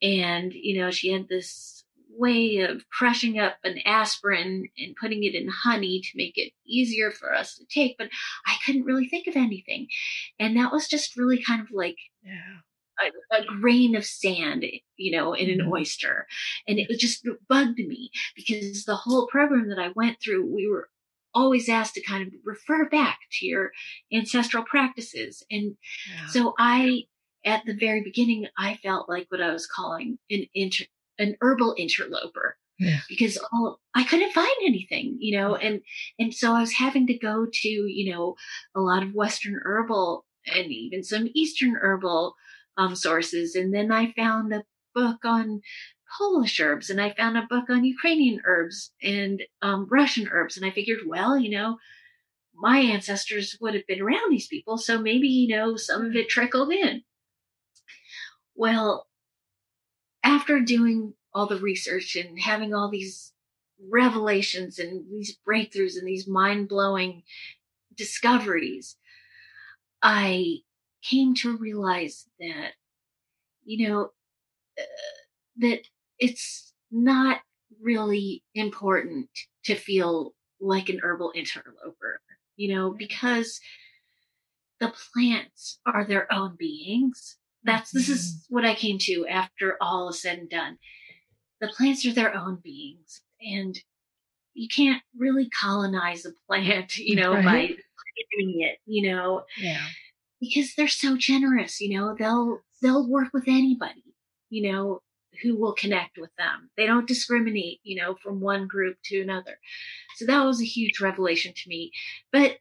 and 0.02 0.54
you 0.54 0.80
know 0.80 0.92
she 0.92 1.12
had 1.12 1.28
this 1.28 1.84
way 2.18 2.60
of 2.60 2.90
crushing 2.90 3.40
up 3.40 3.58
an 3.64 3.78
aspirin 3.86 4.70
and 4.78 4.96
putting 4.96 5.24
it 5.24 5.36
in 5.36 5.50
honey 5.50 6.00
to 6.02 6.10
make 6.16 6.38
it 6.38 6.54
easier 6.66 7.12
for 7.12 7.34
us 7.34 7.56
to 7.56 7.66
take 7.66 7.98
but 7.98 8.10
i 8.46 8.56
couldn't 8.66 8.86
really 8.86 9.08
think 9.08 9.28
of 9.28 9.36
anything. 9.36 9.88
And 10.40 10.58
that 10.58 10.72
was 10.72 10.88
just 10.88 11.18
really 11.18 11.42
kind 11.42 11.62
of 11.62 11.72
like 11.72 11.98
yeah 12.24 12.60
a, 13.02 13.36
a, 13.36 13.46
grain 13.46 13.96
of 13.96 14.06
sand, 14.06 14.66
you 14.98 15.16
know, 15.16 15.34
in 15.34 15.50
an 15.50 15.60
mm-hmm. 15.60 15.74
oyster. 15.74 16.28
And 16.68 16.80
it 16.80 17.00
just 17.00 17.28
bugged 17.48 17.80
me 17.80 18.12
because 18.36 18.86
the 18.86 18.96
whole 18.96 19.28
program 19.28 19.70
that 19.70 19.80
I 19.80 19.92
went 19.96 20.18
through, 20.22 20.46
we 20.54 20.68
were 20.68 20.90
always 21.34 21.68
asked 21.68 21.96
to 21.96 22.02
kind 22.02 22.26
of 22.26 22.34
refer 22.44 22.88
back 22.90 23.20
to 23.34 23.46
your 23.46 23.72
ancestral 24.12 24.64
practices. 24.64 25.44
And 25.52 25.76
yeah. 26.10 26.28
so 26.28 26.54
I, 26.58 27.04
at 27.44 27.64
the 27.66 27.76
very 27.76 28.02
beginning, 28.02 28.48
I 28.58 28.76
felt 28.76 29.10
like 29.10 29.28
what 29.30 29.42
I 29.42 29.52
was 29.52 29.68
calling 29.68 30.18
an 30.32 30.46
inter, 30.56 30.86
an 31.20 31.36
herbal 31.42 31.76
interloper. 31.78 32.58
Yeah. 32.78 33.00
Because 33.08 33.38
all 33.54 33.80
I 33.94 34.04
couldn't 34.04 34.34
find 34.34 34.52
anything, 34.66 35.16
you 35.22 35.38
know, 35.38 35.56
and 35.56 35.80
and 36.20 36.34
so 36.34 36.54
I 36.54 36.60
was 36.60 36.74
having 36.74 37.08
to 37.08 37.18
go 37.18 37.48
to, 37.50 37.70
you 37.70 38.12
know, 38.12 38.36
a 38.76 38.82
lot 38.82 39.02
of 39.02 39.14
Western 39.14 39.62
herbal 39.64 40.26
and 40.46 40.72
even 40.72 41.02
some 41.02 41.30
Eastern 41.34 41.76
herbal 41.76 42.36
um, 42.78 42.96
sources. 42.96 43.56
And 43.56 43.74
then 43.74 43.92
I 43.92 44.14
found 44.14 44.54
a 44.54 44.64
book 44.94 45.26
on 45.26 45.62
Polish 46.18 46.60
herbs 46.60 46.90
and 46.90 47.02
I 47.02 47.14
found 47.14 47.38
a 47.38 47.48
book 47.50 47.70
on 47.70 47.84
Ukrainian 47.84 48.42
herbs 48.46 48.92
and 49.02 49.44
um, 49.62 49.88
Russian 49.90 50.30
herbs. 50.32 50.58
And 50.58 50.66
I 50.66 50.72
figured, 50.72 51.00
well, 51.06 51.38
you 51.38 51.50
know, 51.50 51.78
my 52.54 52.80
ancestors 52.80 53.58
would 53.60 53.74
have 53.74 53.88
been 53.88 54.02
around 54.02 54.32
these 54.32 54.48
people. 54.48 54.78
So 54.78 55.00
maybe, 55.00 55.28
you 55.28 55.56
know, 55.56 55.76
some 55.76 56.06
of 56.06 56.16
it 56.16 56.30
trickled 56.30 56.72
in. 56.72 57.02
Well, 58.56 59.08
after 60.24 60.62
doing 60.62 61.14
all 61.34 61.48
the 61.48 61.60
research 61.60 62.16
and 62.16 62.40
having 62.40 62.74
all 62.74 62.90
these 62.90 63.34
revelations 63.92 64.80
and 64.80 65.06
these 65.12 65.38
breakthroughs 65.46 65.98
and 65.98 66.08
these 66.08 66.28
mind 66.28 66.70
blowing 66.70 67.24
discoveries, 67.96 68.96
I 70.02 70.60
came 71.10 71.36
to 71.36 71.58
realize 71.58 72.28
that, 72.40 72.72
you 73.64 73.88
know, 73.88 74.10
uh, 74.80 74.84
that 75.58 75.82
it's 76.20 76.74
not 76.92 77.40
really 77.82 78.44
important 78.54 79.30
to 79.66 79.76
feel 79.76 80.34
like 80.60 80.90
an 80.90 81.00
herbal 81.04 81.32
interloper, 81.36 82.22
you 82.56 82.74
know, 82.74 82.92
because 82.92 83.60
the 84.80 84.94
plants 85.14 85.80
are 85.86 86.06
their 86.06 86.32
own 86.32 86.56
beings. 86.58 87.38
That's 87.64 87.92
this 87.92 88.10
is 88.10 88.26
mm-hmm. 88.26 88.56
what 88.56 88.66
I 88.66 88.76
came 88.76 88.98
to 89.00 89.28
after 89.28 89.78
all 89.82 90.10
is 90.10 90.22
said 90.22 90.40
and 90.40 90.50
done. 90.50 90.78
The 91.62 91.68
plants 91.68 92.06
are 92.06 92.14
their 92.14 92.36
own 92.36 92.60
beings, 92.64 93.22
and 93.42 93.80
you 94.54 94.68
can't 94.68 95.02
really 95.18 95.50
colonize 95.50 96.26
a 96.26 96.32
plant, 96.48 96.98
you 96.98 97.16
know, 97.22 97.34
right. 97.34 97.44
by 97.44 98.24
doing 98.38 98.62
it, 98.62 98.80
you 98.86 99.10
know. 99.12 99.44
Yeah 99.58 99.86
because 100.48 100.76
they're 100.76 100.88
so 100.88 101.18
generous, 101.18 101.80
you 101.80 101.98
know, 101.98 102.16
they'll, 102.18 102.60
they'll 102.82 103.08
work 103.08 103.30
with 103.34 103.48
anybody, 103.48 104.04
you 104.50 104.72
know, 104.72 105.02
who 105.44 105.58
will 105.58 105.74
connect 105.74 106.18
with 106.18 106.30
them. 106.38 106.70
They 106.78 106.86
don't 106.86 107.08
discriminate, 107.08 107.80
you 107.84 108.02
know, 108.02 108.16
from 108.22 108.40
one 108.40 108.68
group 108.68 108.98
to 109.06 109.22
another. 109.22 109.60
So 110.16 110.26
that 110.26 110.46
was 110.46 110.62
a 110.62 110.66
huge 110.66 111.02
revelation 111.02 111.54
to 111.56 111.70
me. 111.70 111.92
But 112.32 112.58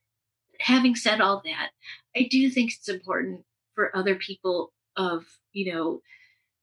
having 0.60 0.96
said 0.96 1.20
all 1.20 1.42
that, 1.44 1.70
I 2.16 2.28
do 2.30 2.50
think 2.50 2.72
it's 2.72 2.88
important 2.88 3.44
for 3.74 3.96
other 3.96 4.16
people 4.16 4.72
of, 4.96 5.24
you 5.52 5.72
know, 5.72 6.00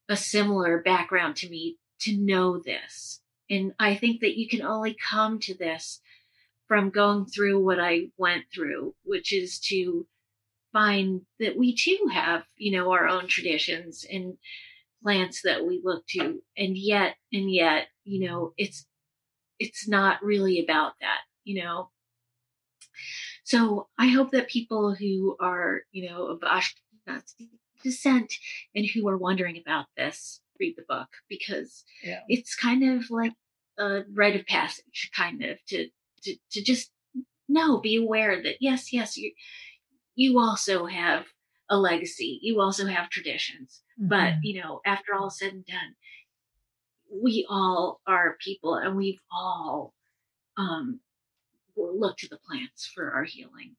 a 0.09 0.17
similar 0.17 0.81
background 0.81 1.35
to 1.37 1.49
me 1.49 1.77
to 2.01 2.17
know 2.17 2.59
this. 2.59 3.21
And 3.49 3.73
I 3.79 3.95
think 3.95 4.21
that 4.21 4.37
you 4.37 4.47
can 4.47 4.61
only 4.61 4.95
come 5.09 5.39
to 5.39 5.57
this 5.57 6.01
from 6.67 6.89
going 6.89 7.25
through 7.25 7.63
what 7.63 7.79
I 7.79 8.07
went 8.17 8.45
through, 8.53 8.95
which 9.03 9.33
is 9.33 9.59
to 9.67 10.07
find 10.73 11.21
that 11.39 11.57
we 11.57 11.75
too 11.75 12.09
have, 12.11 12.43
you 12.57 12.71
know, 12.71 12.91
our 12.91 13.07
own 13.07 13.27
traditions 13.27 14.05
and 14.11 14.37
plants 15.03 15.41
that 15.43 15.65
we 15.65 15.81
look 15.83 16.05
to. 16.07 16.41
And 16.57 16.77
yet, 16.77 17.15
and 17.33 17.51
yet, 17.51 17.87
you 18.03 18.27
know, 18.27 18.53
it's, 18.57 18.85
it's 19.59 19.87
not 19.87 20.23
really 20.23 20.63
about 20.63 20.93
that, 21.01 21.19
you 21.43 21.61
know. 21.61 21.89
So 23.43 23.87
I 23.97 24.07
hope 24.07 24.31
that 24.31 24.47
people 24.47 24.93
who 24.93 25.35
are, 25.39 25.81
you 25.91 26.09
know, 26.09 26.27
of 26.27 26.39
Ashkenazi 26.41 27.49
descent 27.83 28.33
and 28.75 28.85
who 28.85 29.07
are 29.07 29.17
wondering 29.17 29.57
about 29.57 29.85
this 29.97 30.39
read 30.59 30.75
the 30.77 30.85
book 30.87 31.09
because 31.27 31.83
yeah. 32.03 32.19
it's 32.27 32.55
kind 32.55 32.83
of 32.83 33.09
like 33.09 33.33
a 33.79 34.01
rite 34.13 34.39
of 34.39 34.45
passage, 34.45 35.09
kind 35.15 35.43
of 35.43 35.57
to 35.67 35.87
to 36.23 36.35
to 36.51 36.63
just 36.63 36.91
know, 37.51 37.79
be 37.79 37.95
aware 37.97 38.41
that 38.41 38.55
yes, 38.59 38.93
yes, 38.93 39.17
you 39.17 39.31
you 40.15 40.39
also 40.39 40.85
have 40.85 41.25
a 41.69 41.77
legacy. 41.77 42.39
You 42.41 42.59
also 42.61 42.85
have 42.85 43.09
traditions. 43.09 43.81
Mm-hmm. 43.99 44.09
But, 44.09 44.33
you 44.43 44.61
know, 44.61 44.81
after 44.85 45.15
all 45.15 45.29
said 45.29 45.53
and 45.53 45.65
done, 45.65 45.95
we 47.23 47.45
all 47.49 48.01
are 48.07 48.37
people 48.39 48.75
and 48.75 48.95
we've 48.95 49.21
all 49.31 49.93
um, 50.57 50.99
looked 51.75 52.19
to 52.19 52.29
the 52.29 52.37
plants 52.37 52.89
for 52.93 53.11
our 53.11 53.23
healing. 53.23 53.75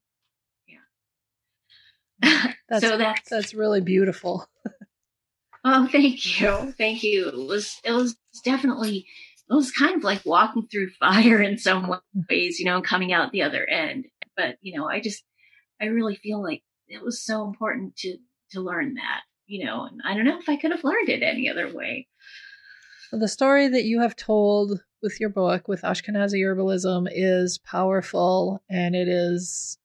Yeah. 2.23 2.53
That's, 2.69 2.87
so 2.87 2.97
that's 2.97 3.29
that's 3.29 3.53
really 3.53 3.83
beautiful. 3.83 4.49
oh, 5.65 5.87
thank 5.93 6.41
you, 6.41 6.73
thank 6.79 7.03
you. 7.03 7.29
It 7.29 7.47
was 7.47 7.79
it 7.85 7.93
was 7.93 8.17
definitely 8.45 9.07
it 9.51 9.55
was 9.55 9.71
kind 9.71 9.97
of 9.97 10.05
like 10.05 10.23
walking 10.25 10.67
through 10.69 10.91
fire 10.99 11.43
in 11.43 11.59
some 11.59 11.95
ways, 12.31 12.59
you 12.59 12.65
know, 12.65 12.81
coming 12.81 13.13
out 13.13 13.33
the 13.33 13.43
other 13.43 13.67
end. 13.67 14.07
But 14.37 14.57
you 14.63 14.79
know, 14.79 14.89
I 14.89 15.01
just 15.01 15.23
I 15.83 15.87
really 15.87 16.17
feel 16.17 16.43
like 16.43 16.63
it 16.89 17.03
was 17.03 17.25
so 17.25 17.45
important 17.45 17.97
to 17.97 18.17
to 18.53 18.61
learn 18.61 18.95
that, 18.95 19.23
you 19.47 19.65
know, 19.65 19.85
and 19.85 20.01
I 20.05 20.15
don't 20.15 20.25
know 20.25 20.39
if 20.39 20.49
I 20.49 20.57
could 20.57 20.71
have 20.71 20.85
learned 20.85 21.09
it 21.09 21.23
any 21.23 21.49
other 21.49 21.75
way. 21.75 22.07
The 23.11 23.29
story 23.29 23.69
that 23.69 23.85
you 23.85 24.01
have 24.01 24.15
told 24.15 24.81
with 25.03 25.19
your 25.19 25.31
book 25.31 25.69
with 25.69 25.83
Ashkenazi 25.83 26.41
herbalism 26.41 27.09
is 27.11 27.59
powerful 27.59 28.63
and 28.71 28.95
it 28.95 29.09
is 29.09 29.79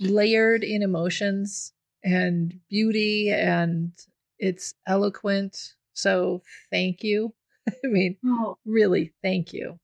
layered 0.00 0.64
in 0.64 0.82
emotions 0.82 1.72
and 2.02 2.58
beauty 2.68 3.30
and 3.30 3.92
it's 4.38 4.74
eloquent. 4.86 5.74
So 5.92 6.42
thank 6.70 7.02
you. 7.02 7.34
I 7.68 7.86
mean, 7.86 8.16
oh. 8.24 8.58
really, 8.64 9.12
thank 9.22 9.52
you. 9.52 9.78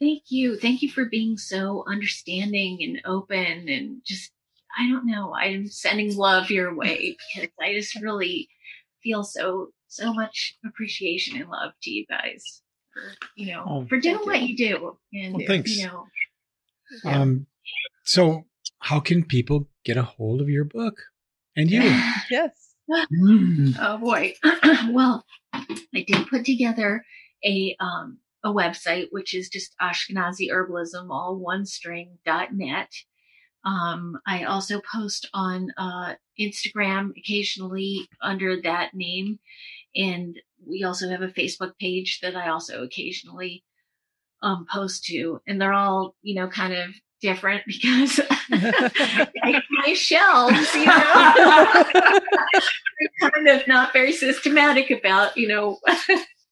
Thank 0.00 0.24
you. 0.28 0.58
Thank 0.58 0.82
you 0.82 0.90
for 0.90 1.04
being 1.04 1.36
so 1.38 1.84
understanding 1.86 2.78
and 2.82 3.00
open 3.04 3.68
and 3.68 4.00
just, 4.04 4.32
I 4.76 4.88
don't 4.88 5.06
know, 5.06 5.34
I'm 5.34 5.68
sending 5.68 6.16
love 6.16 6.50
your 6.50 6.74
way 6.74 7.16
because 7.34 7.50
I 7.60 7.72
just 7.74 8.00
really 8.00 8.48
feel 9.02 9.22
so, 9.22 9.68
so 9.88 10.12
much 10.12 10.56
appreciation 10.66 11.40
and 11.40 11.48
love 11.48 11.72
to 11.82 11.90
you 11.90 12.06
guys 12.06 12.62
for, 12.92 13.02
you 13.36 13.52
know, 13.52 13.64
oh, 13.66 13.86
for 13.86 13.98
doing 14.00 14.20
what 14.24 14.42
you 14.42 14.56
do. 14.56 14.96
And, 15.12 15.34
well, 15.34 15.46
thanks. 15.46 15.76
you 15.76 15.86
know, 15.86 16.06
Yeah. 17.04 17.20
Um, 17.20 17.46
so, 18.04 18.44
how 18.80 19.00
can 19.00 19.24
people 19.24 19.68
get 19.84 19.96
a 19.96 20.02
hold 20.02 20.40
of 20.40 20.48
your 20.48 20.64
book 20.64 20.96
and 21.56 21.70
you? 21.70 21.80
yes. 22.30 22.74
oh 22.90 23.98
boy. 23.98 24.34
well, 24.90 25.24
I 25.52 26.04
did 26.06 26.26
put 26.28 26.44
together 26.44 27.04
a 27.44 27.76
um, 27.80 28.18
a 28.44 28.52
website 28.52 29.08
which 29.10 29.34
is 29.34 29.48
just 29.48 29.74
Ashkenazi 29.80 30.50
Herbalism, 30.50 31.08
all 31.10 31.36
one 31.36 31.64
string 31.64 32.18
dot 32.24 32.52
net. 32.52 32.92
Um, 33.64 34.18
I 34.26 34.44
also 34.44 34.80
post 34.80 35.28
on 35.32 35.68
uh, 35.78 36.14
Instagram 36.38 37.12
occasionally 37.18 38.06
under 38.22 38.60
that 38.60 38.90
name, 38.92 39.38
and 39.96 40.38
we 40.66 40.84
also 40.84 41.08
have 41.08 41.22
a 41.22 41.28
Facebook 41.28 41.72
page 41.80 42.20
that 42.22 42.36
I 42.36 42.50
also 42.50 42.82
occasionally 42.82 43.64
um, 44.42 44.66
post 44.70 45.04
to, 45.06 45.40
and 45.46 45.58
they're 45.58 45.72
all 45.72 46.14
you 46.22 46.34
know 46.34 46.48
kind 46.48 46.74
of 46.74 46.90
different 47.22 47.62
because 47.66 48.20
my 48.50 49.94
shelves, 49.94 50.74
you 50.74 50.84
know, 50.84 51.84
kind 53.20 53.48
of 53.48 53.66
not 53.66 53.94
very 53.94 54.12
systematic 54.12 54.90
about 54.90 55.36
you 55.36 55.48
know 55.48 55.78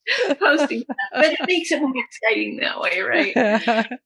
posting, 0.39 0.85
but 1.13 1.33
it 1.33 1.41
makes 1.47 1.71
it 1.71 1.81
more 1.81 1.93
exciting 1.97 2.59
that 2.59 2.81
way, 2.81 3.01
right? 3.01 3.35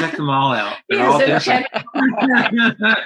check 0.00 0.16
them 0.16 0.30
all 0.30 0.52
out. 0.52 0.76
They're 0.88 0.98
yeah, 0.98 1.06
all 1.06 1.20
so 1.20 1.26
different. 1.26 1.66
and, 1.94 2.96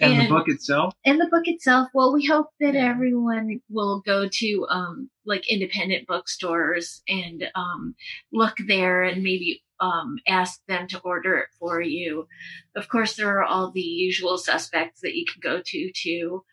and, 0.00 0.20
the 0.20 0.28
book 0.28 0.48
itself? 0.48 0.94
And 1.04 1.20
the 1.20 1.28
book 1.30 1.44
itself, 1.46 1.88
well, 1.94 2.12
we 2.12 2.26
hope 2.26 2.48
that 2.60 2.74
everyone 2.74 3.60
will 3.70 4.00
go 4.00 4.28
to 4.28 4.66
um, 4.68 5.10
like 5.24 5.50
independent 5.50 6.06
bookstores 6.06 7.02
and 7.08 7.44
um, 7.54 7.94
look 8.32 8.56
there 8.66 9.02
and 9.02 9.22
maybe 9.22 9.62
um, 9.80 10.18
ask 10.26 10.60
them 10.68 10.88
to 10.88 11.00
order 11.00 11.36
it 11.38 11.48
for 11.58 11.80
you. 11.80 12.26
Of 12.74 12.88
course, 12.88 13.16
there 13.16 13.38
are 13.38 13.44
all 13.44 13.70
the 13.70 13.80
usual 13.80 14.38
suspects 14.38 15.00
that 15.02 15.14
you 15.14 15.24
can 15.30 15.40
go 15.40 15.62
to 15.64 15.90
too. 15.94 16.44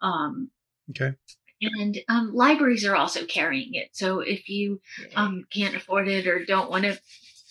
Um, 0.00 0.50
okay. 0.90 1.14
And 1.62 1.98
um, 2.08 2.34
libraries 2.34 2.86
are 2.86 2.96
also 2.96 3.24
carrying 3.26 3.74
it. 3.74 3.90
So 3.92 4.20
if 4.20 4.48
you 4.48 4.80
um, 5.14 5.44
can't 5.52 5.76
afford 5.76 6.08
it 6.08 6.26
or 6.26 6.44
don't 6.44 6.70
want 6.70 6.84
to 6.84 6.98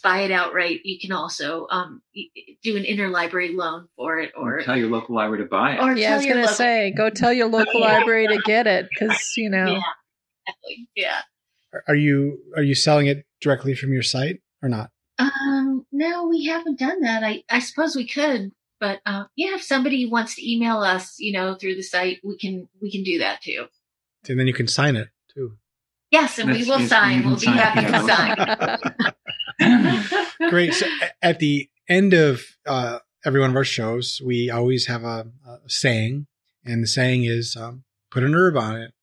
buy 0.04 0.22
it 0.22 0.32
outright, 0.32 0.82
you 0.84 1.00
can 1.00 1.12
also 1.12 1.68
um, 1.70 2.02
do 2.64 2.78
an 2.78 2.84
interlibrary 2.84 3.56
loan 3.56 3.88
for 3.96 4.20
it, 4.20 4.32
or, 4.36 4.60
or 4.60 4.64
tell 4.64 4.78
your 4.78 4.90
local 4.90 5.16
library 5.16 5.44
to 5.44 5.50
buy 5.50 5.74
it. 5.74 5.80
Or 5.80 5.96
yeah, 5.96 6.14
I 6.14 6.18
was 6.18 6.26
going 6.26 6.48
to 6.48 6.54
say, 6.54 6.92
go 6.92 7.10
tell 7.10 7.34
your 7.34 7.48
local 7.48 7.82
library 7.82 8.28
to 8.28 8.42
get 8.46 8.68
it 8.68 8.90
because 8.90 9.34
you 9.38 9.50
know. 9.50 9.74
Yeah, 9.74 9.82
exactly. 10.48 10.90
Yeah. 10.96 11.22
Are 11.88 11.96
you 11.96 12.40
are 12.56 12.64
you 12.64 12.74
selling 12.76 13.08
it 13.08 13.26
directly 13.42 13.76
from 13.76 13.94
your 13.94 14.02
site 14.02 14.42
or 14.64 14.70
not? 14.70 14.90
Um, 15.20 15.86
no, 15.92 16.28
we 16.28 16.46
haven't 16.46 16.80
done 16.80 17.02
that. 17.02 17.24
I 17.24 17.44
I 17.50 17.60
suppose 17.60 17.96
we 17.96 18.08
could, 18.08 18.52
but 18.80 19.02
uh, 19.06 19.26
yeah, 19.36 19.56
if 19.56 19.62
somebody 19.62 20.10
wants 20.10 20.36
to 20.36 20.52
email 20.52 20.80
us, 20.80 21.20
you 21.20 21.34
know, 21.34 21.56
through 21.56 21.76
the 21.76 21.84
site, 21.84 22.20
we 22.24 22.38
can 22.38 22.68
we 22.82 22.92
can 22.92 23.04
do 23.04 23.20
that 23.20 23.42
too. 23.42 23.68
And 24.28 24.40
then 24.40 24.48
you 24.48 24.54
can 24.54 24.68
sign 24.68 24.96
it 24.96 25.10
too. 25.34 25.58
Yes, 26.12 26.40
and 26.40 26.50
That's, 26.50 26.60
we 26.60 26.70
will 26.70 26.88
sign. 26.88 27.26
We'll 27.26 27.38
be 27.38 27.46
happy 27.46 27.86
to 27.86 28.00
sign. 29.60 30.50
Great. 30.50 30.74
So 30.74 30.88
at 31.22 31.40
the 31.40 31.70
end 31.88 32.14
of 32.14 32.42
uh, 32.66 33.00
every 33.24 33.40
one 33.40 33.52
of 33.52 33.56
our 33.56 33.64
shows, 33.64 34.22
we 34.26 34.50
always 34.50 34.88
have 34.88 35.04
a, 35.04 35.28
a 35.48 35.60
saying, 35.68 36.28
and 36.66 36.84
the 36.84 36.88
saying 36.88 37.26
is 37.26 37.56
um, 37.56 37.84
"put 38.12 38.24
an 38.24 38.34
herb 38.34 38.58
on 38.58 38.76
it." 38.76 38.94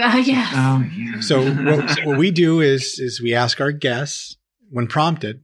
Uh, 0.00 0.22
yes. 0.24 0.52
Oh, 0.56 0.84
yeah. 0.96 1.20
So 1.20 1.44
what, 1.52 2.06
what 2.06 2.18
we 2.18 2.30
do 2.30 2.60
is 2.60 2.98
is 2.98 3.20
we 3.20 3.34
ask 3.34 3.60
our 3.60 3.72
guests 3.72 4.36
when 4.70 4.86
prompted 4.86 5.42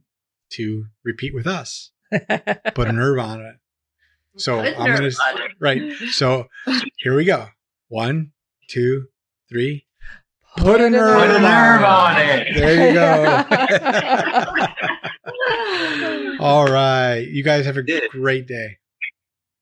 to 0.53 0.85
repeat 1.03 1.33
with 1.33 1.47
us. 1.47 1.91
Put 2.11 2.87
an 2.87 2.97
herb 2.97 3.19
on 3.19 3.41
it. 3.41 3.55
So 4.37 4.59
I'm 4.59 4.95
gonna 4.95 5.11
right. 5.59 5.93
So 6.11 6.47
here 6.97 7.15
we 7.15 7.25
go. 7.25 7.47
One, 7.89 8.31
two, 8.69 9.07
three. 9.49 9.85
Put, 10.57 10.65
Put 10.65 10.81
a 10.81 10.89
nerve, 10.89 11.19
Put 11.19 11.29
a 11.29 11.39
nerve 11.39 11.83
on, 11.83 12.15
on 12.15 12.21
it. 12.21 12.53
There 12.55 12.87
you 12.87 12.93
go. 12.93 13.45
All 16.43 16.65
right. 16.65 17.19
You 17.19 17.43
guys 17.43 17.65
have 17.65 17.77
a 17.77 17.83
great 18.09 18.47
day. 18.47 18.77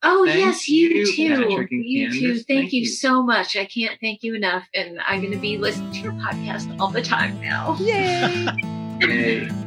Oh 0.03 0.25
thank 0.25 0.39
yes, 0.39 0.69
you, 0.69 0.89
you 0.89 1.11
too. 1.11 1.67
You 1.71 2.11
too. 2.11 2.33
Thank, 2.35 2.47
thank 2.47 2.73
you, 2.73 2.81
you, 2.81 2.87
so 2.87 3.23
much. 3.23 3.57
I 3.57 3.65
can't 3.65 3.99
thank 3.99 4.21
you 4.21 4.35
enough, 4.35 4.67
and 4.73 4.99
I'm 5.05 5.21
going 5.21 5.33
to 5.33 5.39
be 5.39 5.57
listening 5.57 5.91
to 5.93 5.99
your 5.99 6.13
podcast 6.13 6.79
all 6.79 6.89
the 6.89 7.01
time 7.01 7.41
now. 7.41 7.75
Yay! 7.79 8.47
Yay! 9.01 9.66